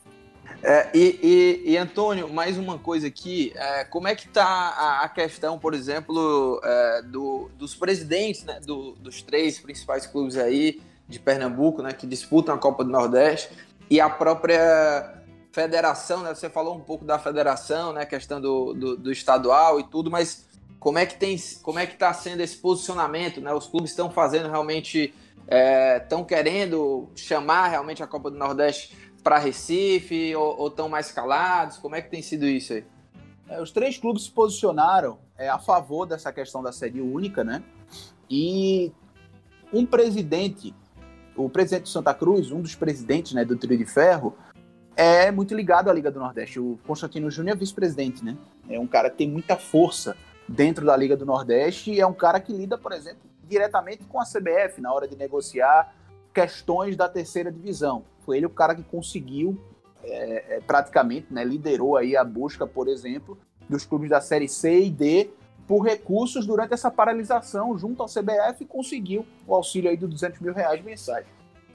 É, 0.63 0.89
e, 0.93 1.21
e, 1.67 1.73
e, 1.73 1.77
Antônio, 1.77 2.29
mais 2.29 2.59
uma 2.59 2.79
coisa 2.79 3.07
aqui, 3.07 3.53
é, 3.55 3.85
como 3.85 4.09
é 4.09 4.15
que 4.15 4.27
está 4.27 4.45
a, 4.45 5.05
a, 5.05 5.09
questão, 5.09 5.59
por 5.59 5.73
exemplo, 5.73 6.61
é, 6.65 7.03
do, 7.03 7.49
dos 7.57 7.77
presidentes 7.77 8.45
né, 8.45 8.59
do, 8.61 8.93
dos 8.93 9.23
três 9.23 9.61
principais 9.61 10.07
clubes 10.07 10.37
aí 10.37 10.81
de 11.07 11.21
Pernambuco, 11.21 11.83
né, 11.83 11.93
que 11.93 12.07
disputam 12.07 12.55
a 12.55 12.59
Copa 12.59 12.83
do 12.83 12.91
Nordeste, 12.91 13.51
e 13.89 14.01
a 14.01 14.11
própria 14.11 15.18
federação, 15.53 16.23
né, 16.23 16.35
você 16.35 16.49
falou 16.49 16.77
um 16.77 16.81
pouco 16.81 17.05
da 17.05 17.19
federação, 17.19 17.93
né, 17.93 18.05
questão 18.05 18.41
do, 18.41 18.75
do, 18.75 18.97
do 18.97 19.13
estadual 19.13 19.81
e 19.81 19.85
tudo, 19.85 20.11
mas 20.11 20.47
como 20.79 20.99
é 20.99 21.07
que 21.07 21.17
tem, 21.17 21.37
como 21.63 21.79
é 21.79 21.87
que 21.87 21.95
está 21.95 22.13
sendo 22.13 22.41
esse 22.41 22.57
posicionamento, 22.57 23.41
né? 23.41 23.53
Os 23.53 23.67
clubes 23.67 23.91
estão 23.91 24.11
fazendo 24.11 24.49
realmente, 24.49 25.13
estão 26.03 26.21
é, 26.21 26.25
querendo 26.25 27.09
chamar 27.17 27.69
realmente 27.69 28.03
a 28.03 28.07
Copa 28.07 28.31
do 28.31 28.39
Nordeste 28.39 28.97
para 29.23 29.39
Recife 29.39 30.35
ou 30.37 30.69
estão 30.69 30.89
mais 30.89 31.11
calados? 31.11 31.79
Como 31.79 31.97
é 31.97 32.03
que 32.03 32.09
tem 32.09 32.23
sido 32.23 32.47
isso 32.47 32.75
aí? 32.75 32.85
É, 33.49 33.61
os 33.61 33.73
três 33.73 33.99
clubes 33.99 34.25
se 34.25 34.31
posicionaram 34.31 35.19
é, 35.37 35.49
a 35.49 35.59
favor 35.59 36.07
dessa 36.07 36.33
questão 36.33 36.63
da 36.63 36.71
sede 36.71 37.01
única, 37.01 37.43
né? 37.43 37.63
E 38.31 38.93
um 39.73 39.85
presidente, 39.85 40.75
o 41.35 41.49
presidente 41.49 41.85
de 41.85 41.91
Santa 41.91 42.15
Cruz, 42.15 42.53
um 42.53 42.61
dos 42.61 42.75
presidentes 42.75 43.33
né, 43.33 43.45
do 43.45 43.57
Trio 43.57 43.77
de 43.77 43.87
Ferro, 43.87 44.37
é 44.99 45.31
muito 45.31 45.55
ligado 45.55 45.89
à 45.89 45.93
Liga 45.93 46.11
do 46.11 46.19
Nordeste. 46.19 46.59
O 46.59 46.77
Constantino 46.85 47.31
Júnior 47.31 47.57
é 47.57 47.59
vice-presidente, 47.61 48.25
né? 48.25 48.37
É 48.69 48.81
um 48.81 48.87
cara 48.87 49.09
que 49.09 49.17
tem 49.17 49.31
muita 49.31 49.57
força 49.57 50.17
dentro 50.49 50.85
da 50.85 50.97
Liga 50.97 51.17
do 51.17 51.25
Nordeste 51.25 51.93
e 51.93 52.01
é 52.01 52.07
um 52.07 52.13
cara 52.13 52.41
que 52.41 52.53
lida, 52.53 52.77
por 52.77 52.91
exemplo, 52.91 53.21
diretamente 53.45 54.03
com 54.05 54.21
a 54.21 54.25
CBF 54.25 54.81
na 54.81 54.93
hora 54.93 55.07
de 55.07 55.15
negociar 55.15 55.95
questões 56.35 56.97
da 56.97 57.09
terceira 57.09 57.53
divisão. 57.53 58.03
Foi 58.27 58.39
ele 58.39 58.47
o 58.47 58.51
cara 58.51 58.75
que 58.75 58.83
conseguiu, 58.83 59.57
é, 60.03 60.57
é, 60.57 60.61
praticamente, 60.67 61.33
né, 61.33 61.45
liderou 61.45 61.97
aí 61.97 62.17
a 62.17 62.25
busca, 62.25 62.67
por 62.67 62.89
exemplo, 62.89 63.39
dos 63.69 63.87
clubes 63.87 64.11
da 64.11 64.21
Série 64.21 64.49
C 64.49 64.81
e 64.81 64.91
D 64.91 65.31
por 65.69 65.83
recursos 65.83 66.45
durante 66.45 66.75
essa 66.75 66.91
paralisação 66.91 67.79
junto 67.79 68.03
ao 68.03 68.09
CBF 68.09 68.63
e 68.65 68.67
conseguiu 68.67 69.25
o 69.47 69.55
auxílio 69.55 69.91
aí 69.91 69.97
de 69.97 70.09
200 70.09 70.41
mil 70.41 70.53
reais 70.53 70.83
mensais. 70.83 71.25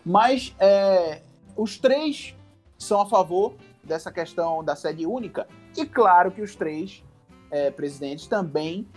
Mas 0.03 0.53
é, 0.59 1.21
os 1.55 1.77
três 1.77 2.35
são 2.83 3.01
a 3.01 3.05
favor 3.05 3.53
dessa 3.83 4.11
questão 4.11 4.63
da 4.63 4.75
sede 4.75 5.05
única 5.05 5.47
e 5.75 5.85
claro 5.85 6.31
que 6.31 6.41
os 6.41 6.55
três 6.55 7.03
é, 7.51 7.71
presidentes 7.71 8.27
também 8.27 8.87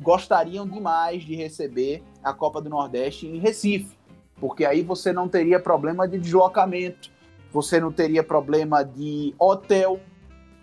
gostariam 0.00 0.66
demais 0.66 1.22
de 1.22 1.34
receber 1.34 2.02
a 2.22 2.32
Copa 2.32 2.60
do 2.60 2.68
Nordeste 2.68 3.26
em 3.26 3.38
Recife 3.38 3.96
porque 4.38 4.64
aí 4.64 4.82
você 4.82 5.12
não 5.12 5.28
teria 5.28 5.58
problema 5.58 6.06
de 6.06 6.18
deslocamento, 6.18 7.10
você 7.50 7.80
não 7.80 7.90
teria 7.90 8.22
problema 8.22 8.84
de 8.84 9.34
hotel 9.38 9.98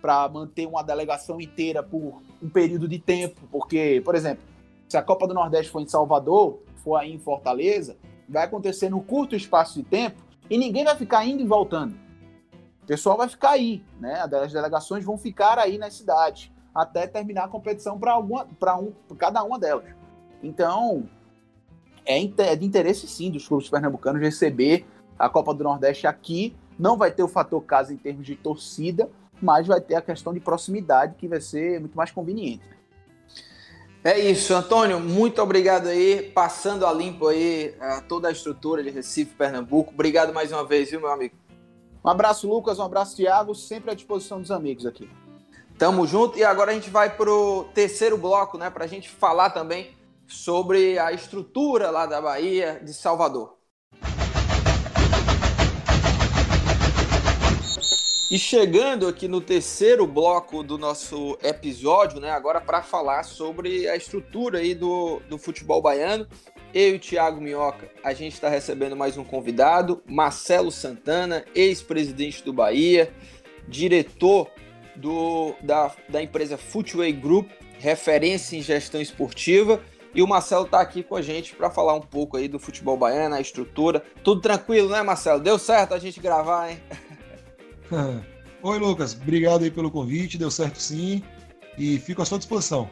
para 0.01 0.27
manter 0.29 0.67
uma 0.67 0.83
delegação 0.83 1.41
inteira 1.41 1.81
por 1.81 2.21
um 2.41 2.49
período 2.49 2.87
de 2.87 2.99
tempo, 2.99 3.41
porque, 3.51 4.01
por 4.03 4.15
exemplo, 4.15 4.43
se 4.87 4.97
a 4.97 5.01
Copa 5.01 5.27
do 5.27 5.33
Nordeste 5.33 5.71
for 5.71 5.81
em 5.81 5.87
Salvador, 5.87 6.59
for 6.83 6.97
aí 6.97 7.11
em 7.11 7.19
Fortaleza, 7.19 7.95
vai 8.27 8.43
acontecer 8.43 8.89
no 8.89 9.01
curto 9.01 9.35
espaço 9.35 9.75
de 9.75 9.83
tempo 9.83 10.21
e 10.49 10.57
ninguém 10.57 10.83
vai 10.83 10.95
ficar 10.95 11.25
indo 11.25 11.41
e 11.41 11.47
voltando. 11.47 11.95
O 12.83 12.85
pessoal 12.85 13.17
vai 13.17 13.29
ficar 13.29 13.51
aí, 13.51 13.83
né? 13.99 14.21
As 14.21 14.51
delegações 14.51 15.05
vão 15.05 15.17
ficar 15.17 15.57
aí 15.57 15.77
nas 15.77 15.93
cidades 15.93 16.51
até 16.75 17.07
terminar 17.07 17.45
a 17.45 17.47
competição 17.47 17.97
para 17.97 18.11
alguma, 18.11 18.45
para 18.59 18.75
um, 18.77 18.91
cada 19.17 19.41
uma 19.43 19.57
delas. 19.57 19.85
Então, 20.41 21.07
é, 22.05 22.21
é 22.21 22.55
de 22.55 22.65
interesse 22.65 23.07
sim 23.07 23.31
dos 23.31 23.47
clubes 23.47 23.69
pernambucanos 23.69 24.21
receber 24.21 24.85
a 25.17 25.29
Copa 25.29 25.53
do 25.53 25.63
Nordeste 25.63 26.07
aqui. 26.07 26.55
Não 26.77 26.97
vai 26.97 27.11
ter 27.11 27.23
o 27.23 27.27
fator 27.27 27.61
casa 27.63 27.93
em 27.93 27.97
termos 27.97 28.25
de 28.25 28.35
torcida, 28.35 29.09
mas 29.41 29.65
vai 29.65 29.79
ter 29.79 29.95
a 29.95 30.01
questão 30.01 30.33
de 30.33 30.41
proximidade 30.41 31.15
que 31.15 31.27
vai 31.27 31.39
ser 31.39 31.79
muito 31.79 31.95
mais 31.95 32.11
conveniente. 32.11 32.65
É 34.03 34.19
isso, 34.19 34.53
Antônio, 34.53 34.99
muito 34.99 35.41
obrigado 35.41 35.87
aí, 35.87 36.29
passando 36.33 36.85
a 36.85 36.91
limpo 36.91 37.27
aí 37.27 37.73
toda 38.09 38.27
a 38.27 38.31
estrutura 38.31 38.83
de 38.83 38.89
Recife, 38.89 39.33
Pernambuco. 39.33 39.93
Obrigado 39.93 40.33
mais 40.33 40.51
uma 40.51 40.65
vez, 40.65 40.89
viu, 40.89 40.99
meu 40.99 41.09
amigo? 41.09 41.42
Um 42.03 42.09
abraço, 42.09 42.49
Lucas, 42.49 42.79
um 42.79 42.83
abraço, 42.83 43.15
Thiago, 43.15 43.55
sempre 43.55 43.91
à 43.91 43.93
disposição 43.93 44.41
dos 44.41 44.51
amigos 44.51 44.85
aqui. 44.85 45.09
Tamo 45.77 46.05
junto 46.05 46.37
e 46.37 46.43
agora 46.43 46.71
a 46.71 46.73
gente 46.73 46.89
vai 46.89 47.15
pro 47.15 47.65
terceiro 47.73 48.17
bloco, 48.17 48.57
né, 48.57 48.69
pra 48.69 48.85
gente 48.87 49.09
falar 49.09 49.51
também 49.51 49.91
sobre 50.27 50.99
a 50.99 51.13
estrutura 51.13 51.89
lá 51.89 52.05
da 52.05 52.21
Bahia 52.21 52.81
de 52.83 52.93
Salvador. 52.93 53.55
E 58.29 58.37
chegando 58.37 59.07
aqui 59.07 59.27
no 59.27 59.39
terceiro 59.39 60.05
bloco 60.05 60.61
do 60.61 60.77
nosso 60.77 61.37
episódio, 61.41 62.19
né, 62.19 62.31
agora 62.31 62.59
para 62.59 62.81
falar 62.81 63.23
sobre 63.23 63.87
a 63.87 63.95
estrutura 63.95 64.59
aí 64.59 64.75
do, 64.75 65.21
do 65.29 65.37
futebol 65.37 65.81
baiano, 65.81 66.27
eu 66.73 66.93
e 66.93 66.95
o 66.95 66.99
Thiago 66.99 67.39
Minhoca, 67.39 67.87
a 68.03 68.13
gente 68.13 68.33
está 68.33 68.49
recebendo 68.49 68.95
mais 68.95 69.15
um 69.17 69.23
convidado, 69.23 70.01
Marcelo 70.07 70.71
Santana, 70.71 71.45
ex-presidente 71.53 72.43
do 72.43 72.51
Bahia, 72.51 73.13
diretor 73.67 74.49
do, 74.95 75.53
da, 75.61 75.91
da 76.09 76.23
empresa 76.23 76.57
Footway 76.57 77.13
Group, 77.13 77.51
referência 77.77 78.57
em 78.57 78.61
gestão 78.61 78.99
esportiva, 78.99 79.81
e 80.15 80.21
o 80.21 80.27
Marcelo 80.27 80.65
está 80.65 80.81
aqui 80.81 81.03
com 81.03 81.15
a 81.15 81.21
gente 81.21 81.55
para 81.55 81.69
falar 81.69 81.93
um 81.93 82.01
pouco 82.01 82.37
aí 82.37 82.47
do 82.47 82.59
futebol 82.59 82.97
baiano, 82.97 83.35
a 83.35 83.41
estrutura. 83.41 84.03
Tudo 84.23 84.41
tranquilo, 84.41 84.89
né, 84.89 85.01
Marcelo? 85.01 85.39
Deu 85.39 85.57
certo 85.57 85.93
a 85.93 85.99
gente 85.99 86.19
gravar, 86.19 86.71
hein? 86.71 86.79
Oi, 88.61 88.79
Lucas. 88.79 89.13
Obrigado 89.19 89.63
aí 89.63 89.71
pelo 89.71 89.89
convite. 89.89 90.37
Deu 90.37 90.51
certo 90.51 90.79
sim. 90.79 91.23
E 91.79 91.97
fico 91.97 92.21
à 92.21 92.25
sua 92.25 92.37
disposição. 92.37 92.87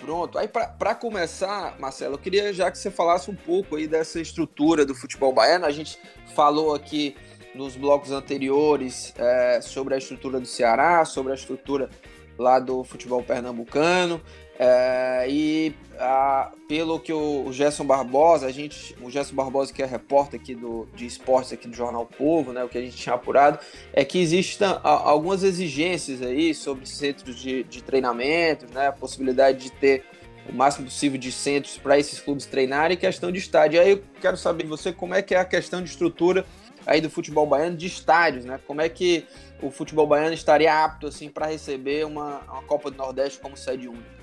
Pronto. 0.00 0.38
Aí, 0.38 0.48
para 0.48 0.94
começar, 0.94 1.78
Marcelo, 1.78 2.14
eu 2.14 2.18
queria 2.18 2.52
já 2.52 2.70
que 2.70 2.78
você 2.78 2.90
falasse 2.90 3.30
um 3.30 3.36
pouco 3.36 3.76
aí 3.76 3.86
dessa 3.86 4.18
estrutura 4.18 4.86
do 4.86 4.94
futebol 4.94 5.32
baiano. 5.32 5.66
A 5.66 5.70
gente 5.70 5.98
falou 6.34 6.74
aqui 6.74 7.14
nos 7.54 7.76
blocos 7.76 8.10
anteriores 8.10 9.12
é, 9.18 9.60
sobre 9.60 9.94
a 9.94 9.98
estrutura 9.98 10.40
do 10.40 10.46
Ceará, 10.46 11.04
sobre 11.04 11.32
a 11.32 11.34
estrutura 11.34 11.90
lá 12.38 12.58
do 12.58 12.82
futebol 12.82 13.22
pernambucano. 13.22 14.22
É, 14.62 15.24
e 15.26 15.74
a, 15.98 16.52
pelo 16.68 17.00
que 17.00 17.14
o, 17.14 17.46
o 17.46 17.52
Gerson 17.52 17.82
Barbosa, 17.82 18.46
a 18.46 18.52
gente, 18.52 18.94
o 19.00 19.10
Gerson 19.10 19.34
Barbosa, 19.34 19.72
que 19.72 19.82
é 19.82 19.86
repórter 19.86 20.38
aqui 20.38 20.54
do, 20.54 20.86
de 20.94 21.06
esportes 21.06 21.50
aqui 21.50 21.66
do 21.66 21.74
Jornal 21.74 22.04
Povo, 22.04 22.52
né, 22.52 22.62
o 22.62 22.68
que 22.68 22.76
a 22.76 22.82
gente 22.82 22.94
tinha 22.94 23.14
apurado, 23.14 23.58
é 23.90 24.04
que 24.04 24.18
existem 24.18 24.68
algumas 24.82 25.44
exigências 25.44 26.20
aí 26.20 26.52
sobre 26.52 26.84
centros 26.84 27.36
de, 27.36 27.64
de 27.64 27.82
treinamento, 27.82 28.66
né, 28.74 28.88
a 28.88 28.92
possibilidade 28.92 29.60
de 29.60 29.72
ter 29.72 30.04
o 30.46 30.52
máximo 30.52 30.84
possível 30.84 31.18
de 31.18 31.32
centros 31.32 31.78
para 31.78 31.98
esses 31.98 32.20
clubes 32.20 32.44
treinarem 32.44 32.98
e 32.98 33.00
questão 33.00 33.32
de 33.32 33.38
estádio. 33.38 33.80
Aí 33.80 33.92
eu 33.92 34.02
quero 34.20 34.36
saber 34.36 34.64
de 34.64 34.68
você 34.68 34.92
como 34.92 35.14
é 35.14 35.22
que 35.22 35.34
é 35.34 35.38
a 35.38 35.44
questão 35.46 35.82
de 35.82 35.88
estrutura 35.88 36.44
aí 36.86 37.00
do 37.00 37.08
futebol 37.08 37.46
baiano 37.46 37.78
de 37.78 37.86
estádios, 37.86 38.44
né? 38.44 38.60
Como 38.66 38.82
é 38.82 38.90
que 38.90 39.24
o 39.62 39.70
futebol 39.70 40.06
baiano 40.06 40.34
estaria 40.34 40.84
apto 40.84 41.06
assim 41.06 41.30
para 41.30 41.46
receber 41.46 42.04
uma, 42.04 42.40
uma 42.40 42.62
Copa 42.64 42.90
do 42.90 42.98
Nordeste 42.98 43.38
como 43.38 43.56
sede 43.56 43.88
única? 43.88 44.19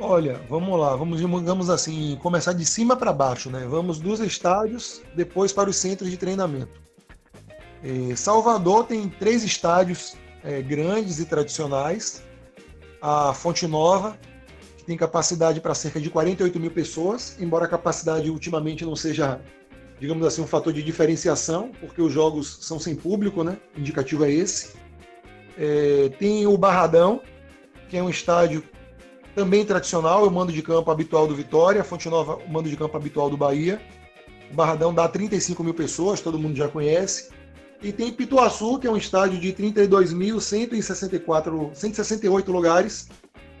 Olha, 0.00 0.40
vamos 0.48 0.78
lá, 0.78 0.94
vamos, 0.94 1.18
digamos 1.18 1.68
assim, 1.68 2.16
começar 2.22 2.52
de 2.52 2.64
cima 2.64 2.94
para 2.94 3.12
baixo, 3.12 3.50
né? 3.50 3.66
Vamos 3.68 3.98
dos 3.98 4.20
estádios, 4.20 5.02
depois 5.16 5.52
para 5.52 5.68
os 5.68 5.74
centros 5.74 6.08
de 6.08 6.16
treinamento. 6.16 6.80
É, 7.82 8.14
Salvador 8.14 8.84
tem 8.86 9.08
três 9.08 9.42
estádios 9.42 10.16
é, 10.44 10.62
grandes 10.62 11.18
e 11.18 11.24
tradicionais. 11.24 12.22
A 13.02 13.34
Fonte 13.34 13.66
Nova, 13.66 14.16
que 14.76 14.84
tem 14.84 14.96
capacidade 14.96 15.60
para 15.60 15.74
cerca 15.74 16.00
de 16.00 16.08
48 16.08 16.60
mil 16.60 16.70
pessoas, 16.70 17.36
embora 17.40 17.64
a 17.64 17.68
capacidade 17.68 18.30
ultimamente 18.30 18.84
não 18.84 18.94
seja, 18.94 19.40
digamos 19.98 20.24
assim, 20.24 20.42
um 20.42 20.46
fator 20.46 20.72
de 20.72 20.82
diferenciação, 20.82 21.72
porque 21.80 22.00
os 22.00 22.12
jogos 22.12 22.58
são 22.60 22.78
sem 22.78 22.94
público, 22.94 23.42
né? 23.42 23.58
O 23.76 23.80
indicativo 23.80 24.24
é 24.24 24.30
esse. 24.30 24.76
É, 25.58 26.08
tem 26.20 26.46
o 26.46 26.56
Barradão, 26.56 27.20
que 27.88 27.96
é 27.96 28.02
um 28.02 28.08
estádio 28.08 28.62
também 29.38 29.64
tradicional, 29.64 30.26
o 30.26 30.30
mando 30.32 30.52
de 30.52 30.60
campo 30.60 30.90
habitual 30.90 31.28
do 31.28 31.36
Vitória, 31.36 31.84
Fonte 31.84 32.08
Nova, 32.08 32.40
o 32.44 32.50
mando 32.50 32.68
de 32.68 32.76
campo 32.76 32.96
habitual 32.96 33.30
do 33.30 33.36
Bahia. 33.36 33.80
O 34.50 34.54
Barradão 34.54 34.92
dá 34.92 35.06
35 35.06 35.62
mil 35.62 35.72
pessoas, 35.72 36.20
todo 36.20 36.36
mundo 36.36 36.56
já 36.56 36.66
conhece. 36.66 37.28
E 37.80 37.92
tem 37.92 38.12
Pituaçu, 38.12 38.80
que 38.80 38.88
é 38.88 38.90
um 38.90 38.96
estádio 38.96 39.38
de 39.38 39.52
32.164, 39.52 41.72
168 41.72 42.50
lugares. 42.50 43.08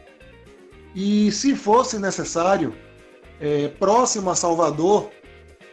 E 0.94 1.30
se 1.32 1.54
fosse 1.54 1.98
necessário, 1.98 2.74
é, 3.40 3.68
próximo 3.68 4.30
a 4.30 4.34
Salvador, 4.34 5.10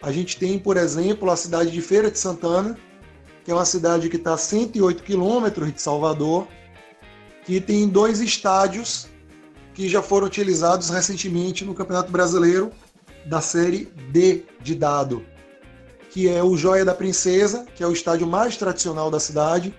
a 0.01 0.11
gente 0.11 0.37
tem, 0.37 0.59
por 0.59 0.77
exemplo, 0.77 1.29
a 1.29 1.35
cidade 1.35 1.71
de 1.71 1.81
Feira 1.81 2.11
de 2.11 2.19
Santana, 2.19 2.77
que 3.43 3.51
é 3.51 3.53
uma 3.53 3.65
cidade 3.65 4.09
que 4.09 4.17
está 4.17 4.33
a 4.33 4.37
108 4.37 5.03
quilômetros 5.03 5.73
de 5.73 5.81
Salvador, 5.81 6.47
que 7.45 7.59
tem 7.59 7.87
dois 7.87 8.21
estádios 8.21 9.07
que 9.73 9.89
já 9.89 10.01
foram 10.01 10.27
utilizados 10.27 10.89
recentemente 10.89 11.65
no 11.65 11.73
Campeonato 11.73 12.11
Brasileiro 12.11 12.71
da 13.25 13.41
série 13.41 13.85
D 14.11 14.43
de 14.61 14.75
dado, 14.75 15.25
que 16.09 16.29
é 16.29 16.43
o 16.43 16.55
Joia 16.55 16.85
da 16.85 16.93
Princesa, 16.93 17.65
que 17.75 17.83
é 17.83 17.87
o 17.87 17.91
estádio 17.91 18.27
mais 18.27 18.55
tradicional 18.55 19.09
da 19.09 19.19
cidade, 19.19 19.73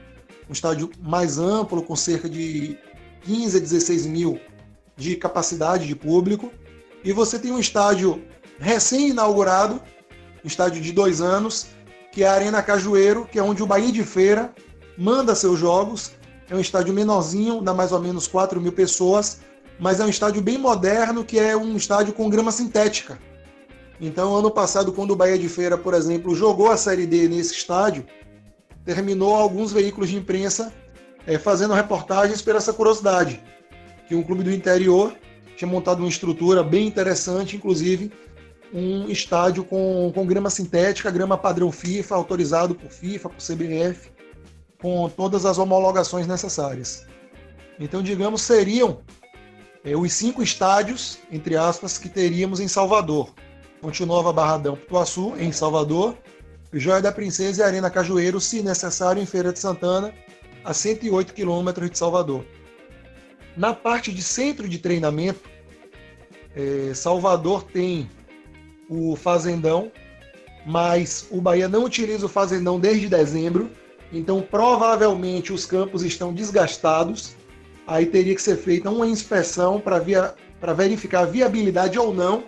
um 0.49 0.53
estádio 0.53 0.91
mais 1.01 1.39
amplo, 1.39 1.83
com 1.83 1.97
cerca 1.97 2.29
de 2.29 2.79
15 3.23 3.57
a 3.57 3.61
16 3.61 4.07
mil 4.07 4.41
de 4.97 5.17
capacidade 5.17 5.87
de 5.87 5.95
público. 5.95 6.53
E 7.05 7.13
você 7.13 7.39
tem 7.39 7.53
um 7.53 7.59
estádio 7.59 8.23
recém-inaugurado, 8.59 9.81
um 10.45 10.47
estádio 10.47 10.81
de 10.81 10.93
dois 10.93 11.21
anos, 11.21 11.67
que 12.13 12.23
é 12.23 12.29
a 12.29 12.33
Arena 12.33 12.63
Cajueiro, 12.63 13.27
que 13.31 13.39
é 13.39 13.43
onde 13.43 13.63
o 13.63 13.67
Bahia 13.67 13.93
de 13.93 14.03
Feira 14.03 14.53
manda 14.97 15.35
seus 15.35 15.59
jogos. 15.59 16.13
É 16.49 16.55
um 16.55 16.61
estádio 16.61 16.95
menorzinho, 16.95 17.61
dá 17.61 17.75
mais 17.75 17.93
ou 17.93 18.01
menos 18.01 18.27
4 18.29 18.61
mil 18.61 18.73
pessoas, 18.73 19.41
mas 19.79 20.01
é 20.01 20.05
um 20.05 20.09
estádio 20.09 20.41
bem 20.41 20.59
moderno, 20.59 21.25
que 21.25 21.39
é 21.39 21.57
um 21.57 21.77
estádio 21.77 22.15
com 22.15 22.31
grama 22.31 22.53
sintética. 22.53 23.19
Então, 24.01 24.37
ano 24.37 24.51
passado, 24.51 24.93
quando 24.93 25.13
o 25.13 25.17
Bahia 25.17 25.39
de 25.39 25.49
Feira, 25.49 25.79
por 25.79 25.95
exemplo, 25.95 26.35
jogou 26.35 26.71
a 26.71 26.77
Série 26.77 27.07
D 27.07 27.29
nesse 27.29 27.55
estádio, 27.55 28.05
terminou 28.85 29.35
alguns 29.35 29.73
veículos 29.73 30.11
de 30.11 30.17
imprensa 30.17 30.73
é, 31.27 31.39
fazendo 31.39 31.75
reportagens 31.75 32.43
por 32.43 32.55
essa 32.55 32.73
curiosidade, 32.73 33.43
que 34.07 34.15
um 34.15 34.23
clube 34.23 34.45
do 34.45 34.53
interior 34.53 35.15
tinha 35.57 35.69
montado 35.69 36.01
uma 36.01 36.09
estrutura 36.09 36.63
bem 36.63 36.87
interessante, 36.87 37.57
inclusive 37.57 38.13
um 38.73 39.09
estádio 39.09 39.65
com, 39.65 40.13
com 40.15 40.27
grama 40.27 40.51
sintética, 40.51 41.11
grama 41.11 41.39
padrão 41.39 41.73
FIFA, 41.73 42.15
autorizado 42.15 42.75
por 42.75 42.91
FIFA, 42.91 43.31
por 43.31 43.39
CBF, 43.39 44.11
com 44.81 45.09
todas 45.09 45.47
as 45.47 45.57
homologações 45.57 46.27
necessárias. 46.27 47.07
Então, 47.79 48.03
digamos, 48.03 48.43
seriam 48.43 49.01
é, 49.85 49.97
os 49.97 50.13
cinco 50.13 50.43
estádios, 50.43 51.19
entre 51.31 51.57
aspas, 51.57 51.97
que 51.97 52.09
teríamos 52.09 52.61
em 52.61 52.69
Salvador. 52.69 53.33
Ponte 53.81 54.05
Barradão, 54.05 54.77
Pituaçu, 54.77 55.35
em 55.39 55.53
Salvador, 55.53 56.17
Joia 56.73 57.01
da 57.01 57.13
Princesa 57.13 57.63
e 57.63 57.65
Arena 57.65 57.91
Cajueiro, 57.91 58.41
se 58.41 58.63
necessário, 58.63 59.23
em 59.23 59.27
Feira 59.27 59.53
de 59.53 59.59
Santana, 59.59 60.13
a 60.65 60.75
108 60.75 61.33
quilômetros 61.33 61.91
de 61.91 61.99
Salvador. 61.99 62.45
Na 63.57 63.73
parte 63.73 64.13
de 64.13 64.23
centro 64.23 64.69
de 64.69 64.79
treinamento, 64.79 65.41
é, 66.55 66.93
Salvador 66.95 67.63
tem 67.63 68.11
o 68.89 69.15
Fazendão, 69.17 69.91
mas 70.67 71.27
o 71.31 71.41
Bahia 71.41 71.69
não 71.69 71.85
utiliza 71.85 72.27
o 72.27 72.29
Fazendão 72.29 72.81
desde 72.81 73.09
dezembro, 73.09 73.71
então 74.13 74.43
provavelmente 74.43 75.53
os 75.53 75.65
campos 75.65 76.03
estão 76.03 76.33
desgastados. 76.33 77.37
Aí 77.87 78.07
teria 78.07 78.35
que 78.35 78.43
ser 78.43 78.57
feita 78.57 78.91
uma 78.91 79.07
inspeção 79.07 79.81
para 79.81 80.73
verificar 80.75 81.21
a 81.21 81.27
viabilidade 81.27 81.99
ou 81.99 82.13
não 82.13 82.45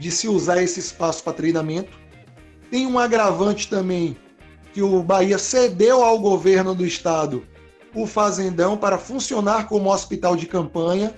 de 0.00 0.10
se 0.10 0.26
usar 0.26 0.62
esse 0.62 0.80
espaço 0.80 1.22
para 1.22 1.34
treinamento. 1.34 1.92
Tem 2.70 2.86
um 2.86 2.98
agravante 2.98 3.68
também 3.68 4.16
que 4.72 4.82
o 4.82 5.02
Bahia 5.02 5.38
cedeu 5.38 6.02
ao 6.02 6.18
governo 6.18 6.74
do 6.74 6.86
estado 6.86 7.46
o 7.94 8.06
Fazendão 8.06 8.76
para 8.76 8.96
funcionar 8.96 9.68
como 9.68 9.92
hospital 9.92 10.36
de 10.36 10.46
campanha. 10.46 11.14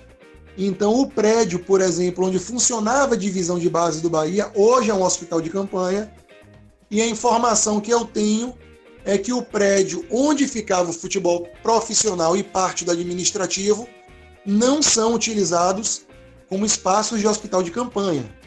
Então, 0.57 0.93
o 0.99 1.07
prédio, 1.07 1.59
por 1.59 1.79
exemplo, 1.79 2.27
onde 2.27 2.39
funcionava 2.39 3.13
a 3.13 3.17
divisão 3.17 3.57
de 3.57 3.69
base 3.69 4.01
do 4.01 4.09
Bahia, 4.09 4.51
hoje 4.53 4.89
é 4.91 4.93
um 4.93 5.03
hospital 5.03 5.39
de 5.39 5.49
campanha. 5.49 6.11
E 6.91 7.01
a 7.01 7.07
informação 7.07 7.79
que 7.79 7.91
eu 7.91 8.05
tenho 8.05 8.53
é 9.05 9.17
que 9.17 9.31
o 9.31 9.41
prédio 9.41 10.05
onde 10.11 10.47
ficava 10.47 10.89
o 10.89 10.93
futebol 10.93 11.47
profissional 11.61 12.35
e 12.35 12.43
parte 12.43 12.83
do 12.83 12.91
administrativo 12.91 13.87
não 14.45 14.81
são 14.81 15.13
utilizados 15.13 16.05
como 16.49 16.65
espaços 16.65 17.19
de 17.19 17.27
hospital 17.27 17.63
de 17.63 17.71
campanha. 17.71 18.42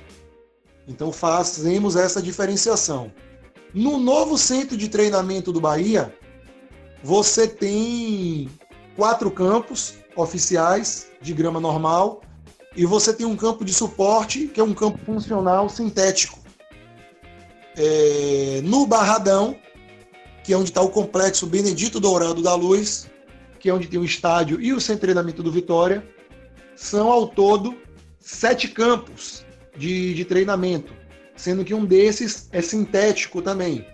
Então 0.86 1.12
fazemos 1.12 1.96
essa 1.96 2.22
diferenciação. 2.22 3.12
No 3.74 3.98
novo 3.98 4.38
centro 4.38 4.76
de 4.76 4.88
treinamento 4.88 5.52
do 5.52 5.60
Bahia, 5.60 6.14
você 7.02 7.46
tem 7.46 8.48
quatro 8.94 9.30
campos 9.30 9.94
oficiais 10.14 11.08
de 11.20 11.32
grama 11.34 11.60
normal 11.60 12.22
e 12.74 12.86
você 12.86 13.12
tem 13.12 13.26
um 13.26 13.36
campo 13.36 13.64
de 13.64 13.74
suporte, 13.74 14.46
que 14.46 14.60
é 14.60 14.64
um 14.64 14.74
campo 14.74 14.98
funcional 15.04 15.68
sintético. 15.68 16.38
É, 17.76 18.60
no 18.64 18.86
Barradão, 18.86 19.56
que 20.42 20.52
é 20.52 20.56
onde 20.56 20.70
está 20.70 20.80
o 20.80 20.88
complexo 20.88 21.46
Benedito 21.46 22.00
Dourado 22.00 22.42
da 22.42 22.54
Luz, 22.54 23.10
que 23.58 23.68
é 23.68 23.74
onde 23.74 23.88
tem 23.88 23.98
o 23.98 24.04
estádio 24.04 24.60
e 24.60 24.72
o 24.72 24.80
centro 24.80 24.94
de 24.94 25.00
treinamento 25.00 25.42
do 25.42 25.50
Vitória, 25.50 26.06
são 26.74 27.10
ao 27.10 27.26
todo 27.26 27.76
sete 28.20 28.68
campos 28.68 29.45
de, 29.76 30.14
de 30.14 30.24
treinamento, 30.24 30.92
sendo 31.36 31.64
que 31.64 31.74
um 31.74 31.84
desses 31.84 32.48
é 32.52 32.60
sintético 32.60 33.42
também. 33.42 33.86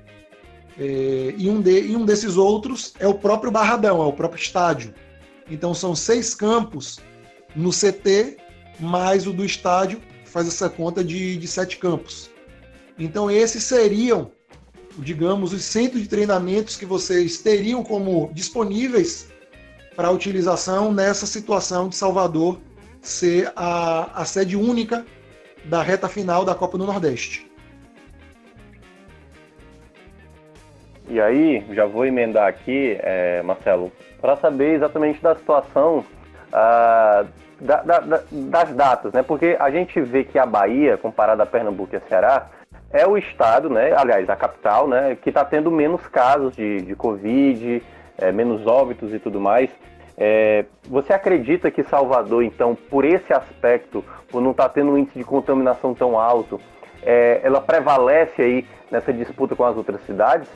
É, 0.78 1.34
e, 1.36 1.48
um 1.50 1.60
de, 1.60 1.80
e 1.82 1.96
um 1.96 2.04
desses 2.04 2.36
outros 2.36 2.94
é 2.98 3.06
o 3.06 3.14
próprio 3.14 3.50
Barradão, 3.50 4.02
é 4.02 4.06
o 4.06 4.12
próprio 4.12 4.40
estádio. 4.40 4.94
Então 5.50 5.74
são 5.74 5.94
seis 5.94 6.34
campos 6.34 6.98
no 7.54 7.70
CT, 7.70 8.38
mais 8.80 9.26
o 9.26 9.32
do 9.32 9.44
estádio, 9.44 10.00
faz 10.24 10.48
essa 10.48 10.70
conta 10.70 11.04
de, 11.04 11.36
de 11.36 11.46
sete 11.46 11.76
campos. 11.76 12.30
Então 12.98 13.30
esses 13.30 13.64
seriam, 13.64 14.32
digamos, 14.98 15.52
os 15.52 15.62
centros 15.62 16.02
de 16.02 16.08
treinamentos 16.08 16.76
que 16.76 16.86
vocês 16.86 17.38
teriam 17.38 17.82
como 17.82 18.30
disponíveis 18.32 19.28
para 19.94 20.10
utilização 20.10 20.92
nessa 20.92 21.26
situação 21.26 21.88
de 21.88 21.96
Salvador 21.96 22.58
ser 23.02 23.52
a, 23.54 24.22
a 24.22 24.24
sede 24.24 24.56
única 24.56 25.04
da 25.64 25.82
reta 25.82 26.08
final 26.08 26.44
da 26.44 26.54
Copa 26.54 26.76
do 26.76 26.86
Nordeste. 26.86 27.50
E 31.08 31.20
aí, 31.20 31.64
já 31.72 31.84
vou 31.84 32.06
emendar 32.06 32.48
aqui, 32.48 32.96
é, 33.00 33.42
Marcelo, 33.42 33.92
para 34.20 34.36
saber 34.36 34.74
exatamente 34.74 35.20
da 35.22 35.34
situação 35.34 36.04
ah, 36.52 37.24
da, 37.60 37.82
da, 37.82 38.22
das 38.30 38.74
datas, 38.74 39.12
né? 39.12 39.22
Porque 39.22 39.56
a 39.58 39.70
gente 39.70 40.00
vê 40.00 40.24
que 40.24 40.38
a 40.38 40.46
Bahia, 40.46 40.96
comparada 40.96 41.42
a 41.42 41.46
Pernambuco 41.46 41.94
e 41.94 41.96
a 41.96 42.00
Ceará, 42.08 42.46
é 42.90 43.06
o 43.06 43.16
estado, 43.16 43.70
né? 43.70 43.92
Aliás, 43.96 44.28
a 44.28 44.36
capital, 44.36 44.88
né? 44.88 45.16
Que 45.20 45.30
está 45.30 45.44
tendo 45.44 45.70
menos 45.70 46.06
casos 46.08 46.54
de, 46.54 46.82
de 46.82 46.94
Covid, 46.94 47.82
é, 48.18 48.32
menos 48.32 48.66
óbitos 48.66 49.12
e 49.14 49.18
tudo 49.18 49.40
mais. 49.40 49.70
É, 50.24 50.66
você 50.88 51.12
acredita 51.12 51.68
que 51.68 51.82
Salvador, 51.82 52.44
então, 52.44 52.76
por 52.76 53.04
esse 53.04 53.32
aspecto, 53.32 54.04
por 54.28 54.40
não 54.40 54.52
estar 54.52 54.68
tá 54.68 54.68
tendo 54.68 54.92
um 54.92 54.98
índice 54.98 55.18
de 55.18 55.24
contaminação 55.24 55.94
tão 55.94 56.16
alto, 56.16 56.60
é, 57.02 57.40
ela 57.42 57.60
prevalece 57.60 58.40
aí 58.40 58.64
nessa 58.88 59.12
disputa 59.12 59.56
com 59.56 59.64
as 59.64 59.76
outras 59.76 60.00
cidades? 60.06 60.48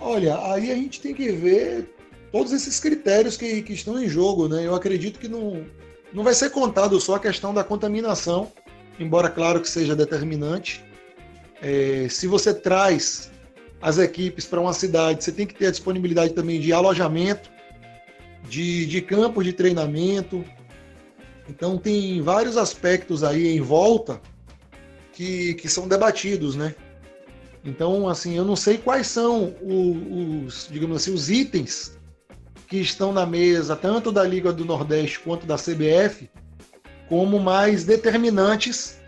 Olha, 0.00 0.34
aí 0.50 0.72
a 0.72 0.74
gente 0.74 0.98
tem 0.98 1.12
que 1.12 1.30
ver 1.30 1.94
todos 2.32 2.54
esses 2.54 2.80
critérios 2.80 3.36
que, 3.36 3.60
que 3.60 3.74
estão 3.74 4.02
em 4.02 4.08
jogo, 4.08 4.48
né? 4.48 4.66
Eu 4.66 4.74
acredito 4.74 5.18
que 5.18 5.28
não, 5.28 5.66
não 6.10 6.24
vai 6.24 6.32
ser 6.32 6.48
contado 6.48 6.98
só 6.98 7.16
a 7.16 7.20
questão 7.20 7.52
da 7.52 7.62
contaminação, 7.62 8.50
embora 8.98 9.28
claro 9.28 9.60
que 9.60 9.68
seja 9.68 9.94
determinante. 9.94 10.82
É, 11.60 12.06
se 12.08 12.26
você 12.26 12.54
traz 12.54 13.30
as 13.82 13.98
equipes 13.98 14.46
para 14.46 14.58
uma 14.58 14.72
cidade, 14.72 15.22
você 15.22 15.30
tem 15.30 15.46
que 15.46 15.54
ter 15.54 15.66
a 15.66 15.70
disponibilidade 15.70 16.32
também 16.32 16.58
de 16.58 16.72
alojamento, 16.72 17.52
de, 18.48 18.86
de 18.86 19.00
campos 19.00 19.44
de 19.44 19.52
treinamento. 19.52 20.44
Então 21.48 21.76
tem 21.76 22.20
vários 22.22 22.56
aspectos 22.56 23.22
aí 23.22 23.56
em 23.56 23.60
volta 23.60 24.20
que, 25.12 25.54
que 25.54 25.68
são 25.68 25.86
debatidos, 25.88 26.56
né? 26.56 26.74
Então, 27.64 28.08
assim, 28.08 28.36
eu 28.36 28.44
não 28.44 28.56
sei 28.56 28.76
quais 28.76 29.06
são 29.06 29.54
os, 29.62 30.68
digamos 30.70 30.96
assim, 30.96 31.14
os 31.14 31.30
itens 31.30 31.98
que 32.68 32.76
estão 32.76 33.12
na 33.12 33.24
mesa, 33.24 33.74
tanto 33.74 34.12
da 34.12 34.22
Liga 34.22 34.52
do 34.52 34.64
Nordeste 34.64 35.20
quanto 35.20 35.46
da 35.46 35.56
CBF, 35.56 36.28
como 37.08 37.38
mais 37.38 37.84
determinantes 37.84 38.98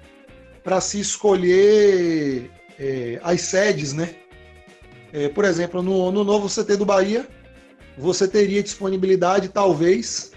para 0.64 0.80
se 0.80 1.00
escolher 1.00 2.50
é, 2.78 3.20
as 3.22 3.42
sedes, 3.42 3.92
né? 3.92 4.14
É, 5.12 5.28
por 5.28 5.44
exemplo, 5.44 5.82
no, 5.82 6.10
no 6.10 6.24
novo 6.24 6.48
CT 6.48 6.76
do 6.76 6.86
Bahia, 6.86 7.26
você 7.96 8.28
teria 8.28 8.62
disponibilidade, 8.62 9.48
talvez, 9.48 10.32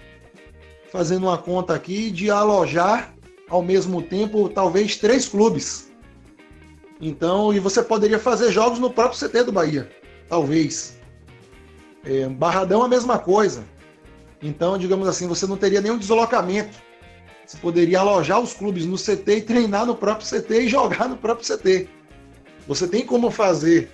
fazendo 0.90 1.26
uma 1.26 1.38
conta 1.38 1.74
aqui, 1.74 2.10
de 2.10 2.30
alojar 2.30 3.14
ao 3.48 3.62
mesmo 3.62 4.00
tempo, 4.00 4.48
talvez, 4.48 4.96
três 4.96 5.28
clubes. 5.28 5.90
Então, 7.00 7.52
e 7.52 7.58
você 7.58 7.82
poderia 7.82 8.18
fazer 8.18 8.52
jogos 8.52 8.78
no 8.78 8.90
próprio 8.90 9.18
CT 9.18 9.44
do 9.44 9.52
Bahia, 9.52 9.90
talvez. 10.28 10.98
É, 12.04 12.28
Barradão 12.28 12.82
a 12.82 12.88
mesma 12.88 13.18
coisa. 13.18 13.64
Então, 14.42 14.78
digamos 14.78 15.06
assim, 15.08 15.26
você 15.26 15.46
não 15.46 15.56
teria 15.56 15.80
nenhum 15.80 15.98
deslocamento. 15.98 16.78
Você 17.46 17.56
poderia 17.58 18.00
alojar 18.00 18.40
os 18.40 18.54
clubes 18.54 18.86
no 18.86 18.96
CT 18.96 19.36
e 19.36 19.42
treinar 19.42 19.84
no 19.84 19.96
próprio 19.96 20.26
CT 20.26 20.62
e 20.62 20.68
jogar 20.68 21.08
no 21.08 21.16
próprio 21.16 21.46
CT. 21.46 21.88
Você 22.68 22.86
tem 22.86 23.04
como 23.04 23.30
fazer 23.30 23.90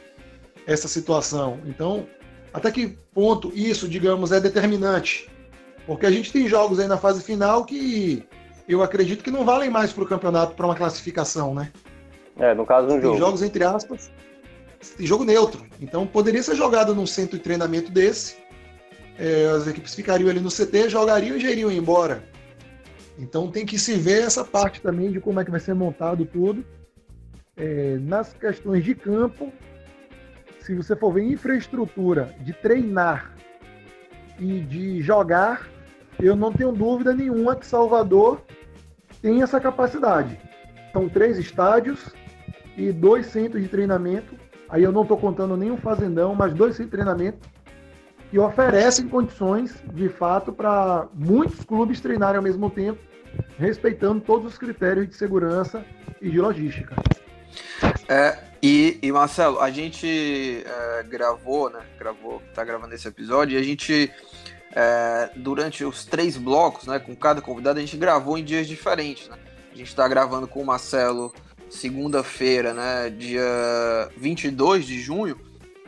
essa 0.67 0.87
situação. 0.87 1.61
Então, 1.65 2.07
até 2.57 2.71
que 2.71 2.97
ponto 3.13 3.53
isso, 3.55 3.87
digamos, 3.87 4.33
é 4.33 4.41
determinante? 4.41 5.29
Porque 5.87 6.07
a 6.07 6.11
gente 6.11 6.33
tem 6.33 6.49
jogos 6.49 6.81
aí 6.81 6.89
na 6.89 6.97
fase 6.97 7.23
final 7.23 7.67
que 7.67 8.27
eu 8.67 8.83
acredito 8.83 9.23
que 9.23 9.31
não 9.31 9.45
valem 9.45 9.69
mais 9.69 9.93
para 9.93 10.05
o 10.05 10.07
campeonato 10.07 10.55
para 10.55 10.65
uma 10.65 10.75
classificação, 10.75 11.55
né? 11.55 11.71
É, 12.39 12.55
no 12.55 12.65
caso, 12.65 12.87
um 12.87 12.93
tem 12.93 13.03
jogo. 13.03 13.19
jogos 13.19 13.43
entre 13.43 13.63
aspas, 13.63 14.11
tem 14.97 15.07
jogo 15.07 15.23
neutro. 15.23 15.67
Então 15.79 16.07
poderia 16.07 16.43
ser 16.43 16.57
jogado 16.57 16.95
num 16.95 17.07
centro 17.07 17.37
de 17.37 17.45
treinamento 17.45 17.93
desse. 17.93 18.37
É, 19.19 19.49
as 19.55 19.67
equipes 19.67 19.95
ficariam 19.95 20.31
ali 20.31 20.41
no 20.41 20.49
CT, 20.49 20.89
jogariam 20.89 21.37
e 21.37 21.41
já 21.41 21.51
iriam 21.51 21.71
embora. 21.71 22.25
Então 23.19 23.51
tem 23.51 23.67
que 23.67 23.79
se 23.79 23.93
ver 23.97 24.23
essa 24.23 24.43
parte 24.47 24.81
também 24.81 25.13
de 25.13 25.21
como 25.21 25.41
é 25.41 25.45
que 25.45 25.51
vai 25.51 25.61
ser 25.61 25.75
montado 25.75 26.25
tudo. 26.25 26.65
É, 27.55 27.99
nas 28.01 28.33
questões 28.33 28.83
de 28.83 28.95
campo, 28.95 29.53
se 30.67 30.75
você 30.75 30.95
for 30.95 31.13
ver 31.13 31.23
infraestrutura 31.23 32.35
de 32.41 32.53
treinar 32.53 33.33
e 34.39 34.61
de 34.61 35.01
jogar, 35.01 35.69
eu 36.21 36.37
não 36.37 36.53
tenho 36.53 36.73
dúvida 36.73 37.15
nenhuma 37.15 37.57
que 37.57 37.67
Salvador 37.67 38.43
tem 39.23 39.43
essa 39.43 39.59
capacidade. 39.61 40.39
São 40.93 41.09
três 41.09 41.39
estádios, 41.39 42.15
e 42.77 42.93
dois 42.93 43.27
centros 43.27 43.63
de 43.63 43.69
treinamento. 43.69 44.37
Aí 44.69 44.83
eu 44.83 44.93
não 44.93 45.03
estou 45.03 45.17
contando 45.17 45.57
nenhum 45.57 45.77
fazendão, 45.77 46.35
mas 46.35 46.53
dois 46.53 46.77
centros 46.77 46.91
de 46.91 46.97
treinamento 46.97 47.49
que 48.31 48.39
oferecem 48.39 49.09
condições, 49.09 49.83
de 49.95 50.09
fato, 50.09 50.53
para 50.53 51.07
muitos 51.15 51.65
clubes 51.65 52.01
treinarem 52.01 52.39
ao 52.39 52.43
mesmo 52.43 52.69
tempo, 52.69 52.99
respeitando 53.57 54.21
todos 54.21 54.53
os 54.53 54.59
critérios 54.59 55.09
de 55.09 55.15
segurança 55.15 55.85
e 56.21 56.29
de 56.29 56.41
logística. 56.41 56.97
É, 58.09 58.37
e, 58.63 58.99
e 59.03 59.13
Marcelo, 59.13 59.61
a 59.61 59.71
gente 59.71 60.65
é, 60.65 61.03
gravou, 61.05 61.71
né? 61.71 61.81
Gravou, 61.99 62.43
tá 62.55 62.65
gravando 62.65 62.95
esse 62.95 63.07
episódio 63.07 63.59
e 63.59 63.61
a 63.61 63.63
gente, 63.63 64.11
é, 64.73 65.31
durante 65.37 65.85
os 65.85 66.05
três 66.05 66.37
blocos, 66.37 66.87
né? 66.87 66.99
Com 66.99 67.15
cada 67.15 67.41
convidado, 67.41 67.79
a 67.79 67.83
gente 67.83 67.97
gravou 67.97 68.39
em 68.39 68.45
dias 68.45 68.67
diferentes, 68.67 69.29
né? 69.29 69.37
A 69.73 69.77
gente 69.77 69.89
está 69.89 70.09
gravando 70.09 70.49
com 70.49 70.63
o 70.63 70.67
Marcelo 70.67 71.33
segunda-feira, 71.69 72.73
né, 72.73 73.11
dia 73.11 74.11
22 74.17 74.87
de 74.87 75.01
junho, 75.01 75.39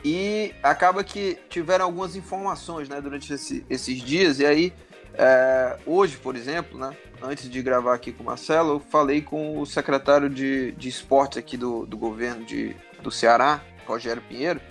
e 0.03 0.53
acaba 0.63 1.03
que 1.03 1.37
tiveram 1.49 1.85
algumas 1.85 2.15
informações, 2.15 2.87
né, 2.87 3.01
durante 3.01 3.33
esse, 3.33 3.65
esses 3.69 4.01
dias, 4.01 4.39
e 4.39 4.45
aí, 4.45 4.73
é, 5.13 5.77
hoje, 5.85 6.17
por 6.17 6.35
exemplo, 6.35 6.77
né, 6.77 6.95
antes 7.21 7.49
de 7.49 7.61
gravar 7.61 7.93
aqui 7.93 8.11
com 8.11 8.23
o 8.23 8.25
Marcelo, 8.25 8.73
eu 8.73 8.79
falei 8.79 9.21
com 9.21 9.59
o 9.59 9.65
secretário 9.65 10.29
de, 10.29 10.71
de 10.73 10.87
esportes 10.87 11.37
aqui 11.37 11.57
do, 11.57 11.85
do 11.85 11.97
governo 11.97 12.45
de, 12.45 12.75
do 13.01 13.11
Ceará, 13.11 13.61
Rogério 13.85 14.21
Pinheiro, 14.21 14.61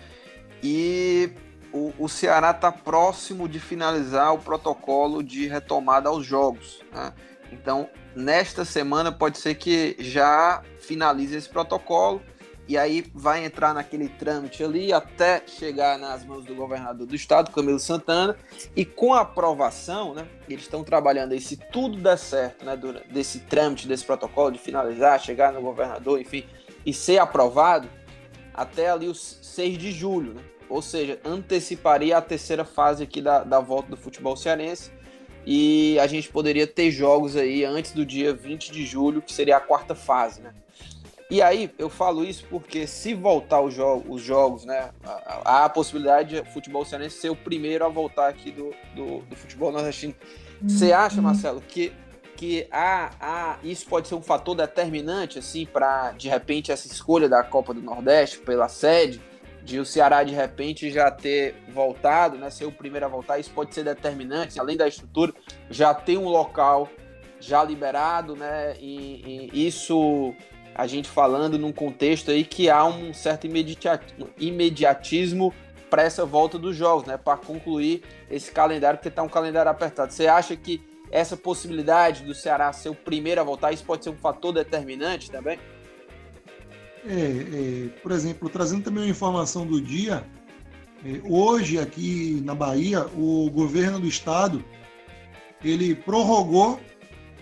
e 0.62 1.30
o, 1.72 1.93
o 1.99 2.09
Ceará 2.09 2.51
está 2.51 2.72
próximo 2.72 3.49
de 3.49 3.61
finalizar 3.61 4.32
o 4.34 4.39
protocolo 4.39 5.22
de 5.22 5.47
retomada 5.47 6.09
aos 6.09 6.24
jogos. 6.24 6.82
Né? 6.93 7.12
Então, 7.53 7.89
nesta 8.14 8.64
semana 8.64 9.12
pode 9.12 9.39
ser 9.39 9.55
que 9.55 9.97
já 9.99 10.62
finalize 10.80 11.36
esse 11.36 11.49
protocolo 11.49 12.22
e 12.69 12.77
aí 12.77 13.03
vai 13.14 13.43
entrar 13.47 13.73
naquele 13.73 14.11
trâmite 14.11 14.62
ali 14.62 14.93
até 14.93 15.43
chegar 15.47 15.99
nas 15.99 16.23
mãos 16.23 16.45
do 16.45 16.55
governador 16.55 17.07
do 17.07 17.16
estado, 17.16 17.51
Camilo 17.51 17.81
Santana, 17.81 18.37
e 18.77 18.85
com 18.85 19.14
a 19.14 19.23
aprovação, 19.23 20.12
né, 20.12 20.29
eles 20.47 20.64
estão 20.64 20.85
trabalhando 20.85 21.33
aí, 21.33 21.41
se 21.41 21.57
tudo 21.57 21.97
der 21.97 22.19
certo, 22.19 22.66
né, 22.66 22.79
desse 23.11 23.41
trâmite, 23.41 23.89
desse 23.89 24.05
protocolo 24.05 24.53
de 24.53 24.59
finalizar, 24.59 25.19
chegar 25.19 25.51
no 25.51 25.62
governador, 25.62 26.21
enfim, 26.21 26.45
e 26.85 26.93
ser 26.93 27.16
aprovado, 27.19 27.89
até 28.53 28.91
ali 28.91 29.09
os 29.09 29.39
6 29.41 29.79
de 29.79 29.91
julho, 29.91 30.35
né? 30.35 30.43
ou 30.69 30.83
seja, 30.83 31.19
anteciparia 31.25 32.19
a 32.19 32.21
terceira 32.21 32.66
fase 32.66 33.03
aqui 33.03 33.23
da, 33.23 33.43
da 33.43 33.61
volta 33.61 33.89
do 33.89 33.97
futebol 33.97 34.37
cearense, 34.37 34.93
e 35.47 35.99
a 35.99 36.07
gente 36.07 36.29
poderia 36.29 36.66
ter 36.66 36.91
jogos 36.91 37.35
aí 37.35 37.64
antes 37.64 37.93
do 37.93 38.05
dia 38.05 38.35
20 38.35 38.71
de 38.71 38.85
julho, 38.85 39.23
que 39.23 39.33
seria 39.33 39.57
a 39.57 39.61
quarta 39.61 39.95
fase, 39.95 40.43
né? 40.43 40.53
E 41.31 41.43
aí, 41.43 41.70
eu 41.79 41.91
falo 41.91 42.24
isso 42.24 42.47
porque 42.49 42.87
se 42.87 43.12
voltar 43.12 43.61
os, 43.61 43.74
jo 43.74 44.03
os 44.09 44.22
jogos, 44.22 44.64
né, 44.64 44.91
há 45.45 45.66
a 45.66 45.68
possibilidade 45.68 46.41
de 46.41 46.51
futebol 46.51 46.87
cearense 46.87 47.18
ser 47.18 47.29
o 47.29 47.37
primeiro 47.37 47.85
a 47.85 47.89
voltar 47.89 48.29
aqui 48.29 48.51
do, 48.51 48.74
do, 48.95 49.18
do 49.20 49.37
futebol 49.37 49.70
nordestino. 49.70 50.14
Você 50.62 50.87
uhum. 50.87 50.97
acha, 50.97 51.20
Marcelo, 51.20 51.61
que, 51.61 51.93
que 52.35 52.66
há, 52.70 53.11
há, 53.20 53.59
isso 53.62 53.87
pode 53.87 54.09
ser 54.09 54.14
um 54.14 54.22
fator 54.22 54.55
determinante, 54.55 55.39
assim, 55.39 55.66
para, 55.66 56.12
de 56.12 56.31
repente, 56.31 56.72
essa 56.72 56.87
escolha 56.87 57.29
da 57.29 57.43
Copa 57.43 57.74
do 57.74 57.83
Nordeste 57.83 58.39
pela 58.39 58.68
sede, 58.68 59.20
de 59.62 59.79
o 59.79 59.85
Ceará, 59.85 60.22
de 60.22 60.35
repente, 60.35 60.91
já 60.91 61.11
ter 61.11 61.55
voltado, 61.68 62.39
né, 62.39 62.49
ser 62.49 62.64
o 62.64 62.72
primeiro 62.72 63.05
a 63.05 63.09
voltar, 63.09 63.39
isso 63.39 63.51
pode 63.51 63.74
ser 63.74 63.85
determinante, 63.85 64.59
além 64.59 64.79
da 64.79 64.89
estrutura, 64.89 65.35
já 65.68 65.93
ter 65.93 66.16
um 66.16 66.26
local 66.26 66.89
já 67.39 67.62
liberado, 67.62 68.35
né, 68.35 68.74
e, 68.81 69.51
e 69.53 69.66
isso 69.66 70.35
a 70.79 70.87
gente 70.87 71.09
falando 71.09 71.59
num 71.59 71.72
contexto 71.72 72.31
aí 72.31 72.45
que 72.45 72.70
há 72.70 72.85
um 72.85 73.12
certo 73.12 73.49
imediatismo 74.39 75.53
para 75.91 76.05
essa 76.05 76.24
volta 76.24 76.57
dos 76.57 76.76
jogos, 76.76 77.05
né? 77.05 77.16
Para 77.16 77.37
concluir 77.37 78.05
esse 78.31 78.53
calendário, 78.53 78.97
porque 78.97 79.09
está 79.09 79.24
um 79.24 79.29
calendário 79.29 79.68
apertado. 79.68 80.12
Você 80.12 80.29
acha 80.29 80.55
que 80.55 80.81
essa 81.11 81.37
possibilidade 81.37 82.22
do 82.22 82.33
Ceará 82.33 82.72
ser 82.72 82.91
o 82.91 82.95
primeiro 82.95 83.41
a 83.41 83.45
voltar, 83.45 83.72
isso 83.72 83.85
pode 83.85 84.05
ser 84.05 84.11
um 84.11 84.16
fator 84.16 84.53
determinante 84.53 85.29
também? 85.33 85.59
É, 87.05 87.11
é, 87.11 87.89
por 88.01 88.12
exemplo, 88.12 88.49
trazendo 88.49 88.85
também 88.85 89.03
uma 89.03 89.11
informação 89.11 89.66
do 89.66 89.81
dia, 89.81 90.24
é, 91.05 91.20
hoje 91.29 91.81
aqui 91.81 92.41
na 92.45 92.55
Bahia, 92.55 93.05
o 93.16 93.51
governo 93.51 93.99
do 93.99 94.07
estado 94.07 94.64
ele 95.64 95.97
prorrogou 95.97 96.79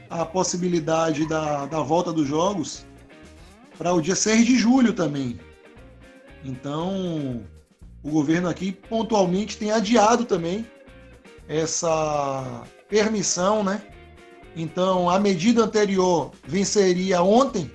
a 0.09 0.25
possibilidade 0.25 1.29
da, 1.29 1.67
da 1.67 1.83
volta 1.83 2.11
dos 2.15 2.27
jogos 2.27 2.87
para 3.79 3.93
o 3.93 4.01
dia 4.01 4.15
6 4.15 4.45
de 4.45 4.59
julho 4.59 4.93
também. 4.93 5.39
Então, 6.45 7.43
o 8.03 8.11
governo 8.11 8.49
aqui 8.49 8.73
pontualmente 8.73 9.57
tem 9.57 9.71
adiado 9.71 10.25
também 10.25 10.67
essa 11.49 12.63
permissão, 12.89 13.63
né? 13.63 13.83
Então, 14.55 15.11
a 15.11 15.19
medida 15.19 15.63
anterior 15.63 16.31
venceria 16.47 17.23
ontem, 17.23 17.71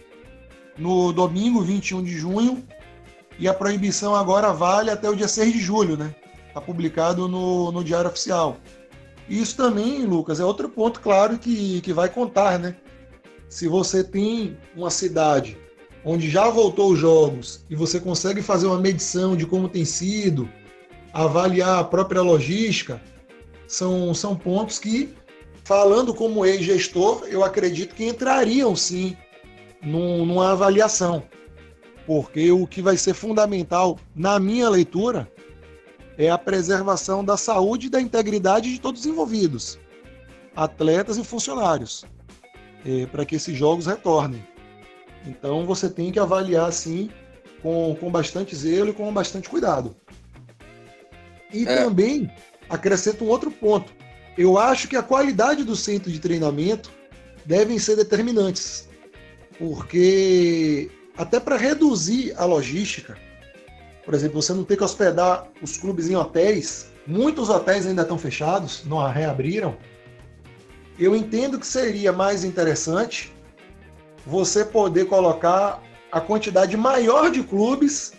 no 0.77 1.11
domingo 1.11 1.61
21 1.61 2.03
de 2.03 2.17
junho, 2.17 2.65
e 3.37 3.47
a 3.47 3.53
proibição 3.53 4.15
agora 4.15 4.51
vale 4.51 4.89
até 4.89 5.09
o 5.09 5.15
dia 5.15 5.27
6 5.27 5.53
de 5.53 5.59
julho, 5.59 5.97
né? 5.97 6.15
Está 6.47 6.59
publicado 6.59 7.27
no, 7.27 7.71
no 7.71 7.83
Diário 7.83 8.09
Oficial. 8.09 8.57
Isso 9.29 9.55
também, 9.55 10.05
Lucas, 10.05 10.39
é 10.39 10.45
outro 10.45 10.67
ponto, 10.69 10.99
claro, 10.99 11.37
que, 11.37 11.81
que 11.81 11.93
vai 11.93 12.09
contar, 12.09 12.59
né? 12.59 12.75
Se 13.47 13.67
você 13.67 14.03
tem 14.03 14.57
uma 14.75 14.89
cidade 14.89 15.57
onde 16.03 16.29
já 16.29 16.49
voltou 16.49 16.91
os 16.91 16.99
jogos 16.99 17.63
e 17.69 17.75
você 17.75 17.99
consegue 17.99 18.41
fazer 18.41 18.67
uma 18.67 18.79
medição 18.79 19.35
de 19.35 19.45
como 19.45 19.69
tem 19.69 19.85
sido, 19.85 20.49
avaliar 21.13 21.79
a 21.79 21.83
própria 21.83 22.21
logística, 22.21 23.01
são, 23.67 24.13
são 24.13 24.35
pontos 24.35 24.79
que, 24.79 25.13
falando 25.63 26.13
como 26.13 26.45
ex-gestor, 26.45 27.25
eu 27.27 27.43
acredito 27.43 27.95
que 27.95 28.05
entrariam 28.05 28.75
sim 28.75 29.15
num, 29.81 30.25
numa 30.25 30.51
avaliação. 30.51 31.23
Porque 32.05 32.51
o 32.51 32.65
que 32.65 32.81
vai 32.81 32.97
ser 32.97 33.13
fundamental, 33.13 33.97
na 34.15 34.39
minha 34.39 34.69
leitura, 34.69 35.31
é 36.17 36.29
a 36.29 36.37
preservação 36.37 37.23
da 37.23 37.37
saúde 37.37 37.87
e 37.87 37.89
da 37.89 38.01
integridade 38.01 38.71
de 38.71 38.81
todos 38.81 39.01
os 39.01 39.07
envolvidos, 39.07 39.79
atletas 40.55 41.17
e 41.17 41.23
funcionários, 41.23 42.05
é, 42.85 43.05
para 43.05 43.25
que 43.25 43.35
esses 43.35 43.55
jogos 43.57 43.85
retornem. 43.85 44.43
Então 45.25 45.65
você 45.65 45.89
tem 45.89 46.11
que 46.11 46.19
avaliar 46.19 46.67
assim 46.67 47.09
com, 47.61 47.95
com 47.99 48.11
bastante 48.11 48.55
zelo 48.55 48.89
e 48.89 48.93
com 48.93 49.11
bastante 49.13 49.49
cuidado. 49.49 49.95
E 51.53 51.67
é. 51.67 51.83
também 51.83 52.31
acrescento 52.69 53.23
um 53.23 53.27
outro 53.27 53.51
ponto. 53.51 53.93
Eu 54.37 54.57
acho 54.57 54.87
que 54.87 54.95
a 54.95 55.03
qualidade 55.03 55.63
do 55.63 55.75
centro 55.75 56.11
de 56.11 56.19
treinamento 56.19 56.91
devem 57.45 57.77
ser 57.77 57.95
determinantes. 57.95 58.87
Porque 59.59 60.89
até 61.17 61.39
para 61.39 61.57
reduzir 61.57 62.33
a 62.37 62.45
logística, 62.45 63.17
por 64.03 64.13
exemplo, 64.13 64.41
você 64.41 64.53
não 64.53 64.63
tem 64.63 64.77
que 64.77 64.83
hospedar 64.83 65.47
os 65.61 65.77
clubes 65.77 66.09
em 66.09 66.15
hotéis, 66.15 66.87
muitos 67.05 67.49
hotéis 67.49 67.85
ainda 67.85 68.01
estão 68.01 68.17
fechados, 68.17 68.83
não 68.85 69.05
reabriram. 69.07 69.77
Eu 70.97 71.15
entendo 71.15 71.59
que 71.59 71.67
seria 71.67 72.11
mais 72.11 72.43
interessante 72.43 73.33
você 74.25 74.63
poder 74.63 75.05
colocar 75.05 75.81
a 76.11 76.19
quantidade 76.21 76.75
maior 76.75 77.31
de 77.31 77.43
clubes 77.43 78.13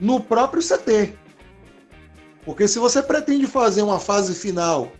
no 0.00 0.20
próprio 0.20 0.62
CT. 0.62 1.14
Porque 2.44 2.68
se 2.68 2.78
você 2.78 3.02
pretende 3.02 3.46
fazer 3.46 3.82
uma 3.82 3.98
fase 3.98 4.34
final, 4.34 4.92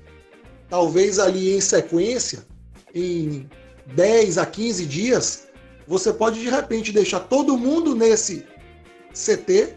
talvez 0.69 1.19
ali 1.19 1.57
em 1.57 1.61
sequência, 1.61 2.45
em 2.95 3.49
10 3.95 4.39
a 4.39 4.47
15 4.47 4.87
dias, 4.87 5.47
você 5.87 6.13
pode 6.13 6.41
de 6.41 6.51
repente 6.51 6.93
deixar 6.93 7.21
todo 7.21 7.57
mundo 7.57 7.95
nesse 7.95 8.45
CT, 9.13 9.75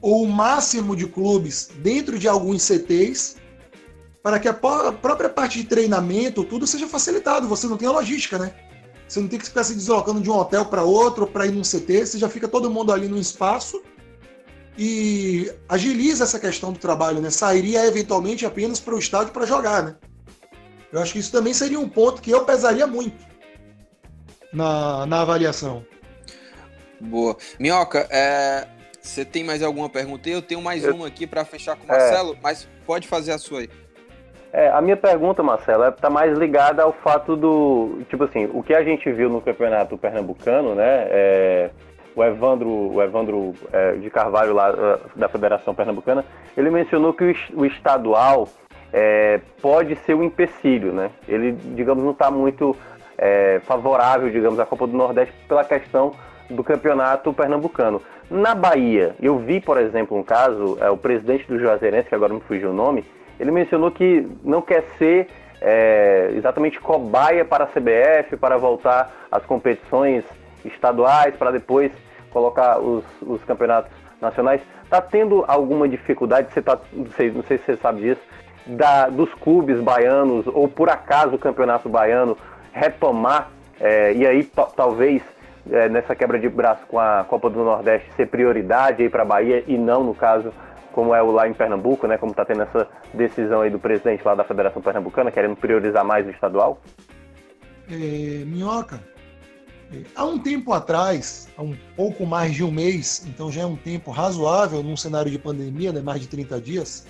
ou 0.00 0.24
o 0.24 0.28
máximo 0.28 0.96
de 0.96 1.06
clubes 1.06 1.70
dentro 1.76 2.18
de 2.18 2.26
alguns 2.26 2.62
CTs, 2.62 3.36
para 4.22 4.40
que 4.40 4.48
a 4.48 4.54
própria 4.54 5.28
parte 5.28 5.58
de 5.58 5.64
treinamento, 5.64 6.44
tudo 6.44 6.66
seja 6.66 6.88
facilitado. 6.88 7.46
Você 7.46 7.66
não 7.66 7.76
tem 7.76 7.86
a 7.86 7.92
logística, 7.92 8.38
né? 8.38 8.54
Você 9.12 9.20
não 9.20 9.28
tem 9.28 9.38
que 9.38 9.44
ficar 9.44 9.62
se 9.62 9.74
deslocando 9.74 10.22
de 10.22 10.30
um 10.30 10.38
hotel 10.38 10.64
para 10.64 10.82
outro 10.84 11.26
para 11.26 11.44
ir 11.44 11.52
num 11.52 11.60
CT, 11.60 12.06
você 12.06 12.18
já 12.18 12.30
fica 12.30 12.48
todo 12.48 12.70
mundo 12.70 12.90
ali 12.90 13.08
no 13.08 13.18
espaço 13.18 13.82
e 14.78 15.52
agiliza 15.68 16.24
essa 16.24 16.40
questão 16.40 16.72
do 16.72 16.78
trabalho, 16.78 17.20
né? 17.20 17.28
Sairia 17.28 17.84
eventualmente 17.84 18.46
apenas 18.46 18.80
para 18.80 18.94
o 18.94 18.98
estádio 18.98 19.30
para 19.30 19.44
jogar, 19.44 19.82
né? 19.82 19.96
Eu 20.90 21.02
acho 21.02 21.12
que 21.12 21.18
isso 21.18 21.30
também 21.30 21.52
seria 21.52 21.78
um 21.78 21.90
ponto 21.90 22.22
que 22.22 22.30
eu 22.30 22.46
pesaria 22.46 22.86
muito 22.86 23.22
na, 24.50 25.04
na 25.04 25.20
avaliação. 25.20 25.84
Boa. 26.98 27.36
Minhoca, 27.58 28.08
é, 28.10 28.66
você 28.98 29.26
tem 29.26 29.44
mais 29.44 29.62
alguma 29.62 29.90
pergunta? 29.90 30.26
Eu 30.30 30.40
tenho 30.40 30.62
mais 30.62 30.84
eu... 30.84 30.94
uma 30.94 31.08
aqui 31.08 31.26
para 31.26 31.44
fechar 31.44 31.76
com 31.76 31.84
o 31.84 31.88
Marcelo, 31.88 32.32
é... 32.32 32.38
mas 32.42 32.66
pode 32.86 33.06
fazer 33.06 33.32
a 33.32 33.38
sua 33.38 33.60
aí. 33.60 33.70
É, 34.52 34.68
a 34.68 34.82
minha 34.82 34.96
pergunta, 34.96 35.42
Marcelo, 35.42 35.88
está 35.88 36.10
mais 36.10 36.36
ligada 36.36 36.82
ao 36.82 36.92
fato 36.92 37.34
do. 37.34 38.02
Tipo 38.10 38.24
assim, 38.24 38.50
o 38.52 38.62
que 38.62 38.74
a 38.74 38.84
gente 38.84 39.10
viu 39.10 39.30
no 39.30 39.40
campeonato 39.40 39.96
pernambucano, 39.96 40.74
né? 40.74 41.06
É, 41.08 41.70
o 42.14 42.22
Evandro, 42.22 42.68
o 42.68 43.02
Evandro 43.02 43.54
é, 43.72 43.92
de 43.92 44.10
Carvalho, 44.10 44.52
lá 44.52 44.68
é, 44.68 44.98
da 45.16 45.28
Federação 45.28 45.74
Pernambucana, 45.74 46.22
ele 46.54 46.70
mencionou 46.70 47.14
que 47.14 47.24
o, 47.24 47.60
o 47.60 47.64
estadual 47.64 48.46
é, 48.92 49.40
pode 49.62 49.96
ser 49.96 50.14
um 50.14 50.22
empecilho, 50.22 50.92
né? 50.92 51.10
Ele, 51.26 51.52
digamos, 51.52 52.04
não 52.04 52.12
está 52.12 52.30
muito 52.30 52.76
é, 53.16 53.58
favorável, 53.64 54.28
digamos, 54.30 54.60
à 54.60 54.66
Copa 54.66 54.86
do 54.86 54.94
Nordeste 54.94 55.34
pela 55.48 55.64
questão 55.64 56.12
do 56.50 56.62
campeonato 56.62 57.32
pernambucano. 57.32 58.02
Na 58.30 58.54
Bahia, 58.54 59.14
eu 59.20 59.38
vi, 59.38 59.60
por 59.60 59.78
exemplo, 59.78 60.16
um 60.16 60.22
caso, 60.22 60.76
é, 60.80 60.90
o 60.90 60.96
presidente 60.98 61.46
do 61.46 61.58
Juazeirense, 61.58 62.10
que 62.10 62.14
agora 62.14 62.34
me 62.34 62.40
fugiu 62.40 62.70
o 62.70 62.74
nome, 62.74 63.02
ele 63.38 63.50
mencionou 63.50 63.90
que 63.90 64.26
não 64.44 64.62
quer 64.62 64.84
ser 64.98 65.28
é, 65.60 66.32
exatamente 66.34 66.80
cobaia 66.80 67.44
para 67.44 67.64
a 67.64 67.66
CBF, 67.66 68.36
para 68.36 68.56
voltar 68.56 69.12
às 69.30 69.44
competições 69.44 70.24
estaduais, 70.64 71.34
para 71.36 71.50
depois 71.50 71.92
colocar 72.30 72.78
os, 72.78 73.04
os 73.22 73.42
campeonatos 73.44 73.90
nacionais. 74.20 74.60
Está 74.84 75.00
tendo 75.00 75.44
alguma 75.46 75.88
dificuldade, 75.88 76.52
você 76.52 76.60
tá, 76.60 76.78
não, 76.92 77.06
sei, 77.12 77.30
não 77.30 77.42
sei 77.44 77.58
se 77.58 77.64
você 77.64 77.76
sabe 77.76 78.02
disso, 78.02 78.20
da, 78.66 79.08
dos 79.08 79.32
clubes 79.34 79.80
baianos, 79.80 80.46
ou 80.46 80.68
por 80.68 80.90
acaso 80.90 81.36
o 81.36 81.38
campeonato 81.38 81.88
baiano 81.88 82.36
retomar, 82.72 83.50
é, 83.80 84.12
e 84.12 84.26
aí 84.26 84.44
talvez 84.76 85.22
é, 85.70 85.88
nessa 85.88 86.14
quebra 86.14 86.38
de 86.38 86.48
braço 86.48 86.84
com 86.86 86.98
a 86.98 87.24
Copa 87.28 87.48
do 87.48 87.62
Nordeste 87.62 88.10
ser 88.14 88.26
prioridade 88.26 89.08
para 89.08 89.22
a 89.22 89.26
Bahia 89.26 89.62
e 89.66 89.76
não, 89.78 90.02
no 90.02 90.14
caso, 90.14 90.52
como 90.92 91.14
é 91.14 91.22
o 91.22 91.30
lá 91.30 91.48
em 91.48 91.54
Pernambuco, 91.54 92.06
né? 92.06 92.16
Como 92.18 92.32
está 92.32 92.44
tendo 92.44 92.62
essa 92.62 92.88
decisão 93.12 93.62
aí 93.62 93.70
do 93.70 93.78
presidente 93.78 94.24
lá 94.24 94.34
da 94.34 94.44
Federação 94.44 94.80
Pernambucana, 94.80 95.30
querendo 95.30 95.56
priorizar 95.56 96.04
mais 96.04 96.26
o 96.26 96.30
estadual? 96.30 96.80
É, 97.90 98.44
Minhoca, 98.44 99.00
é, 99.92 100.02
há 100.14 100.24
um 100.24 100.38
tempo 100.38 100.72
atrás, 100.72 101.48
há 101.56 101.62
um 101.62 101.76
pouco 101.96 102.24
mais 102.24 102.54
de 102.54 102.62
um 102.62 102.70
mês, 102.70 103.26
então 103.26 103.50
já 103.50 103.62
é 103.62 103.66
um 103.66 103.76
tempo 103.76 104.10
razoável 104.10 104.82
num 104.82 104.96
cenário 104.96 105.30
de 105.30 105.38
pandemia, 105.38 105.92
né, 105.92 106.00
mais 106.00 106.20
de 106.20 106.28
30 106.28 106.60
dias, 106.60 107.06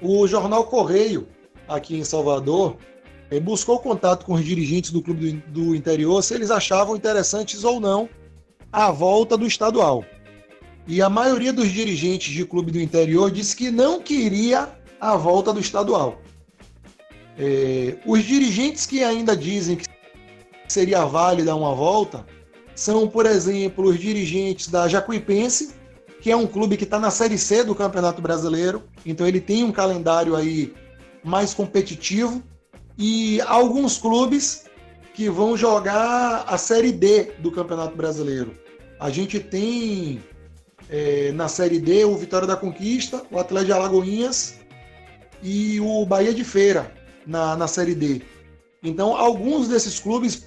o 0.00 0.26
jornal 0.26 0.64
Correio, 0.64 1.26
aqui 1.68 1.98
em 1.98 2.04
Salvador, 2.04 2.76
é, 3.30 3.40
buscou 3.40 3.78
contato 3.78 4.26
com 4.26 4.34
os 4.34 4.44
dirigentes 4.44 4.90
do 4.90 5.00
clube 5.00 5.32
do, 5.32 5.64
do 5.64 5.74
interior 5.74 6.22
se 6.22 6.34
eles 6.34 6.50
achavam 6.50 6.94
interessantes 6.94 7.64
ou 7.64 7.80
não 7.80 8.08
a 8.70 8.90
volta 8.90 9.36
do 9.36 9.46
estadual. 9.46 10.04
E 10.86 11.00
a 11.00 11.08
maioria 11.08 11.52
dos 11.52 11.70
dirigentes 11.70 12.32
de 12.32 12.44
clube 12.44 12.72
do 12.72 12.80
interior 12.80 13.30
disse 13.30 13.54
que 13.54 13.70
não 13.70 14.00
queria 14.00 14.68
a 15.00 15.16
volta 15.16 15.52
do 15.52 15.60
estadual. 15.60 16.20
É, 17.38 17.96
os 18.04 18.22
dirigentes 18.24 18.84
que 18.84 19.02
ainda 19.02 19.36
dizem 19.36 19.76
que 19.76 19.86
seria 20.68 21.04
válida 21.04 21.54
uma 21.54 21.74
volta 21.74 22.26
são, 22.74 23.06
por 23.08 23.26
exemplo, 23.26 23.88
os 23.88 23.98
dirigentes 23.98 24.68
da 24.68 24.88
Jacuipense, 24.88 25.74
que 26.20 26.30
é 26.30 26.36
um 26.36 26.46
clube 26.46 26.76
que 26.76 26.84
está 26.84 26.98
na 26.98 27.10
Série 27.10 27.38
C 27.38 27.64
do 27.64 27.74
Campeonato 27.74 28.22
Brasileiro, 28.22 28.82
então 29.04 29.26
ele 29.26 29.40
tem 29.40 29.64
um 29.64 29.72
calendário 29.72 30.36
aí 30.36 30.72
mais 31.24 31.52
competitivo, 31.52 32.42
e 32.98 33.40
alguns 33.42 33.98
clubes 33.98 34.64
que 35.14 35.28
vão 35.28 35.56
jogar 35.56 36.44
a 36.46 36.56
Série 36.58 36.92
D 36.92 37.32
do 37.38 37.50
Campeonato 37.50 37.96
Brasileiro. 37.96 38.52
A 39.00 39.10
gente 39.10 39.40
tem 39.40 40.22
é, 40.92 41.32
na 41.32 41.48
Série 41.48 41.80
D 41.80 42.04
o 42.04 42.14
Vitória 42.14 42.46
da 42.46 42.54
Conquista, 42.54 43.22
o 43.30 43.38
Atlético 43.38 43.66
de 43.66 43.72
Alagoinhas 43.72 44.60
e 45.42 45.80
o 45.80 46.04
Bahia 46.04 46.34
de 46.34 46.44
Feira 46.44 46.92
na, 47.26 47.56
na 47.56 47.66
Série 47.66 47.94
D. 47.94 48.20
Então, 48.82 49.16
alguns 49.16 49.68
desses 49.68 49.98
clubes 49.98 50.46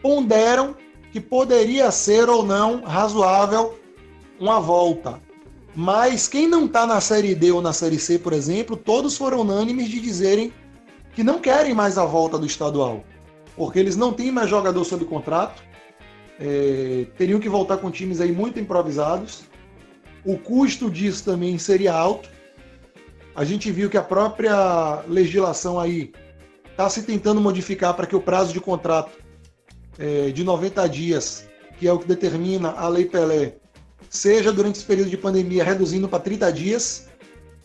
ponderam 0.00 0.76
que 1.12 1.20
poderia 1.20 1.90
ser 1.90 2.28
ou 2.28 2.44
não 2.44 2.82
razoável 2.82 3.76
uma 4.38 4.60
volta. 4.60 5.20
Mas 5.74 6.28
quem 6.28 6.46
não 6.46 6.66
está 6.66 6.86
na 6.86 7.00
Série 7.00 7.34
D 7.34 7.50
ou 7.50 7.60
na 7.60 7.72
Série 7.72 7.98
C, 7.98 8.18
por 8.18 8.32
exemplo, 8.32 8.76
todos 8.76 9.16
foram 9.16 9.40
unânimes 9.40 9.88
de 9.88 10.00
dizerem 10.00 10.52
que 11.12 11.24
não 11.24 11.40
querem 11.40 11.74
mais 11.74 11.98
a 11.98 12.04
volta 12.04 12.38
do 12.38 12.46
estadual, 12.46 13.04
porque 13.56 13.78
eles 13.80 13.96
não 13.96 14.12
têm 14.12 14.30
mais 14.30 14.48
jogador 14.48 14.84
sob 14.84 15.04
contrato, 15.04 15.62
é, 16.40 17.06
teriam 17.18 17.38
que 17.38 17.48
voltar 17.48 17.76
com 17.76 17.90
times 17.90 18.20
aí 18.20 18.32
muito 18.32 18.58
improvisados. 18.58 19.42
O 20.24 20.38
custo 20.38 20.90
disso 20.90 21.24
também 21.24 21.58
seria 21.58 21.92
alto. 21.92 22.30
A 23.34 23.44
gente 23.44 23.70
viu 23.70 23.90
que 23.90 23.98
a 23.98 24.02
própria 24.02 25.02
legislação 25.06 25.78
aí 25.78 26.12
está 26.70 26.88
se 26.88 27.02
tentando 27.02 27.40
modificar 27.40 27.94
para 27.94 28.06
que 28.06 28.16
o 28.16 28.20
prazo 28.20 28.54
de 28.54 28.60
contrato 28.60 29.18
é, 29.98 30.30
de 30.30 30.42
90 30.42 30.88
dias, 30.88 31.46
que 31.78 31.86
é 31.86 31.92
o 31.92 31.98
que 31.98 32.08
determina 32.08 32.70
a 32.70 32.88
Lei 32.88 33.04
Pelé, 33.04 33.56
seja 34.08 34.50
durante 34.50 34.76
esse 34.76 34.84
período 34.86 35.10
de 35.10 35.16
pandemia 35.16 35.62
reduzindo 35.62 36.08
para 36.08 36.20
30 36.20 36.52
dias, 36.52 37.08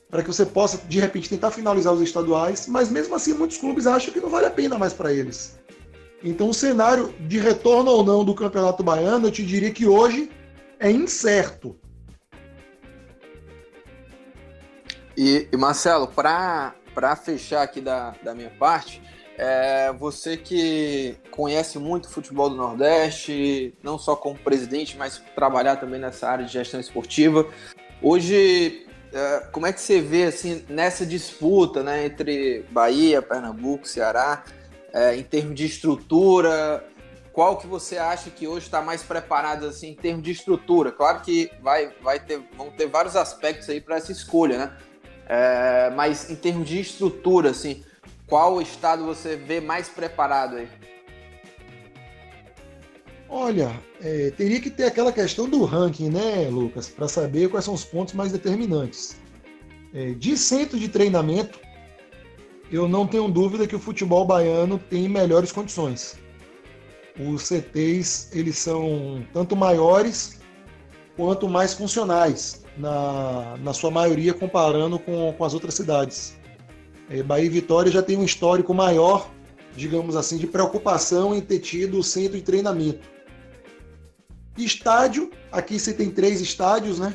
para 0.10 0.22
que 0.22 0.28
você 0.28 0.46
possa, 0.46 0.78
de 0.88 1.00
repente, 1.00 1.30
tentar 1.30 1.52
finalizar 1.52 1.94
os 1.94 2.02
estaduais, 2.02 2.68
mas 2.68 2.90
mesmo 2.90 3.16
assim 3.16 3.34
muitos 3.34 3.58
clubes 3.58 3.88
acham 3.88 4.14
que 4.14 4.20
não 4.20 4.30
vale 4.30 4.46
a 4.46 4.52
pena 4.52 4.78
mais 4.78 4.94
para 4.94 5.14
eles. 5.14 5.58
Então, 6.26 6.50
o 6.50 6.54
cenário 6.56 7.14
de 7.20 7.38
retorno 7.38 7.92
ou 7.92 8.04
não 8.04 8.26
do 8.26 8.34
Campeonato 8.34 8.82
Baiano, 8.82 9.28
eu 9.28 9.32
te 9.32 9.46
diria 9.46 9.70
que 9.70 9.86
hoje 9.86 10.32
é 10.80 10.90
incerto. 10.90 11.78
E, 15.16 15.48
e 15.52 15.56
Marcelo, 15.56 16.08
para 16.08 16.74
fechar 17.24 17.62
aqui 17.62 17.80
da, 17.80 18.16
da 18.24 18.34
minha 18.34 18.50
parte, 18.50 19.04
é, 19.38 19.94
você 19.94 20.36
que 20.36 21.16
conhece 21.30 21.78
muito 21.78 22.06
o 22.06 22.10
futebol 22.10 22.50
do 22.50 22.56
Nordeste, 22.56 23.76
não 23.84 24.00
só 24.00 24.16
como 24.16 24.36
presidente, 24.40 24.98
mas 24.98 25.22
trabalhar 25.36 25.76
também 25.76 26.00
nessa 26.00 26.28
área 26.28 26.44
de 26.44 26.52
gestão 26.52 26.80
esportiva. 26.80 27.48
Hoje, 28.02 28.88
é, 29.14 29.48
como 29.52 29.68
é 29.68 29.72
que 29.72 29.80
você 29.80 30.02
vê 30.02 30.24
assim 30.24 30.66
nessa 30.68 31.06
disputa 31.06 31.84
né, 31.84 32.08
entre 32.08 32.66
Bahia, 32.72 33.22
Pernambuco, 33.22 33.88
Ceará? 33.88 34.44
É, 34.96 35.14
em 35.18 35.24
termos 35.24 35.56
de 35.56 35.66
estrutura? 35.66 36.88
Qual 37.34 37.58
que 37.58 37.68
você 37.68 37.98
acha 37.98 38.30
que 38.30 38.48
hoje 38.48 38.66
está 38.66 38.82
mais 38.82 39.04
preparado 39.04 39.66
assim 39.66 39.90
em 39.90 39.96
termos 39.96 40.24
de 40.24 40.32
estrutura? 40.32 40.90
Claro 40.90 41.20
que 41.20 41.52
vai, 41.62 41.92
vai 42.02 42.18
ter, 42.18 42.42
vão 42.58 42.72
ter 42.72 42.88
vários 42.88 43.18
aspectos 43.18 43.70
aí 43.70 43.82
para 43.82 43.98
essa 43.98 44.14
escolha, 44.14 44.58
né? 44.58 44.78
É, 45.28 45.92
mas 45.94 46.30
em 46.30 46.36
termos 46.36 46.70
de 46.70 46.80
estrutura, 46.80 47.50
assim, 47.50 47.84
qual 48.26 48.62
estado 48.62 49.04
você 49.04 49.36
vê 49.36 49.60
mais 49.60 49.90
preparado 49.90 50.56
aí? 50.56 50.70
Olha, 53.28 53.78
é, 54.02 54.32
teria 54.32 54.62
que 54.62 54.70
ter 54.70 54.86
aquela 54.86 55.12
questão 55.12 55.50
do 55.50 55.66
ranking, 55.66 56.10
né, 56.10 56.48
Lucas, 56.50 56.88
para 56.88 57.08
saber 57.10 57.50
quais 57.50 57.66
são 57.66 57.74
os 57.74 57.84
pontos 57.84 58.14
mais 58.14 58.32
determinantes. 58.32 59.18
É, 59.94 60.12
de 60.12 60.38
centro 60.38 60.80
de 60.80 60.88
treinamento, 60.88 61.60
eu 62.72 62.88
não 62.88 63.06
tenho 63.06 63.28
dúvida 63.28 63.68
que 63.68 63.76
o 63.76 63.80
futebol 63.80 64.26
baiano 64.26 64.78
tem 64.78 65.08
melhores 65.08 65.52
condições. 65.52 66.18
Os 67.20 67.44
CTs 67.44 68.30
eles 68.34 68.58
são 68.58 69.26
tanto 69.32 69.56
maiores 69.56 70.40
quanto 71.16 71.48
mais 71.48 71.74
funcionais, 71.74 72.66
na, 72.78 73.56
na 73.58 73.74
sua 73.74 73.90
maioria 73.90 74.34
comparando 74.34 75.00
com, 75.00 75.34
com 75.34 75.46
as 75.46 75.54
outras 75.54 75.74
cidades. 75.74 76.38
É, 77.10 77.24
Bahia 77.24 77.46
e 77.46 77.50
Vitória 77.50 77.92
já 77.92 78.02
tem 78.02 78.18
um 78.18 78.24
histórico 78.24 78.74
maior, 78.74 79.30
digamos 79.76 80.16
assim, 80.16 80.38
de 80.38 80.48
preocupação 80.48 81.36
em 81.36 81.42
ter 81.42 81.60
tido 81.60 82.00
o 82.00 82.04
centro 82.04 82.38
de 82.38 82.44
treinamento. 82.44 83.08
Estádio, 84.58 85.32
aqui 85.52 85.80
você 85.80 85.94
tem 85.94 86.10
três 86.10 86.42
estádios, 86.42 87.00
né? 87.00 87.14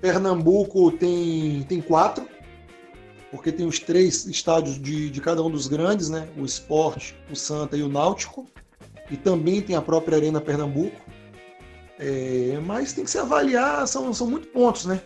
Pernambuco 0.00 0.92
tem, 0.92 1.64
tem 1.68 1.80
quatro, 1.80 2.28
porque 3.30 3.52
tem 3.52 3.66
os 3.66 3.78
três 3.78 4.26
estádios 4.26 4.80
de, 4.80 5.10
de 5.10 5.20
cada 5.20 5.42
um 5.42 5.50
dos 5.50 5.66
grandes, 5.66 6.08
né? 6.08 6.28
O 6.36 6.44
Esporte, 6.44 7.14
o 7.30 7.36
Santa 7.36 7.76
e 7.76 7.82
o 7.82 7.88
Náutico, 7.88 8.46
e 9.10 9.16
também 9.16 9.60
tem 9.60 9.76
a 9.76 9.82
própria 9.82 10.16
Arena 10.16 10.40
Pernambuco. 10.40 11.00
É, 11.98 12.58
mas 12.64 12.92
tem 12.92 13.04
que 13.04 13.10
se 13.10 13.18
avaliar, 13.18 13.86
são, 13.86 14.12
são 14.14 14.26
muitos 14.26 14.50
pontos, 14.50 14.86
né? 14.86 15.00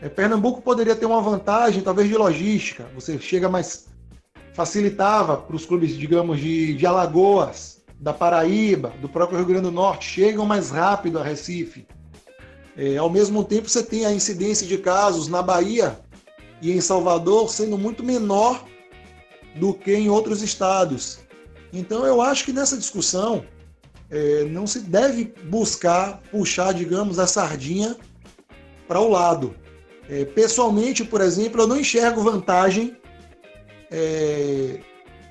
É, 0.00 0.08
Pernambuco 0.08 0.62
poderia 0.62 0.94
ter 0.94 1.06
uma 1.06 1.20
vantagem, 1.20 1.82
talvez 1.82 2.08
de 2.08 2.16
logística. 2.16 2.86
Você 2.94 3.18
chega 3.18 3.48
mais. 3.48 3.86
facilitava 4.52 5.36
para 5.36 5.56
os 5.56 5.66
clubes, 5.66 5.96
digamos, 5.96 6.38
de, 6.38 6.74
de 6.74 6.86
Alagoas, 6.86 7.82
da 7.98 8.12
Paraíba, 8.12 8.92
do 9.00 9.08
próprio 9.08 9.38
Rio 9.38 9.46
Grande 9.46 9.64
do 9.64 9.70
Norte, 9.70 10.06
chegam 10.06 10.46
mais 10.46 10.70
rápido 10.70 11.18
a 11.18 11.22
Recife. 11.22 11.86
É, 12.76 12.96
ao 12.96 13.10
mesmo 13.10 13.44
tempo, 13.44 13.68
você 13.68 13.82
tem 13.82 14.06
a 14.06 14.12
incidência 14.12 14.66
de 14.66 14.78
casos 14.78 15.28
na 15.28 15.42
Bahia, 15.42 15.98
e 16.60 16.72
em 16.72 16.80
Salvador 16.80 17.50
sendo 17.50 17.78
muito 17.78 18.02
menor 18.02 18.64
do 19.56 19.74
que 19.74 19.94
em 19.94 20.08
outros 20.08 20.42
estados. 20.42 21.20
Então 21.72 22.04
eu 22.04 22.20
acho 22.20 22.44
que 22.44 22.52
nessa 22.52 22.76
discussão 22.76 23.44
é, 24.10 24.44
não 24.44 24.66
se 24.66 24.80
deve 24.80 25.32
buscar 25.44 26.20
puxar, 26.30 26.74
digamos, 26.74 27.18
a 27.18 27.26
sardinha 27.26 27.96
para 28.86 29.00
o 29.00 29.08
lado. 29.08 29.54
É, 30.08 30.24
pessoalmente, 30.24 31.04
por 31.04 31.20
exemplo, 31.20 31.62
eu 31.62 31.66
não 31.68 31.78
enxergo 31.78 32.22
vantagem 32.22 32.96
é, 33.90 34.80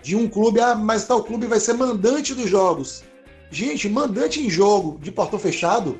de 0.01 0.15
um 0.15 0.29
clube, 0.29 0.61
ah, 0.61 0.75
mas 0.75 1.05
tal 1.05 1.23
clube 1.23 1.45
vai 1.45 1.59
ser 1.59 1.73
mandante 1.73 2.33
dos 2.33 2.49
jogos. 2.49 3.03
Gente, 3.51 3.89
mandante 3.89 4.39
em 4.41 4.49
jogo 4.49 4.97
de 4.99 5.11
portão 5.11 5.37
fechado, 5.37 5.99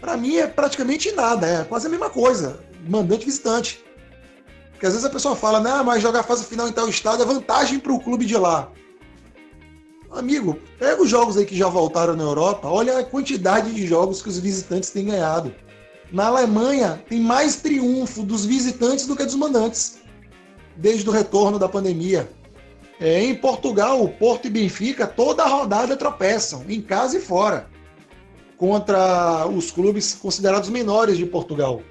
para 0.00 0.16
mim 0.16 0.36
é 0.36 0.46
praticamente 0.46 1.10
nada, 1.12 1.46
é 1.46 1.64
quase 1.64 1.86
a 1.86 1.90
mesma 1.90 2.10
coisa. 2.10 2.60
Mandante 2.88 3.24
visitante. 3.24 3.84
Porque 4.78 4.86
às 4.86 4.92
vezes 4.92 5.04
a 5.04 5.10
pessoa 5.10 5.34
fala, 5.34 5.58
né, 5.58 5.82
mas 5.84 6.00
jogar 6.00 6.22
fase 6.22 6.44
final 6.44 6.68
em 6.68 6.72
tal 6.72 6.88
estado 6.88 7.20
é 7.20 7.26
vantagem 7.26 7.80
para 7.80 7.92
o 7.92 7.98
clube 7.98 8.24
de 8.24 8.36
lá. 8.36 8.70
Amigo, 10.08 10.56
pega 10.78 11.02
os 11.02 11.10
jogos 11.10 11.36
aí 11.36 11.44
que 11.44 11.56
já 11.56 11.66
voltaram 11.66 12.14
na 12.14 12.22
Europa, 12.22 12.68
olha 12.68 12.96
a 12.96 13.02
quantidade 13.02 13.74
de 13.74 13.84
jogos 13.88 14.22
que 14.22 14.28
os 14.28 14.38
visitantes 14.38 14.90
têm 14.90 15.06
ganhado. 15.06 15.52
Na 16.12 16.26
Alemanha, 16.26 17.02
tem 17.08 17.18
mais 17.18 17.56
triunfo 17.56 18.22
dos 18.22 18.46
visitantes 18.46 19.04
do 19.04 19.16
que 19.16 19.24
dos 19.24 19.34
mandantes, 19.34 19.98
desde 20.76 21.08
o 21.08 21.12
retorno 21.12 21.58
da 21.58 21.68
pandemia. 21.68 22.30
É, 23.00 23.20
em 23.20 23.34
Portugal, 23.34 24.00
o 24.00 24.08
Porto 24.08 24.46
e 24.46 24.50
Benfica, 24.50 25.08
toda 25.08 25.42
a 25.42 25.48
rodada 25.48 25.96
tropeçam, 25.96 26.64
em 26.68 26.80
casa 26.80 27.18
e 27.18 27.20
fora, 27.20 27.68
contra 28.56 29.44
os 29.48 29.72
clubes 29.72 30.14
considerados 30.14 30.68
menores 30.68 31.18
de 31.18 31.26
Portugal. 31.26 31.82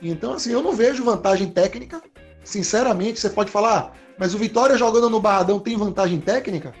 Então, 0.00 0.34
assim, 0.34 0.52
eu 0.52 0.62
não 0.62 0.72
vejo 0.72 1.02
vantagem 1.02 1.48
técnica 1.48 2.00
Sinceramente, 2.44 3.20
você 3.20 3.30
pode 3.30 3.50
falar, 3.50 3.78
ah, 3.78 3.92
mas 4.18 4.34
o 4.34 4.38
Vitória 4.38 4.76
jogando 4.76 5.08
no 5.08 5.20
Barradão 5.20 5.60
tem 5.60 5.76
vantagem 5.76 6.20
técnica? 6.20 6.74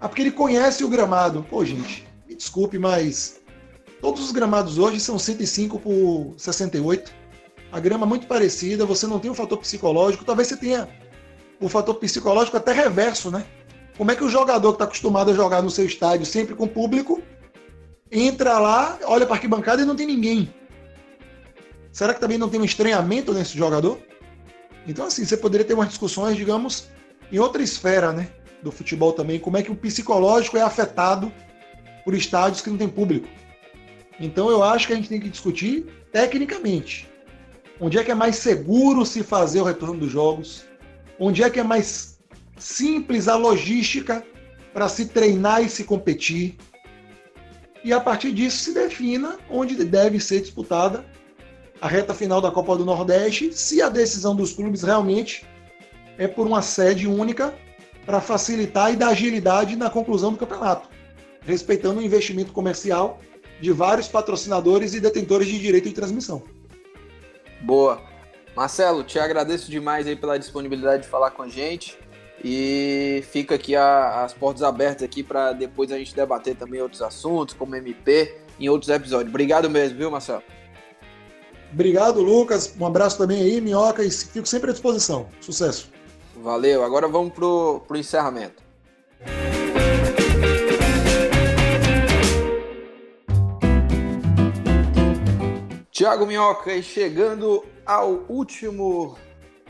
Ah, 0.00 0.08
porque 0.08 0.22
ele 0.22 0.30
conhece 0.30 0.84
o 0.84 0.88
gramado. 0.88 1.44
Pô, 1.48 1.64
gente, 1.64 2.06
me 2.26 2.34
desculpe, 2.34 2.78
mas 2.78 3.40
todos 4.00 4.24
os 4.24 4.32
gramados 4.32 4.78
hoje 4.78 4.98
são 5.00 5.18
105 5.18 5.78
por 5.78 6.34
68. 6.36 7.12
a 7.72 7.78
grama 7.78 8.06
muito 8.06 8.26
parecida, 8.26 8.86
você 8.86 9.06
não 9.06 9.18
tem 9.18 9.30
um 9.30 9.34
fator 9.34 9.58
psicológico, 9.58 10.24
talvez 10.24 10.48
você 10.48 10.56
tenha 10.56 10.88
o 11.60 11.68
fator 11.68 11.94
psicológico 11.96 12.56
até 12.56 12.72
reverso, 12.72 13.30
né? 13.30 13.44
Como 13.96 14.10
é 14.10 14.16
que 14.16 14.24
o 14.24 14.28
jogador 14.30 14.70
que 14.70 14.76
está 14.76 14.84
acostumado 14.86 15.30
a 15.30 15.34
jogar 15.34 15.62
no 15.62 15.70
seu 15.70 15.84
estádio 15.84 16.24
sempre 16.24 16.54
com 16.54 16.66
público 16.66 17.22
entra 18.10 18.58
lá, 18.58 18.98
olha 19.04 19.26
para 19.26 19.36
arquibancada 19.36 19.82
e 19.82 19.84
não 19.84 19.94
tem 19.94 20.06
ninguém? 20.06 20.52
Será 21.92 22.14
que 22.14 22.20
também 22.20 22.38
não 22.38 22.48
tem 22.48 22.60
um 22.60 22.64
estranhamento 22.64 23.32
nesse 23.34 23.58
jogador? 23.58 23.98
Então, 24.86 25.06
assim, 25.06 25.24
você 25.24 25.36
poderia 25.36 25.66
ter 25.66 25.74
umas 25.74 25.88
discussões, 25.88 26.36
digamos, 26.36 26.88
em 27.30 27.38
outra 27.38 27.62
esfera, 27.62 28.12
né? 28.12 28.28
Do 28.62 28.70
futebol 28.70 29.12
também, 29.12 29.38
como 29.38 29.56
é 29.56 29.62
que 29.62 29.70
o 29.70 29.76
psicológico 29.76 30.56
é 30.56 30.62
afetado 30.62 31.32
por 32.04 32.14
estádios 32.14 32.60
que 32.60 32.70
não 32.70 32.76
tem 32.76 32.88
público. 32.88 33.28
Então, 34.18 34.50
eu 34.50 34.62
acho 34.62 34.86
que 34.86 34.92
a 34.92 34.96
gente 34.96 35.08
tem 35.08 35.20
que 35.20 35.28
discutir 35.28 35.86
tecnicamente. 36.12 37.08
Onde 37.80 37.98
é 37.98 38.04
que 38.04 38.10
é 38.10 38.14
mais 38.14 38.36
seguro 38.36 39.06
se 39.06 39.22
fazer 39.22 39.60
o 39.60 39.64
retorno 39.64 40.00
dos 40.00 40.10
jogos? 40.10 40.64
Onde 41.18 41.42
é 41.42 41.48
que 41.48 41.60
é 41.60 41.62
mais 41.62 42.18
simples 42.58 43.28
a 43.28 43.36
logística 43.36 44.22
para 44.74 44.88
se 44.88 45.06
treinar 45.06 45.62
e 45.62 45.70
se 45.70 45.84
competir? 45.84 46.58
E 47.82 47.92
a 47.92 48.00
partir 48.00 48.32
disso 48.32 48.64
se 48.64 48.74
defina 48.74 49.38
onde 49.48 49.82
deve 49.84 50.20
ser 50.20 50.40
disputada 50.40 51.04
a 51.80 51.88
reta 51.88 52.12
final 52.12 52.40
da 52.40 52.50
Copa 52.50 52.76
do 52.76 52.84
Nordeste, 52.84 53.52
se 53.52 53.80
a 53.80 53.88
decisão 53.88 54.36
dos 54.36 54.52
clubes 54.52 54.82
realmente 54.82 55.46
é 56.18 56.28
por 56.28 56.46
uma 56.46 56.60
sede 56.60 57.06
única 57.06 57.54
para 58.04 58.20
facilitar 58.20 58.92
e 58.92 58.96
dar 58.96 59.08
agilidade 59.08 59.76
na 59.76 59.88
conclusão 59.88 60.32
do 60.32 60.38
campeonato, 60.38 60.88
respeitando 61.40 62.00
o 62.00 62.02
investimento 62.02 62.52
comercial 62.52 63.18
de 63.60 63.72
vários 63.72 64.08
patrocinadores 64.08 64.94
e 64.94 65.00
detentores 65.00 65.48
de 65.48 65.58
direito 65.58 65.88
de 65.88 65.94
transmissão. 65.94 66.42
Boa. 67.62 68.02
Marcelo, 68.54 69.04
te 69.04 69.18
agradeço 69.18 69.70
demais 69.70 70.06
aí 70.06 70.16
pela 70.16 70.38
disponibilidade 70.38 71.04
de 71.04 71.08
falar 71.08 71.30
com 71.30 71.42
a 71.42 71.48
gente. 71.48 71.98
E 72.42 73.22
fica 73.30 73.54
aqui 73.54 73.76
a, 73.76 74.24
as 74.24 74.32
portas 74.32 74.62
abertas 74.62 75.02
aqui 75.02 75.22
para 75.22 75.52
depois 75.52 75.92
a 75.92 75.98
gente 75.98 76.14
debater 76.14 76.56
também 76.56 76.80
outros 76.80 77.02
assuntos, 77.02 77.54
como 77.54 77.76
MP, 77.76 78.34
em 78.58 78.68
outros 78.68 78.88
episódios. 78.90 79.28
Obrigado 79.28 79.68
mesmo, 79.68 79.98
viu, 79.98 80.10
Marcelo? 80.10 80.42
Obrigado, 81.72 82.20
Lucas. 82.20 82.74
Um 82.78 82.86
abraço 82.86 83.16
também 83.18 83.40
aí, 83.40 83.60
Minhoca, 83.60 84.02
e 84.02 84.10
fico 84.10 84.46
sempre 84.46 84.70
à 84.70 84.72
disposição. 84.72 85.28
Sucesso. 85.40 85.88
Valeu. 86.42 86.82
Agora 86.82 87.06
vamos 87.06 87.32
pro, 87.32 87.80
pro 87.86 87.96
encerramento. 87.96 88.62
Tiago 95.90 96.26
Minhoca, 96.26 96.72
e 96.72 96.82
chegando 96.82 97.62
ao 97.84 98.24
último, 98.26 99.18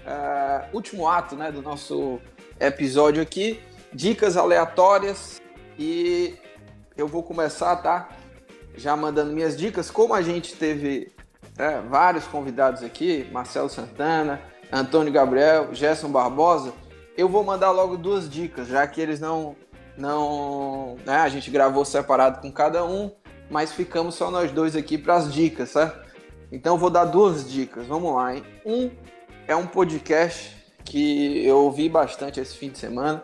uh, 0.06 0.68
último 0.72 1.08
ato 1.08 1.34
né, 1.34 1.50
do 1.50 1.60
nosso 1.60 2.20
episódio 2.60 3.20
aqui, 3.20 3.60
dicas 3.92 4.36
aleatórias 4.36 5.42
e 5.76 6.34
eu 6.96 7.08
vou 7.08 7.24
começar, 7.24 7.74
tá? 7.76 8.10
Já 8.76 8.94
mandando 8.96 9.32
minhas 9.32 9.56
dicas. 9.56 9.90
Como 9.90 10.14
a 10.14 10.22
gente 10.22 10.54
teve 10.54 11.10
é, 11.58 11.80
vários 11.80 12.26
convidados 12.26 12.82
aqui, 12.82 13.28
Marcelo 13.32 13.68
Santana, 13.68 14.40
Antônio 14.72 15.12
Gabriel, 15.12 15.74
Gerson 15.74 16.08
Barbosa, 16.08 16.72
eu 17.16 17.28
vou 17.28 17.44
mandar 17.44 17.70
logo 17.70 17.96
duas 17.96 18.30
dicas, 18.30 18.68
já 18.68 18.86
que 18.86 19.00
eles 19.00 19.20
não. 19.20 19.56
não 19.96 20.96
né, 21.04 21.16
a 21.16 21.28
gente 21.28 21.50
gravou 21.50 21.84
separado 21.84 22.40
com 22.40 22.50
cada 22.50 22.84
um, 22.84 23.10
mas 23.50 23.72
ficamos 23.72 24.14
só 24.14 24.30
nós 24.30 24.50
dois 24.50 24.76
aqui 24.76 24.96
para 24.96 25.16
as 25.16 25.32
dicas, 25.32 25.70
certo? 25.70 26.08
Então 26.52 26.74
eu 26.74 26.78
vou 26.78 26.90
dar 26.90 27.04
duas 27.04 27.50
dicas, 27.50 27.86
vamos 27.86 28.14
lá, 28.14 28.34
hein? 28.34 28.44
Um 28.64 28.90
é 29.46 29.54
um 29.54 29.66
podcast 29.66 30.56
que 30.84 31.44
eu 31.44 31.58
ouvi 31.58 31.88
bastante 31.88 32.40
esse 32.40 32.56
fim 32.56 32.70
de 32.70 32.78
semana. 32.78 33.22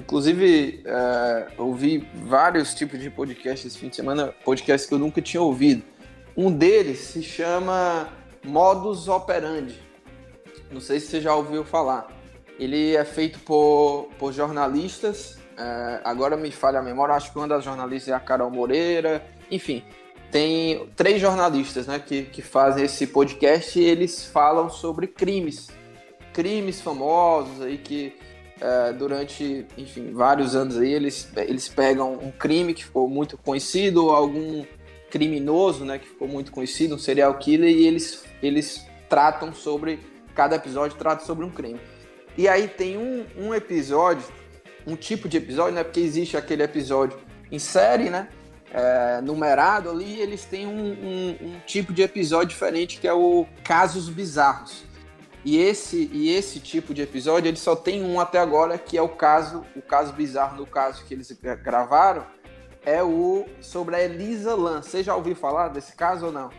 Inclusive, 0.00 0.82
é, 0.84 1.48
ouvi 1.58 2.08
vários 2.14 2.74
tipos 2.74 2.98
de 2.98 3.10
podcasts 3.10 3.66
esse 3.66 3.78
fim 3.78 3.88
de 3.88 3.96
semana, 3.96 4.34
podcasts 4.44 4.88
que 4.88 4.94
eu 4.94 4.98
nunca 4.98 5.20
tinha 5.20 5.40
ouvido. 5.40 5.82
Um 6.42 6.50
deles 6.50 7.00
se 7.00 7.22
chama 7.22 8.08
Modus 8.42 9.08
Operandi. 9.08 9.78
Não 10.72 10.80
sei 10.80 10.98
se 10.98 11.08
você 11.08 11.20
já 11.20 11.34
ouviu 11.34 11.66
falar. 11.66 12.10
Ele 12.58 12.96
é 12.96 13.04
feito 13.04 13.38
por, 13.40 14.08
por 14.18 14.32
jornalistas. 14.32 15.36
É, 15.58 16.00
agora 16.02 16.38
me 16.38 16.50
falha 16.50 16.78
a 16.78 16.82
memória, 16.82 17.14
acho 17.14 17.30
que 17.30 17.36
uma 17.36 17.46
das 17.46 17.62
jornalistas 17.62 18.14
é 18.14 18.16
a 18.16 18.20
Carol 18.20 18.50
Moreira. 18.50 19.22
Enfim, 19.50 19.84
tem 20.32 20.88
três 20.96 21.20
jornalistas 21.20 21.86
né, 21.86 21.98
que, 21.98 22.22
que 22.22 22.40
fazem 22.40 22.86
esse 22.86 23.06
podcast 23.08 23.78
e 23.78 23.84
eles 23.84 24.24
falam 24.24 24.70
sobre 24.70 25.08
crimes. 25.08 25.68
Crimes 26.32 26.80
famosos 26.80 27.60
aí 27.60 27.76
que 27.76 28.16
é, 28.58 28.94
durante, 28.94 29.66
enfim, 29.76 30.10
vários 30.14 30.56
anos 30.56 30.78
aí 30.78 30.90
eles, 30.90 31.30
eles 31.36 31.68
pegam 31.68 32.14
um 32.14 32.30
crime 32.30 32.72
que 32.72 32.86
ficou 32.86 33.06
muito 33.10 33.36
conhecido, 33.36 34.08
algum 34.08 34.64
criminoso, 35.10 35.84
né, 35.84 35.98
que 35.98 36.06
ficou 36.06 36.28
muito 36.28 36.52
conhecido, 36.52 36.94
um 36.94 36.98
serial 36.98 37.34
killer, 37.38 37.70
e 37.70 37.86
eles, 37.86 38.24
eles 38.42 38.86
tratam 39.08 39.52
sobre, 39.52 39.98
cada 40.34 40.56
episódio 40.56 40.96
trata 40.96 41.24
sobre 41.24 41.44
um 41.44 41.50
crime. 41.50 41.80
E 42.38 42.48
aí 42.48 42.68
tem 42.68 42.96
um, 42.96 43.26
um 43.36 43.54
episódio, 43.54 44.24
um 44.86 44.96
tipo 44.96 45.28
de 45.28 45.36
episódio, 45.36 45.74
né, 45.74 45.84
porque 45.84 46.00
existe 46.00 46.36
aquele 46.36 46.62
episódio 46.62 47.18
em 47.50 47.58
série, 47.58 48.08
né, 48.08 48.28
é, 48.72 49.20
numerado 49.20 49.90
ali, 49.90 50.20
eles 50.20 50.44
têm 50.44 50.66
um, 50.66 50.92
um, 50.92 51.36
um, 51.42 51.60
tipo 51.66 51.92
de 51.92 52.02
episódio 52.02 52.48
diferente 52.48 53.00
que 53.00 53.08
é 53.08 53.12
o 53.12 53.46
Casos 53.64 54.08
Bizarros. 54.08 54.84
E 55.44 55.56
esse, 55.58 56.10
e 56.12 56.34
esse 56.34 56.60
tipo 56.60 56.92
de 56.92 57.02
episódio, 57.02 57.48
ele 57.48 57.56
só 57.56 57.74
tem 57.74 58.04
um 58.04 58.20
até 58.20 58.38
agora, 58.38 58.76
que 58.78 58.96
é 58.96 59.02
o 59.02 59.08
caso, 59.08 59.64
o 59.74 59.80
caso 59.80 60.12
bizarro 60.12 60.58
no 60.58 60.66
caso 60.66 61.04
que 61.04 61.14
eles 61.14 61.32
gravaram, 61.62 62.26
é 62.84 63.02
o 63.02 63.46
sobre 63.60 63.96
a 63.96 64.02
Elisa 64.02 64.54
Lam. 64.54 64.82
Você 64.82 65.02
já 65.02 65.14
ouviu 65.14 65.34
falar 65.34 65.68
desse 65.68 65.94
caso 65.94 66.26
ou 66.26 66.32
não? 66.32 66.50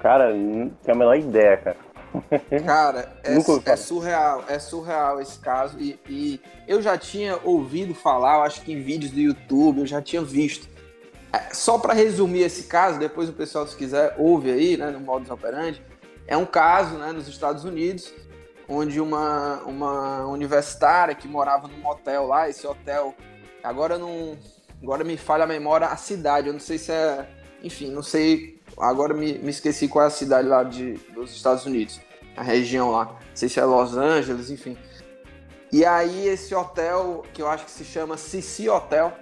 Cara, 0.00 0.32
não 0.32 0.68
tenho 0.68 0.94
a 0.94 0.98
menor 0.98 1.16
ideia, 1.16 1.56
cara. 1.56 1.76
Cara, 2.64 3.12
é, 3.22 3.36
é, 3.72 3.76
surreal, 3.76 4.44
é 4.48 4.58
surreal 4.58 5.20
esse 5.20 5.38
caso. 5.38 5.78
E, 5.78 5.98
e, 6.08 6.40
eu 6.66 6.80
já 6.80 6.96
tinha 6.96 7.38
ouvido 7.44 7.94
falar, 7.94 8.42
acho 8.42 8.62
que 8.62 8.72
em 8.72 8.80
vídeos 8.80 9.12
do 9.12 9.20
YouTube, 9.20 9.80
eu 9.80 9.86
já 9.86 10.00
tinha 10.00 10.22
visto. 10.22 10.68
É, 11.32 11.52
só 11.52 11.78
para 11.78 11.92
resumir 11.92 12.42
esse 12.42 12.64
caso, 12.64 12.98
depois 12.98 13.28
o 13.28 13.32
pessoal, 13.32 13.66
se 13.66 13.76
quiser, 13.76 14.14
ouve 14.18 14.50
aí, 14.50 14.76
né, 14.76 14.90
no 14.90 15.00
modus 15.00 15.30
operandi. 15.30 15.82
É 16.26 16.36
um 16.36 16.46
caso, 16.46 16.96
né, 16.96 17.12
nos 17.12 17.28
Estados 17.28 17.64
Unidos, 17.64 18.12
onde 18.68 19.00
uma, 19.00 19.62
uma 19.64 20.26
universitária 20.26 21.14
que 21.14 21.26
morava 21.26 21.68
num 21.68 21.86
hotel 21.86 22.26
lá, 22.26 22.48
esse 22.48 22.66
hotel 22.66 23.14
Agora 23.62 23.98
não. 23.98 24.36
Agora 24.82 25.02
me 25.04 25.16
falha 25.16 25.44
a 25.44 25.46
memória 25.46 25.86
a 25.86 25.96
cidade. 25.96 26.48
Eu 26.48 26.52
não 26.52 26.60
sei 26.60 26.78
se 26.78 26.92
é. 26.92 27.28
Enfim, 27.62 27.90
não 27.90 28.02
sei. 28.02 28.60
Agora 28.78 29.12
me, 29.14 29.38
me 29.38 29.50
esqueci 29.50 29.88
qual 29.88 30.04
é 30.04 30.08
a 30.08 30.10
cidade 30.10 30.48
lá 30.48 30.62
de, 30.62 30.94
dos 31.14 31.34
Estados 31.34 31.66
Unidos. 31.66 32.00
A 32.36 32.42
região 32.42 32.90
lá. 32.90 33.06
Não 33.06 33.16
sei 33.34 33.48
se 33.48 33.58
é 33.58 33.64
Los 33.64 33.96
Angeles, 33.96 34.50
enfim. 34.50 34.76
E 35.72 35.84
aí 35.84 36.26
esse 36.26 36.54
hotel, 36.54 37.24
que 37.34 37.42
eu 37.42 37.48
acho 37.48 37.64
que 37.64 37.70
se 37.70 37.84
chama 37.84 38.16
Cici 38.16 38.68
Hotel, 38.68 39.12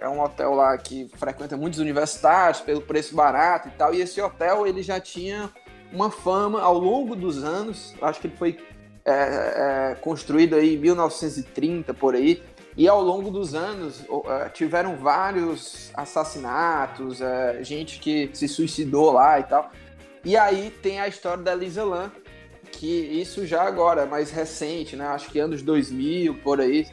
é 0.00 0.08
um 0.08 0.20
hotel 0.20 0.52
lá 0.54 0.76
que 0.76 1.08
frequenta 1.16 1.56
muitos 1.56 1.78
universitários 1.78 2.60
pelo 2.60 2.82
preço 2.82 3.14
barato 3.14 3.68
e 3.68 3.70
tal. 3.72 3.94
E 3.94 4.00
esse 4.00 4.20
hotel 4.20 4.66
ele 4.66 4.82
já 4.82 4.98
tinha 4.98 5.48
uma 5.92 6.10
fama 6.10 6.60
ao 6.60 6.76
longo 6.76 7.14
dos 7.14 7.44
anos. 7.44 7.94
Acho 8.02 8.20
que 8.20 8.26
ele 8.26 8.36
foi 8.36 8.58
é, 9.04 9.12
é, 9.12 9.94
construído 10.00 10.56
aí 10.56 10.74
em 10.74 10.78
1930 10.78 11.94
por 11.94 12.16
aí. 12.16 12.42
E 12.76 12.88
ao 12.88 13.02
longo 13.02 13.30
dos 13.30 13.54
anos 13.54 14.02
é, 14.26 14.48
tiveram 14.48 14.96
vários 14.96 15.90
assassinatos, 15.94 17.20
é, 17.20 17.62
gente 17.62 17.98
que 17.98 18.30
se 18.32 18.48
suicidou 18.48 19.12
lá 19.12 19.38
e 19.38 19.42
tal. 19.42 19.70
E 20.24 20.36
aí 20.36 20.70
tem 20.82 21.00
a 21.00 21.08
história 21.08 21.42
da 21.42 21.54
Lisa 21.54 21.84
Lam, 21.84 22.10
que 22.70 22.86
isso 22.86 23.46
já 23.46 23.62
agora, 23.62 24.06
mais 24.06 24.30
recente, 24.30 24.96
né? 24.96 25.06
Acho 25.06 25.30
que 25.30 25.38
anos 25.38 25.62
2000, 25.62 26.34
por 26.36 26.60
aí. 26.60 26.86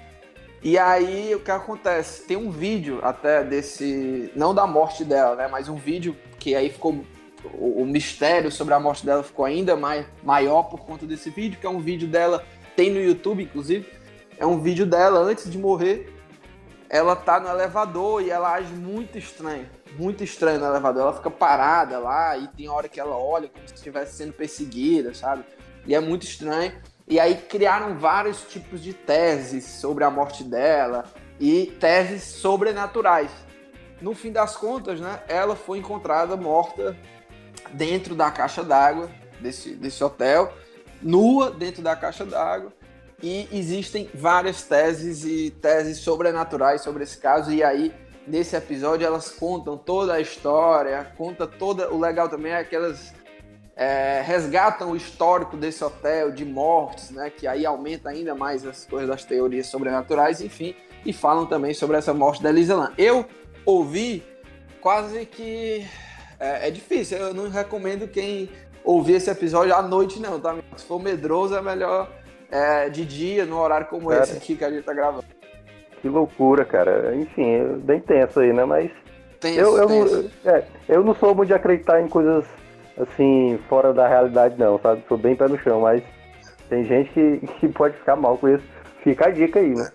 E 0.61 0.77
aí 0.77 1.33
o 1.33 1.39
que 1.39 1.51
acontece? 1.51 2.25
Tem 2.27 2.35
um 2.35 2.51
vídeo 2.51 2.99
até 3.01 3.43
desse, 3.43 4.29
não 4.35 4.53
da 4.53 4.67
morte 4.67 5.05
dela, 5.05 5.35
né? 5.35 5.47
Mas 5.47 5.69
um 5.69 5.77
vídeo 5.77 6.15
que 6.37 6.53
aí 6.55 6.69
ficou 6.69 7.05
o, 7.53 7.85
mistério 7.85 8.51
sobre 8.51 8.73
a 8.73 8.79
morte 8.79 9.05
dela 9.05 9.23
ficou 9.23 9.45
ainda 9.45 9.77
mais 9.77 10.05
maior 10.21 10.63
por 10.63 10.81
conta 10.81 11.05
desse 11.05 11.29
vídeo, 11.29 11.57
que 11.59 11.65
é 11.65 11.69
um 11.69 11.79
vídeo 11.79 12.07
dela 12.07 12.45
tem 12.75 12.91
no 12.91 13.01
YouTube, 13.01 13.43
inclusive 13.43 13.85
é 14.39 14.45
um 14.45 14.59
vídeo 14.59 14.85
dela 14.85 15.19
antes 15.19 15.51
de 15.51 15.57
morrer. 15.57 16.15
Ela 16.89 17.15
tá 17.15 17.39
no 17.39 17.49
elevador 17.49 18.23
e 18.23 18.31
ela 18.31 18.53
age 18.53 18.73
muito 18.73 19.17
estranho, 19.17 19.69
muito 19.97 20.23
estranho 20.23 20.59
no 20.59 20.65
elevador. 20.65 21.03
Ela 21.03 21.13
fica 21.13 21.29
parada 21.29 21.99
lá 21.99 22.35
e 22.37 22.47
tem 22.47 22.69
hora 22.69 22.87
que 22.87 22.99
ela 22.99 23.15
olha 23.15 23.49
como 23.49 23.67
se 23.67 23.75
estivesse 23.75 24.15
sendo 24.15 24.33
perseguida, 24.33 25.13
sabe? 25.13 25.43
E 25.85 25.93
é 25.93 25.99
muito 25.99 26.23
estranho. 26.23 26.71
E 27.05 27.19
aí 27.19 27.35
criaram 27.35 27.97
vários 27.97 28.41
tipos 28.43 28.81
de 28.81 28.93
teses 28.93 29.65
sobre 29.65 30.03
a 30.03 30.09
morte 30.09 30.43
dela 30.43 31.03
e 31.39 31.67
teses 31.79 32.23
sobrenaturais. 32.23 33.31
No 34.01 34.15
fim 34.15 34.31
das 34.31 34.55
contas, 34.55 35.01
né, 35.01 35.21
ela 35.27 35.55
foi 35.55 35.79
encontrada 35.79 36.37
morta 36.37 36.95
dentro 37.73 38.15
da 38.15 38.31
caixa 38.31 38.63
d'água 38.63 39.09
desse, 39.41 39.75
desse 39.75 40.01
hotel, 40.03 40.53
nua 41.01 41.51
dentro 41.51 41.81
da 41.81 41.95
caixa 41.95 42.25
d'água, 42.25 42.71
e 43.21 43.47
existem 43.51 44.09
várias 44.13 44.63
teses 44.63 45.23
e 45.25 45.49
teses 45.49 45.99
sobrenaturais 45.99 46.81
sobre 46.81 47.03
esse 47.03 47.17
caso, 47.17 47.51
e 47.51 47.63
aí 47.63 47.93
nesse 48.25 48.55
episódio 48.55 49.05
elas 49.05 49.31
contam 49.31 49.77
toda 49.77 50.13
a 50.13 50.21
história, 50.21 51.11
conta 51.17 51.47
toda. 51.47 51.91
O 51.91 51.99
legal 51.99 52.29
também 52.29 52.51
é 52.51 52.63
que 52.63 52.75
elas 52.75 53.13
é, 53.75 54.21
resgatam 54.21 54.91
o 54.91 54.95
histórico 54.95 55.57
desse 55.57 55.83
hotel 55.83 56.31
de 56.31 56.45
mortes, 56.45 57.11
né? 57.11 57.29
Que 57.29 57.47
aí 57.47 57.65
aumenta 57.65 58.09
ainda 58.09 58.35
mais 58.35 58.65
as 58.65 58.85
coisas 58.85 59.07
das 59.07 59.23
teorias 59.23 59.67
sobrenaturais, 59.67 60.41
enfim, 60.41 60.75
e 61.05 61.13
falam 61.13 61.45
também 61.45 61.73
sobre 61.73 61.97
essa 61.97 62.13
morte 62.13 62.43
da 62.43 62.49
Elisa 62.49 62.75
Lam. 62.75 62.93
Eu 62.97 63.25
ouvi 63.65 64.23
quase 64.81 65.25
que 65.25 65.85
é, 66.39 66.67
é, 66.67 66.71
difícil. 66.71 67.17
Eu 67.17 67.33
não 67.33 67.49
recomendo 67.49 68.07
quem 68.07 68.49
ouvir 68.83 69.13
esse 69.13 69.29
episódio 69.29 69.73
à 69.73 69.81
noite, 69.81 70.19
não, 70.19 70.39
tá? 70.39 70.55
Se 70.75 70.85
for 70.85 71.01
medroso, 71.01 71.55
é 71.55 71.61
melhor 71.61 72.11
é, 72.51 72.89
de 72.89 73.05
dia, 73.05 73.45
num 73.45 73.57
horário 73.57 73.87
como 73.87 74.09
cara, 74.09 74.23
esse 74.23 74.37
aqui 74.37 74.55
que 74.55 74.65
a 74.65 74.69
gente 74.69 74.83
tá 74.83 74.93
gravando. 74.93 75.25
Que 76.01 76.07
loucura, 76.07 76.65
cara. 76.65 77.15
Enfim, 77.15 77.45
é 77.45 77.63
bem 77.77 77.99
tenso 77.99 78.39
aí, 78.39 78.53
né? 78.53 78.65
Mas. 78.65 78.91
Tenso, 79.39 79.59
eu, 79.59 79.77
eu, 79.77 79.87
tenso. 79.87 80.31
É, 80.45 80.63
eu 80.87 81.03
não 81.03 81.13
sou 81.15 81.35
muito 81.35 81.49
de 81.49 81.53
acreditar 81.53 82.01
em 82.01 82.07
coisas 82.07 82.45
assim, 82.97 83.59
fora 83.69 83.93
da 83.93 84.07
realidade, 84.07 84.55
não, 84.57 84.79
sabe? 84.79 85.03
Sou 85.07 85.17
bem 85.17 85.35
pé 85.35 85.47
no 85.47 85.59
chão, 85.59 85.81
mas 85.81 86.03
tem 86.69 86.85
gente 86.85 87.09
que, 87.11 87.47
que 87.59 87.67
pode 87.67 87.97
ficar 87.97 88.15
mal 88.15 88.37
com 88.37 88.49
isso. 88.49 88.63
Fica 89.03 89.27
a 89.27 89.31
dica 89.31 89.59
aí, 89.59 89.73
né? 89.73 89.89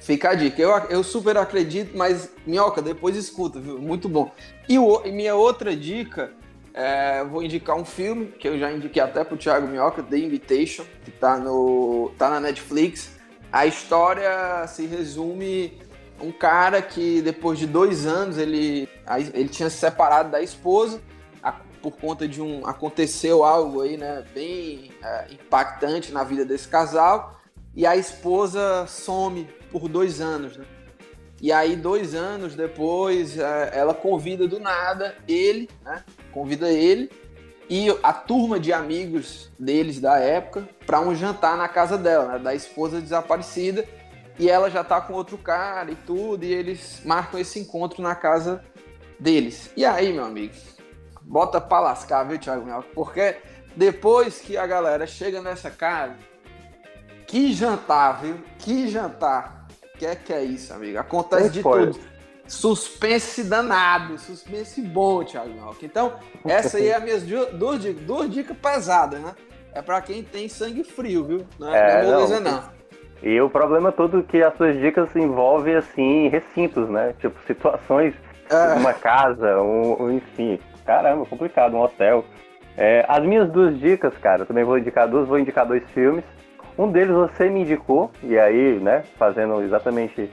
Fica 0.00 0.30
a 0.30 0.34
dica. 0.34 0.60
Eu, 0.60 0.70
eu 0.90 1.02
super 1.02 1.36
acredito, 1.36 1.96
mas, 1.96 2.30
Minhoca, 2.46 2.82
depois 2.82 3.16
escuta, 3.16 3.58
viu? 3.58 3.78
Muito 3.78 4.08
bom. 4.08 4.30
E, 4.68 4.78
o, 4.78 5.02
e 5.04 5.10
minha 5.10 5.34
outra 5.34 5.74
dica, 5.74 6.30
é, 6.74 7.24
vou 7.24 7.42
indicar 7.42 7.76
um 7.76 7.84
filme 7.84 8.26
que 8.26 8.48
eu 8.48 8.58
já 8.58 8.70
indiquei 8.72 9.00
até 9.00 9.22
pro 9.24 9.36
Thiago 9.36 9.66
Minhoca, 9.66 10.02
The 10.02 10.18
Invitation, 10.18 10.84
que 11.04 11.10
tá, 11.10 11.38
no, 11.38 12.12
tá 12.18 12.28
na 12.28 12.40
Netflix. 12.40 13.12
A 13.52 13.64
história 13.64 14.66
se 14.66 14.84
resume 14.84 15.80
um 16.20 16.32
cara 16.32 16.82
que 16.82 17.22
depois 17.22 17.58
de 17.58 17.66
dois 17.66 18.06
anos 18.06 18.36
ele, 18.36 18.88
ele 19.32 19.48
tinha 19.48 19.70
se 19.70 19.78
separado 19.78 20.30
da 20.30 20.42
esposa 20.42 21.00
por 21.82 21.98
conta 21.98 22.26
de 22.26 22.40
um 22.40 22.66
aconteceu 22.66 23.44
algo 23.44 23.82
aí 23.82 23.98
né 23.98 24.24
bem 24.32 24.90
é, 25.02 25.26
impactante 25.30 26.12
na 26.12 26.24
vida 26.24 26.42
desse 26.42 26.66
casal 26.66 27.38
e 27.76 27.86
a 27.86 27.94
esposa 27.94 28.86
some 28.86 29.46
por 29.70 29.88
dois 29.88 30.20
anos, 30.20 30.56
né? 30.56 30.64
E 31.42 31.52
aí, 31.52 31.74
dois 31.74 32.14
anos 32.14 32.54
depois, 32.54 33.36
é, 33.36 33.70
ela 33.74 33.92
convida 33.92 34.46
do 34.46 34.60
nada 34.60 35.16
ele, 35.26 35.68
né? 35.84 36.04
Convida 36.34 36.68
ele 36.68 37.10
e 37.70 37.88
a 38.02 38.12
turma 38.12 38.60
de 38.60 38.72
amigos 38.72 39.50
deles 39.58 40.00
da 40.00 40.18
época 40.18 40.68
para 40.84 41.00
um 41.00 41.14
jantar 41.14 41.56
na 41.56 41.68
casa 41.68 41.96
dela, 41.96 42.32
né? 42.32 42.38
Da 42.38 42.54
esposa 42.54 43.00
desaparecida. 43.00 43.84
E 44.38 44.50
ela 44.50 44.68
já 44.68 44.82
tá 44.82 45.00
com 45.00 45.12
outro 45.12 45.38
cara 45.38 45.92
e 45.92 45.94
tudo, 45.94 46.44
e 46.44 46.52
eles 46.52 47.00
marcam 47.04 47.38
esse 47.38 47.60
encontro 47.60 48.02
na 48.02 48.16
casa 48.16 48.64
deles. 49.18 49.70
E 49.76 49.84
aí, 49.86 50.12
meu 50.12 50.24
amigo, 50.24 50.52
bota 51.22 51.60
pra 51.60 51.78
lascar, 51.78 52.24
viu, 52.24 52.36
Thiago 52.36 52.66
Mel? 52.66 52.84
Porque 52.94 53.36
depois 53.76 54.40
que 54.40 54.56
a 54.56 54.66
galera 54.66 55.06
chega 55.06 55.40
nessa 55.40 55.70
casa, 55.70 56.16
que 57.28 57.52
jantar, 57.52 58.20
viu? 58.20 58.40
Que 58.58 58.88
jantar 58.88 59.64
que 59.98 60.06
é 60.06 60.14
que 60.14 60.32
é 60.32 60.42
isso, 60.44 60.72
amigo? 60.72 60.98
Acontece 60.98 61.50
de 61.50 61.62
tudo. 61.62 61.98
Suspense 62.46 63.44
danado, 63.44 64.18
suspense 64.18 64.80
bom, 64.82 65.24
Thiago 65.24 65.54
Malk. 65.60 65.84
Então, 65.84 66.14
essa 66.46 66.76
aí 66.76 66.88
é 66.88 66.94
a 66.94 67.00
minhas 67.00 67.22
duas, 67.22 67.80
dicas, 67.80 68.02
duas 68.04 68.30
dicas 68.30 68.56
pesadas, 68.56 69.20
né? 69.20 69.34
É 69.72 69.80
pra 69.80 70.00
quem 70.02 70.22
tem 70.22 70.48
sangue 70.48 70.84
frio, 70.84 71.24
viu? 71.24 71.46
Não 71.58 71.74
é, 71.74 71.78
é, 71.78 72.00
é 72.00 72.04
moleza, 72.04 72.40
não. 72.40 72.52
não. 72.52 72.74
E 73.22 73.40
o 73.40 73.48
problema 73.48 73.90
todo 73.90 74.20
é 74.20 74.22
que 74.22 74.42
as 74.42 74.54
suas 74.56 74.78
dicas 74.78 75.14
envolvem, 75.16 75.74
assim, 75.74 76.28
recintos, 76.28 76.88
né? 76.90 77.14
Tipo, 77.18 77.34
situações 77.46 78.14
é. 78.50 78.74
uma 78.74 78.92
casa, 78.92 79.60
um, 79.60 80.02
um, 80.02 80.12
enfim. 80.12 80.60
Caramba, 80.84 81.24
complicado, 81.24 81.74
um 81.74 81.80
hotel. 81.80 82.24
É, 82.76 83.04
as 83.08 83.24
minhas 83.24 83.50
duas 83.50 83.78
dicas, 83.78 84.16
cara, 84.18 84.44
também 84.44 84.64
vou 84.64 84.76
indicar 84.76 85.08
duas, 85.08 85.26
vou 85.26 85.38
indicar 85.38 85.66
dois 85.66 85.82
filmes. 85.92 86.24
Um 86.76 86.90
deles 86.90 87.14
você 87.14 87.48
me 87.48 87.60
indicou, 87.60 88.10
e 88.22 88.36
aí, 88.38 88.78
né, 88.80 89.04
fazendo 89.16 89.62
exatamente 89.62 90.28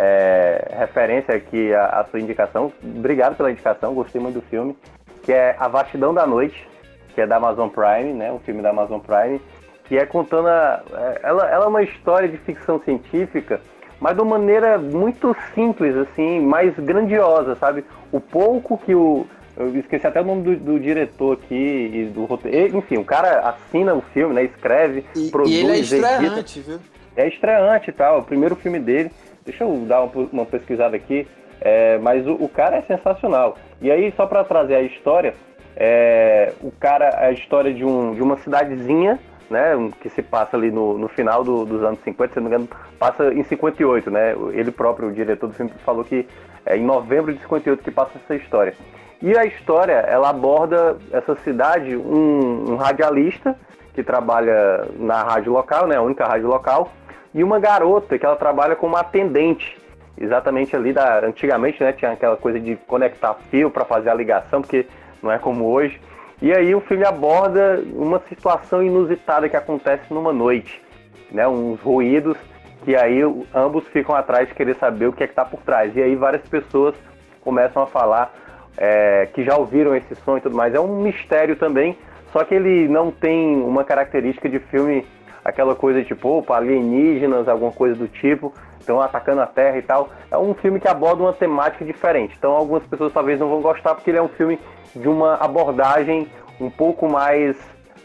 é, 0.00 0.76
referência 0.78 1.34
aqui 1.34 1.74
à, 1.74 2.00
à, 2.00 2.04
sua 2.04 2.18
indicação. 2.18 2.72
Obrigado 2.82 3.36
pela 3.36 3.50
indicação, 3.50 3.92
gostei 3.92 4.20
muito 4.20 4.36
do 4.36 4.42
filme, 4.42 4.74
que 5.22 5.32
é 5.32 5.54
A 5.58 5.68
Vastidão 5.68 6.14
da 6.14 6.26
Noite, 6.26 6.66
que 7.14 7.20
é 7.20 7.26
da 7.26 7.36
Amazon 7.36 7.68
Prime, 7.68 8.14
né, 8.14 8.32
um 8.32 8.38
filme 8.38 8.62
da 8.62 8.70
Amazon 8.70 9.00
Prime, 9.00 9.40
que 9.84 9.98
é 9.98 10.06
contando 10.06 10.48
a, 10.48 10.82
é, 10.94 11.20
ela, 11.22 11.50
ela 11.50 11.64
é 11.66 11.68
uma 11.68 11.82
história 11.82 12.28
de 12.28 12.38
ficção 12.38 12.80
científica, 12.80 13.60
mas 14.00 14.16
de 14.16 14.22
uma 14.22 14.38
maneira 14.38 14.78
muito 14.78 15.36
simples, 15.54 15.94
assim, 15.94 16.40
mais 16.40 16.74
grandiosa, 16.78 17.54
sabe? 17.56 17.84
O 18.10 18.18
pouco 18.18 18.78
que 18.78 18.94
o 18.94 19.26
eu 19.58 19.78
esqueci 19.78 20.06
até 20.06 20.22
o 20.22 20.24
nome 20.24 20.42
do, 20.42 20.56
do 20.56 20.80
diretor 20.80 21.34
aqui 21.34 21.90
e 21.92 22.04
do 22.06 22.24
roteiro. 22.24 22.78
Enfim, 22.78 22.96
o 22.96 23.04
cara 23.04 23.40
assina 23.40 23.94
o 23.94 24.00
filme, 24.00 24.34
né? 24.34 24.44
Escreve, 24.44 25.04
e, 25.14 25.28
produz. 25.28 25.54
E 25.54 25.58
ele 25.58 25.72
é 25.72 25.78
estreante, 25.80 26.58
edita. 26.58 26.70
viu? 26.70 26.80
É 27.14 27.28
estreante 27.28 27.90
e 27.90 27.92
tal. 27.92 28.20
O 28.20 28.22
primeiro 28.22 28.56
filme 28.56 28.78
dele. 28.78 29.10
Deixa 29.50 29.64
eu 29.64 29.84
dar 29.84 30.02
uma, 30.02 30.28
uma 30.32 30.46
pesquisada 30.46 30.94
aqui. 30.96 31.26
É, 31.60 31.98
mas 31.98 32.26
o, 32.26 32.34
o, 32.34 32.48
cara 32.48 32.76
é 32.76 32.82
sensacional. 32.82 33.56
E 33.82 33.90
aí, 33.90 34.12
só 34.16 34.26
para 34.26 34.44
trazer 34.44 34.76
a 34.76 34.82
história, 34.82 35.34
é, 35.76 36.52
o 36.62 36.70
cara, 36.70 37.18
a 37.18 37.32
história 37.32 37.74
de, 37.74 37.84
um, 37.84 38.14
de 38.14 38.22
uma 38.22 38.38
cidadezinha, 38.38 39.18
né, 39.50 39.72
que 40.00 40.08
se 40.08 40.22
passa 40.22 40.56
ali 40.56 40.70
no, 40.70 40.96
no 40.96 41.08
final 41.08 41.42
do, 41.42 41.66
dos 41.66 41.82
anos 41.82 41.98
50, 42.04 42.32
se 42.32 42.40
não 42.40 42.48
me 42.48 42.54
engano, 42.54 42.68
passa 42.98 43.34
em 43.34 43.42
58, 43.42 44.10
né? 44.10 44.34
Ele 44.52 44.70
próprio, 44.70 45.08
o 45.08 45.12
diretor 45.12 45.48
do 45.48 45.52
filme, 45.52 45.72
falou 45.84 46.04
que 46.04 46.26
é 46.64 46.76
em 46.76 46.84
novembro 46.84 47.32
de 47.32 47.40
58 47.40 47.82
que 47.82 47.90
passa 47.90 48.12
essa 48.24 48.36
história. 48.36 48.74
E 49.20 49.36
a 49.36 49.44
história, 49.44 49.94
ela 49.94 50.30
aborda 50.30 50.96
essa 51.12 51.34
cidade, 51.36 51.94
um, 51.96 52.72
um 52.72 52.76
radialista 52.76 53.54
que 53.92 54.02
trabalha 54.02 54.86
na 54.96 55.22
rádio 55.24 55.52
local, 55.52 55.86
né, 55.88 55.96
a 55.96 56.02
única 56.02 56.24
rádio 56.24 56.46
local, 56.46 56.90
e 57.34 57.42
uma 57.44 57.58
garota 57.58 58.18
que 58.18 58.26
ela 58.26 58.36
trabalha 58.36 58.76
como 58.76 58.96
atendente, 58.96 59.76
exatamente 60.18 60.74
ali 60.74 60.92
da 60.92 61.24
antigamente, 61.24 61.82
né, 61.82 61.92
tinha 61.92 62.12
aquela 62.12 62.36
coisa 62.36 62.58
de 62.58 62.76
conectar 62.86 63.34
fio 63.50 63.70
para 63.70 63.84
fazer 63.84 64.10
a 64.10 64.14
ligação, 64.14 64.60
porque 64.60 64.86
não 65.22 65.30
é 65.30 65.38
como 65.38 65.66
hoje. 65.66 66.00
E 66.42 66.52
aí 66.52 66.74
o 66.74 66.80
filme 66.80 67.04
aborda 67.04 67.82
uma 67.92 68.20
situação 68.28 68.82
inusitada 68.82 69.48
que 69.48 69.56
acontece 69.56 70.12
numa 70.12 70.32
noite, 70.32 70.82
né, 71.30 71.46
uns 71.46 71.80
ruídos 71.80 72.36
que 72.84 72.96
aí 72.96 73.20
ambos 73.54 73.86
ficam 73.88 74.14
atrás 74.14 74.48
de 74.48 74.54
querer 74.54 74.74
saber 74.76 75.06
o 75.06 75.12
que 75.12 75.22
é 75.22 75.26
que 75.26 75.32
está 75.32 75.44
por 75.44 75.60
trás. 75.60 75.94
E 75.96 76.02
aí 76.02 76.16
várias 76.16 76.42
pessoas 76.48 76.94
começam 77.42 77.82
a 77.82 77.86
falar 77.86 78.32
é, 78.76 79.28
que 79.34 79.44
já 79.44 79.56
ouviram 79.56 79.94
esse 79.94 80.14
som 80.16 80.38
e 80.38 80.40
tudo 80.40 80.56
mais. 80.56 80.74
É 80.74 80.80
um 80.80 81.02
mistério 81.02 81.56
também, 81.56 81.96
só 82.32 82.44
que 82.44 82.54
ele 82.54 82.88
não 82.88 83.10
tem 83.10 83.56
uma 83.56 83.84
característica 83.84 84.48
de 84.48 84.58
filme, 84.58 85.06
aquela 85.44 85.74
coisa 85.74 86.02
tipo, 86.04 86.28
opa, 86.28 86.56
alienígenas, 86.56 87.48
alguma 87.48 87.72
coisa 87.72 87.94
do 87.94 88.08
tipo, 88.08 88.52
estão 88.78 89.00
atacando 89.00 89.40
a 89.40 89.46
Terra 89.46 89.78
e 89.78 89.82
tal. 89.82 90.10
É 90.30 90.38
um 90.38 90.54
filme 90.54 90.80
que 90.80 90.88
aborda 90.88 91.22
uma 91.22 91.32
temática 91.32 91.84
diferente. 91.84 92.34
Então 92.38 92.52
algumas 92.52 92.84
pessoas 92.86 93.12
talvez 93.12 93.38
não 93.38 93.48
vão 93.48 93.60
gostar 93.60 93.94
porque 93.94 94.10
ele 94.10 94.18
é 94.18 94.22
um 94.22 94.28
filme 94.28 94.58
de 94.94 95.08
uma 95.08 95.34
abordagem 95.34 96.28
um 96.60 96.70
pouco 96.70 97.08
mais 97.08 97.56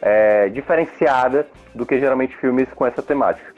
é, 0.02 0.49
diferenciada 0.49 1.48
do 1.74 1.86
que 1.86 1.99
geralmente 1.99 2.36
filmes 2.38 2.68
com 2.74 2.86
essa 2.86 3.02
temática. 3.02 3.53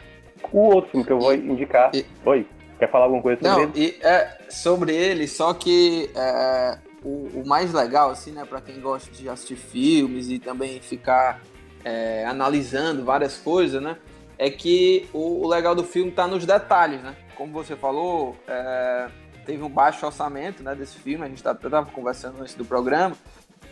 O 0.52 0.60
outro 0.60 0.92
filme 0.92 1.06
que 1.06 1.12
eu 1.12 1.20
vou 1.20 1.34
indicar. 1.34 1.92
E... 1.94 2.06
Oi, 2.26 2.48
quer 2.80 2.90
falar 2.90 3.06
alguma 3.06 3.22
coisa 3.22 3.42
sobre 3.42 3.66
não, 3.66 3.74
ele? 3.76 3.98
E, 4.02 4.06
é, 4.06 4.38
sobre 4.50 4.96
ele, 4.96 5.28
só 5.28 5.54
que 5.54 6.10
é, 6.16 6.78
o, 7.04 7.42
o, 7.42 7.44
mais 7.46 7.74
legal, 7.74 8.10
assim, 8.10 8.32
né, 8.32 8.46
para 8.46 8.62
quem 8.62 8.80
gosta 8.80 9.12
de 9.12 9.28
assistir 9.28 9.56
filmes 9.56 10.30
e 10.30 10.40
também 10.40 10.80
ficar 10.80 11.42
é, 11.88 12.26
analisando 12.26 13.06
várias 13.06 13.38
coisas, 13.38 13.82
né, 13.82 13.96
é 14.38 14.50
que 14.50 15.08
o, 15.14 15.46
o, 15.46 15.48
legal 15.48 15.74
do 15.74 15.86
filme 15.86 16.12
tá 16.12 16.28
nos 16.28 16.46
detalhes, 16.46 17.02
né? 17.02 17.16
Como 17.36 17.54
você 17.54 17.76
falou, 17.76 18.36
é, 18.48 19.08
teve 19.46 19.64
um 19.64 19.70
baixo 19.70 20.06
orçamento, 20.06 20.62
né, 20.62 20.76
desse 20.76 20.98
filme, 20.98 21.26
a 21.26 21.30
gente 21.30 21.42
tá, 21.42 21.56
tava 21.56 21.90
conversando 21.90 22.42
antes 22.42 22.56
do 22.56 22.66
programa, 22.66 23.16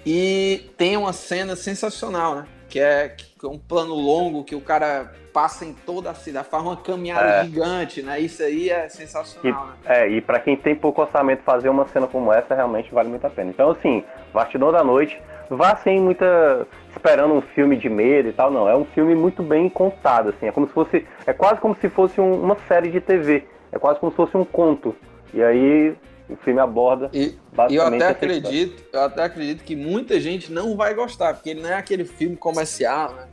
e 0.05 0.69
tem 0.77 0.95
uma 0.95 1.11
cena 1.11 1.55
sensacional, 1.55 2.35
né? 2.35 2.45
Que 2.69 2.79
é, 2.79 3.09
que 3.09 3.45
é 3.45 3.49
um 3.49 3.59
plano 3.59 3.93
longo 3.93 4.43
que 4.43 4.55
o 4.55 4.61
cara 4.61 5.11
passa 5.33 5.65
em 5.65 5.73
toda 5.73 6.09
a 6.09 6.13
cidade, 6.13 6.47
faz 6.47 6.63
uma 6.63 6.77
caminhada 6.77 7.27
é. 7.27 7.43
gigante, 7.43 8.01
né? 8.01 8.19
Isso 8.19 8.41
aí 8.41 8.69
é 8.69 8.87
sensacional, 8.87 9.75
e, 9.83 9.87
né? 9.87 10.03
É, 10.03 10.09
e 10.09 10.21
para 10.21 10.39
quem 10.39 10.55
tem 10.55 10.75
pouco 10.75 11.01
orçamento, 11.01 11.43
fazer 11.43 11.69
uma 11.69 11.87
cena 11.89 12.07
como 12.07 12.31
essa 12.31 12.55
realmente 12.55 12.91
vale 12.93 13.09
muito 13.09 13.27
a 13.27 13.29
pena. 13.29 13.49
Então, 13.49 13.71
assim, 13.71 14.03
Bastidor 14.33 14.71
da 14.71 14.83
Noite, 14.83 15.21
vá 15.49 15.75
sem 15.75 15.99
muita. 15.99 16.67
Esperando 17.06 17.34
um 17.34 17.41
filme 17.41 17.77
de 17.77 17.90
medo 17.90 18.30
e 18.30 18.34
tal, 18.34 18.49
não. 18.49 18.68
É 18.68 18.76
um 18.76 18.86
filme 18.86 19.15
muito 19.15 19.44
bem 19.44 19.69
contado, 19.69 20.30
assim. 20.30 20.48
É 20.48 20.52
como 20.52 20.68
se 20.68 20.73
fosse. 20.73 21.06
É 21.26 21.34
quase 21.34 21.61
como 21.61 21.76
se 21.76 21.88
fosse 21.90 22.19
um, 22.19 22.34
uma 22.34 22.57
série 22.68 22.90
de 22.90 22.99
TV. 22.99 23.45
É 23.72 23.77
quase 23.77 23.99
como 23.99 24.11
se 24.11 24.15
fosse 24.15 24.36
um 24.36 24.45
conto. 24.45 24.95
E 25.34 25.44
aí 25.44 25.95
o 26.27 26.36
filme 26.38 26.60
aborda 26.60 27.10
E, 27.14 27.38
e 27.69 27.76
eu 27.76 27.86
até 27.86 28.07
acredito, 28.07 28.84
eu 28.91 29.02
até 29.02 29.23
acredito 29.23 29.64
que 29.64 29.76
muita 29.76 30.19
gente 30.19 30.52
não 30.52 30.76
vai 30.76 30.94
gostar, 30.95 31.36
porque 31.36 31.52
ele 31.52 31.61
não 31.61 31.69
é 31.69 31.76
aquele 31.76 32.03
filme 32.03 32.36
comercial, 32.36 33.14
né? 33.14 33.27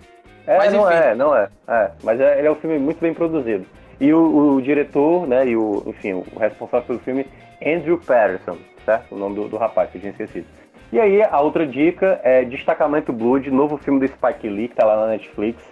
É, 0.46 0.58
Mas, 0.58 0.72
não 0.72 0.86
enfim. 0.86 0.94
é, 0.94 1.14
não 1.14 1.34
é. 1.34 1.48
é. 1.68 1.90
Mas 2.02 2.20
é, 2.20 2.38
ele 2.38 2.48
é 2.48 2.50
um 2.50 2.56
filme 2.56 2.78
muito 2.78 3.00
bem 3.00 3.14
produzido. 3.14 3.64
E 4.00 4.12
o, 4.12 4.56
o 4.56 4.60
diretor, 4.60 5.26
né, 5.26 5.46
e 5.46 5.56
o, 5.56 5.82
enfim, 5.86 6.12
o 6.12 6.38
responsável 6.38 6.86
pelo 6.86 6.98
filme, 6.98 7.26
Andrew 7.64 7.96
Patterson, 7.98 8.58
certo? 8.84 9.14
O 9.14 9.18
nome 9.18 9.36
do, 9.36 9.48
do 9.48 9.56
rapaz, 9.56 9.88
que 9.90 9.98
eu 9.98 10.00
tinha 10.00 10.10
esquecido. 10.10 10.46
E 10.92 11.00
aí, 11.00 11.22
a 11.22 11.40
outra 11.40 11.66
dica 11.66 12.20
é 12.22 12.44
Destacamento 12.44 13.14
Blood, 13.14 13.50
novo 13.50 13.78
filme 13.78 13.98
do 13.98 14.06
Spike 14.06 14.46
Lee, 14.46 14.68
que 14.68 14.74
tá 14.74 14.84
lá 14.84 14.94
na 14.96 15.06
Netflix. 15.06 15.64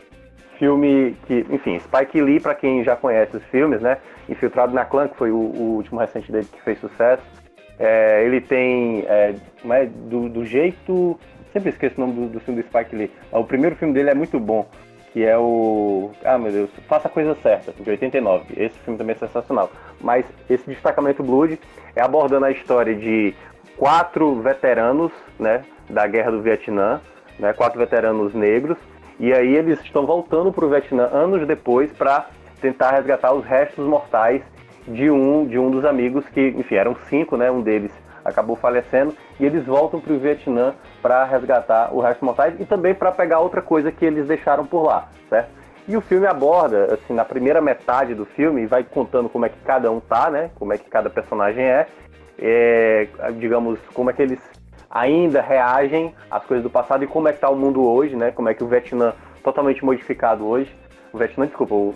Filme 0.59 1.15
que, 1.27 1.45
enfim, 1.51 1.79
Spike 1.79 2.23
Lee, 2.23 2.41
pra 2.41 2.55
quem 2.55 2.83
já 2.83 2.97
conhece 2.97 3.37
os 3.37 3.45
filmes, 3.45 3.83
né? 3.83 3.99
Infiltrado 4.31 4.73
na 4.73 4.83
Clã, 4.87 5.09
que 5.09 5.17
foi 5.19 5.31
o, 5.31 5.37
o 5.37 5.75
último 5.77 6.01
recente 6.01 6.33
dele 6.33 6.49
que 6.51 6.63
fez 6.63 6.81
sucesso. 6.81 7.23
É, 7.79 8.25
ele 8.25 8.41
tem, 8.41 9.05
é, 9.09 9.35
como 9.61 9.75
é, 9.75 9.85
do, 9.85 10.31
do 10.31 10.47
jeito... 10.47 11.21
Sempre 11.53 11.69
esqueço 11.69 12.01
o 12.01 12.07
nome 12.07 12.15
do, 12.15 12.33
do 12.33 12.41
filme 12.41 12.63
do 12.63 12.67
Spike 12.67 12.97
Lee. 12.97 13.11
O 13.31 13.45
primeiro 13.45 13.77
filme 13.77 13.93
dele 13.93 14.09
é 14.09 14.15
muito 14.15 14.41
bom, 14.41 14.67
que 15.13 15.23
é 15.23 15.37
o... 15.37 16.13
Ah, 16.25 16.39
meu 16.39 16.51
Deus, 16.51 16.71
Faça 16.89 17.09
a 17.09 17.11
Coisa 17.11 17.37
Certa, 17.43 17.73
de 17.73 17.91
89. 17.91 18.55
Esse 18.57 18.79
filme 18.79 18.97
também 18.97 19.15
é 19.15 19.19
sensacional. 19.19 19.71
Mas 20.01 20.25
esse 20.49 20.67
Destacamento 20.67 21.23
Blood 21.23 21.61
é 21.95 22.01
abordando 22.01 22.47
a 22.47 22.51
história 22.51 22.95
de 22.95 23.35
quatro 23.81 24.43
veteranos, 24.43 25.11
né, 25.39 25.63
da 25.89 26.07
Guerra 26.07 26.33
do 26.33 26.43
Vietnã, 26.43 27.01
né, 27.39 27.55
quatro 27.55 27.79
veteranos 27.79 28.35
negros, 28.35 28.77
e 29.19 29.33
aí 29.33 29.57
eles 29.57 29.81
estão 29.81 30.05
voltando 30.05 30.53
para 30.53 30.67
o 30.67 30.69
Vietnã 30.69 31.05
anos 31.11 31.47
depois 31.47 31.91
para 31.91 32.27
tentar 32.61 32.91
resgatar 32.91 33.33
os 33.33 33.43
restos 33.43 33.87
mortais 33.87 34.43
de 34.87 35.11
um 35.11 35.47
de 35.47 35.59
um 35.59 35.71
dos 35.71 35.87
amigos 35.87 36.29
que, 36.29 36.49
enfim, 36.49 36.75
eram 36.75 36.95
cinco, 37.09 37.39
né, 37.39 37.51
um 37.51 37.63
deles 37.63 37.91
acabou 38.23 38.55
falecendo 38.55 39.17
e 39.39 39.47
eles 39.47 39.65
voltam 39.65 39.99
para 39.99 40.13
o 40.13 40.19
Vietnã 40.19 40.75
para 41.01 41.25
resgatar 41.25 41.91
o 41.95 42.01
resto 42.01 42.23
mortais 42.23 42.61
e 42.61 42.67
também 42.67 42.95
para 42.95 43.11
pegar 43.11 43.41
outra 43.41 43.63
coisa 43.63 43.91
que 43.91 44.05
eles 44.05 44.27
deixaram 44.27 44.67
por 44.67 44.83
lá, 44.83 45.09
certo? 45.31 45.49
E 45.89 45.97
o 45.97 46.03
filme 46.03 46.27
aborda, 46.27 46.93
assim, 46.93 47.15
na 47.15 47.25
primeira 47.25 47.63
metade 47.63 48.15
do 48.15 48.27
filme, 48.27 48.67
vai 48.67 48.85
contando 48.85 49.31
como 49.31 49.47
é 49.47 49.49
que 49.49 49.59
cada 49.61 49.91
um 49.91 49.99
tá, 49.99 50.29
né? 50.29 50.51
Como 50.57 50.71
é 50.75 50.77
que 50.79 50.89
cada 50.89 51.09
personagem 51.09 51.65
é, 51.65 51.87
é, 52.41 53.07
digamos, 53.39 53.79
como 53.93 54.11
é 54.11 54.13
que 54.13 54.23
eles 54.23 54.41
ainda 54.91 55.41
reagem 55.41 56.15
às 56.31 56.45
coisas 56.45 56.65
do 56.65 56.71
passado 56.71 57.05
e 57.05 57.07
como 57.07 57.29
é 57.29 57.33
que 57.33 57.39
tá 57.39 57.49
o 57.49 57.57
mundo 57.57 57.87
hoje, 57.87 58.17
né? 58.17 58.31
Como 58.33 58.49
é 58.49 58.55
que 58.55 58.65
o 58.65 58.67
Vietnã 58.67 59.13
totalmente 59.43 59.85
modificado 59.85 60.47
hoje. 60.47 60.75
O 61.13 61.19
Vietnã, 61.19 61.47
desculpa, 61.47 61.75
o, 61.75 61.95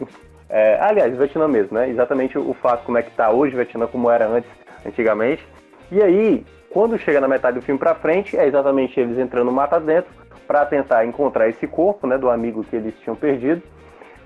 é, 0.48 0.78
aliás, 0.80 1.12
o 1.12 1.16
Vietnã 1.16 1.48
mesmo, 1.48 1.76
né? 1.76 1.88
Exatamente 1.88 2.38
o 2.38 2.54
fato 2.54 2.84
como 2.84 2.98
é 2.98 3.02
que 3.02 3.10
tá 3.10 3.30
hoje 3.30 3.54
o 3.54 3.56
Vietnã 3.56 3.86
como 3.86 4.10
era 4.10 4.26
antes, 4.26 4.50
antigamente. 4.86 5.46
E 5.90 6.02
aí, 6.02 6.44
quando 6.70 6.98
chega 6.98 7.20
na 7.20 7.28
metade 7.28 7.58
do 7.58 7.64
filme 7.64 7.78
pra 7.78 7.94
frente, 7.94 8.36
é 8.36 8.46
exatamente 8.46 8.98
eles 8.98 9.18
entrando 9.18 9.46
no 9.46 9.52
mata 9.52 9.80
dentro 9.80 10.10
para 10.46 10.66
tentar 10.66 11.06
encontrar 11.06 11.48
esse 11.48 11.66
corpo, 11.66 12.06
né, 12.06 12.18
do 12.18 12.28
amigo 12.28 12.64
que 12.64 12.76
eles 12.76 12.94
tinham 13.00 13.16
perdido. 13.16 13.62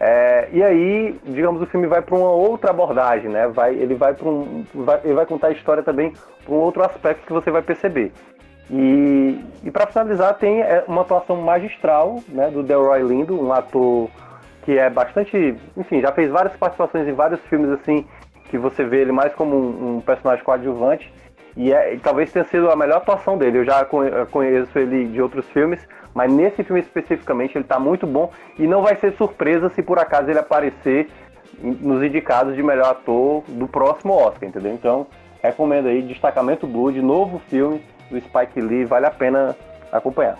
É, 0.01 0.49
e 0.53 0.63
aí, 0.63 1.19
digamos, 1.25 1.61
o 1.61 1.67
filme 1.67 1.87
vai 1.87 2.01
para 2.01 2.15
uma 2.15 2.31
outra 2.31 2.71
abordagem, 2.71 3.29
né? 3.29 3.49
Vai, 3.49 3.75
ele 3.75 3.95
vai 3.95 4.15
para 4.15 4.29
um, 4.29 4.65
vai, 4.73 5.01
ele 5.05 5.15
vai 5.15 5.27
contar 5.27 5.49
a 5.49 5.53
história 5.53 5.83
também 5.83 6.13
para 6.45 6.55
um 6.55 6.59
outro 6.59 6.85
aspecto 6.85 7.27
que 7.27 7.33
você 7.33 7.51
vai 7.51 7.63
perceber. 7.63 8.13
E, 8.71 9.41
e 9.65 9.71
para 9.71 9.87
finalizar, 9.87 10.35
tem 10.35 10.61
é, 10.61 10.85
uma 10.87 11.03
atuação 11.03 11.37
magistral, 11.37 12.23
né, 12.29 12.51
do 12.51 12.63
Delroy 12.63 13.03
Lindo, 13.03 13.41
um 13.41 13.53
ator 13.53 14.09
que 14.63 14.79
é 14.79 14.91
bastante, 14.91 15.57
enfim, 15.77 16.01
já 16.01 16.13
fez 16.13 16.31
várias 16.31 16.55
participações 16.55 17.09
em 17.09 17.13
vários 17.13 17.41
filmes 17.47 17.71
assim, 17.71 18.07
que 18.51 18.59
você 18.59 18.85
vê 18.85 19.01
ele 19.01 19.13
mais 19.13 19.35
como 19.35 19.57
um, 19.57 19.97
um 19.97 20.01
personagem 20.01 20.45
coadjuvante. 20.45 21.13
E, 21.57 21.73
é, 21.73 21.95
e 21.95 21.99
talvez 21.99 22.31
tenha 22.31 22.45
sido 22.45 22.71
a 22.71 22.77
melhor 22.77 22.99
atuação 22.99 23.37
dele. 23.37 23.59
Eu 23.59 23.65
já 23.65 23.85
conheço 24.31 24.79
ele 24.79 25.07
de 25.07 25.21
outros 25.21 25.49
filmes, 25.49 25.85
mas 26.19 26.33
nesse 26.33 26.65
filme 26.65 26.81
especificamente 26.81 27.57
ele 27.57 27.63
tá 27.63 27.79
muito 27.79 28.05
bom 28.05 28.33
e 28.59 28.67
não 28.67 28.83
vai 28.83 28.97
ser 28.97 29.17
surpresa 29.17 29.71
se 29.77 29.85
por 29.85 30.01
acaso 30.01 30.29
ele 30.29 30.41
aparecer 30.41 31.09
nos 31.63 32.03
indicados 32.03 32.57
de 32.57 32.63
melhor 32.63 32.91
ator 32.91 33.45
do 33.47 33.69
próximo 33.69 34.15
Oscar, 34.15 34.49
entendeu? 34.49 34.73
Então, 34.73 35.07
recomendo 35.41 35.87
aí 35.87 36.03
Destacamento 36.03 36.67
Blood, 36.67 37.01
novo 37.01 37.41
filme 37.49 37.81
do 38.11 38.21
Spike 38.21 38.61
Lee, 38.61 38.85
vale 38.85 39.07
a 39.07 39.13
pena 39.13 39.57
acompanhar. 39.93 40.37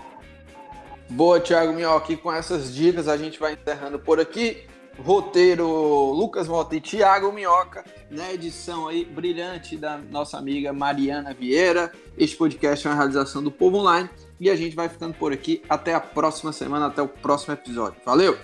Boa, 1.11 1.39
Thiago 1.39 1.71
Minhoca. 1.71 2.13
Com 2.17 2.33
essas 2.33 2.75
dicas 2.75 3.07
a 3.07 3.15
gente 3.15 3.39
vai 3.39 3.53
encerrando 3.53 3.97
por 3.97 4.19
aqui. 4.19 4.65
Roteiro 5.01 5.65
Lucas 5.65 6.49
Mota 6.49 6.75
e 6.75 6.81
Thiago 6.81 7.31
Minhoca, 7.31 7.85
na 8.11 8.33
edição 8.33 8.89
aí 8.89 9.05
brilhante 9.05 9.77
da 9.77 9.97
nossa 9.97 10.37
amiga 10.37 10.73
Mariana 10.73 11.33
Vieira. 11.33 11.89
Este 12.17 12.35
podcast 12.35 12.85
é 12.85 12.89
uma 12.89 12.97
realização 12.97 13.41
do 13.41 13.49
Povo 13.49 13.77
Online 13.77 14.09
e 14.39 14.49
a 14.49 14.55
gente 14.55 14.75
vai 14.75 14.89
ficando 14.89 15.13
por 15.13 15.33
aqui. 15.33 15.61
Até 15.69 15.93
a 15.93 15.99
próxima 15.99 16.51
semana, 16.51 16.87
até 16.87 17.01
o 17.01 17.07
próximo 17.07 17.53
episódio. 17.53 17.99
Valeu! 18.05 18.37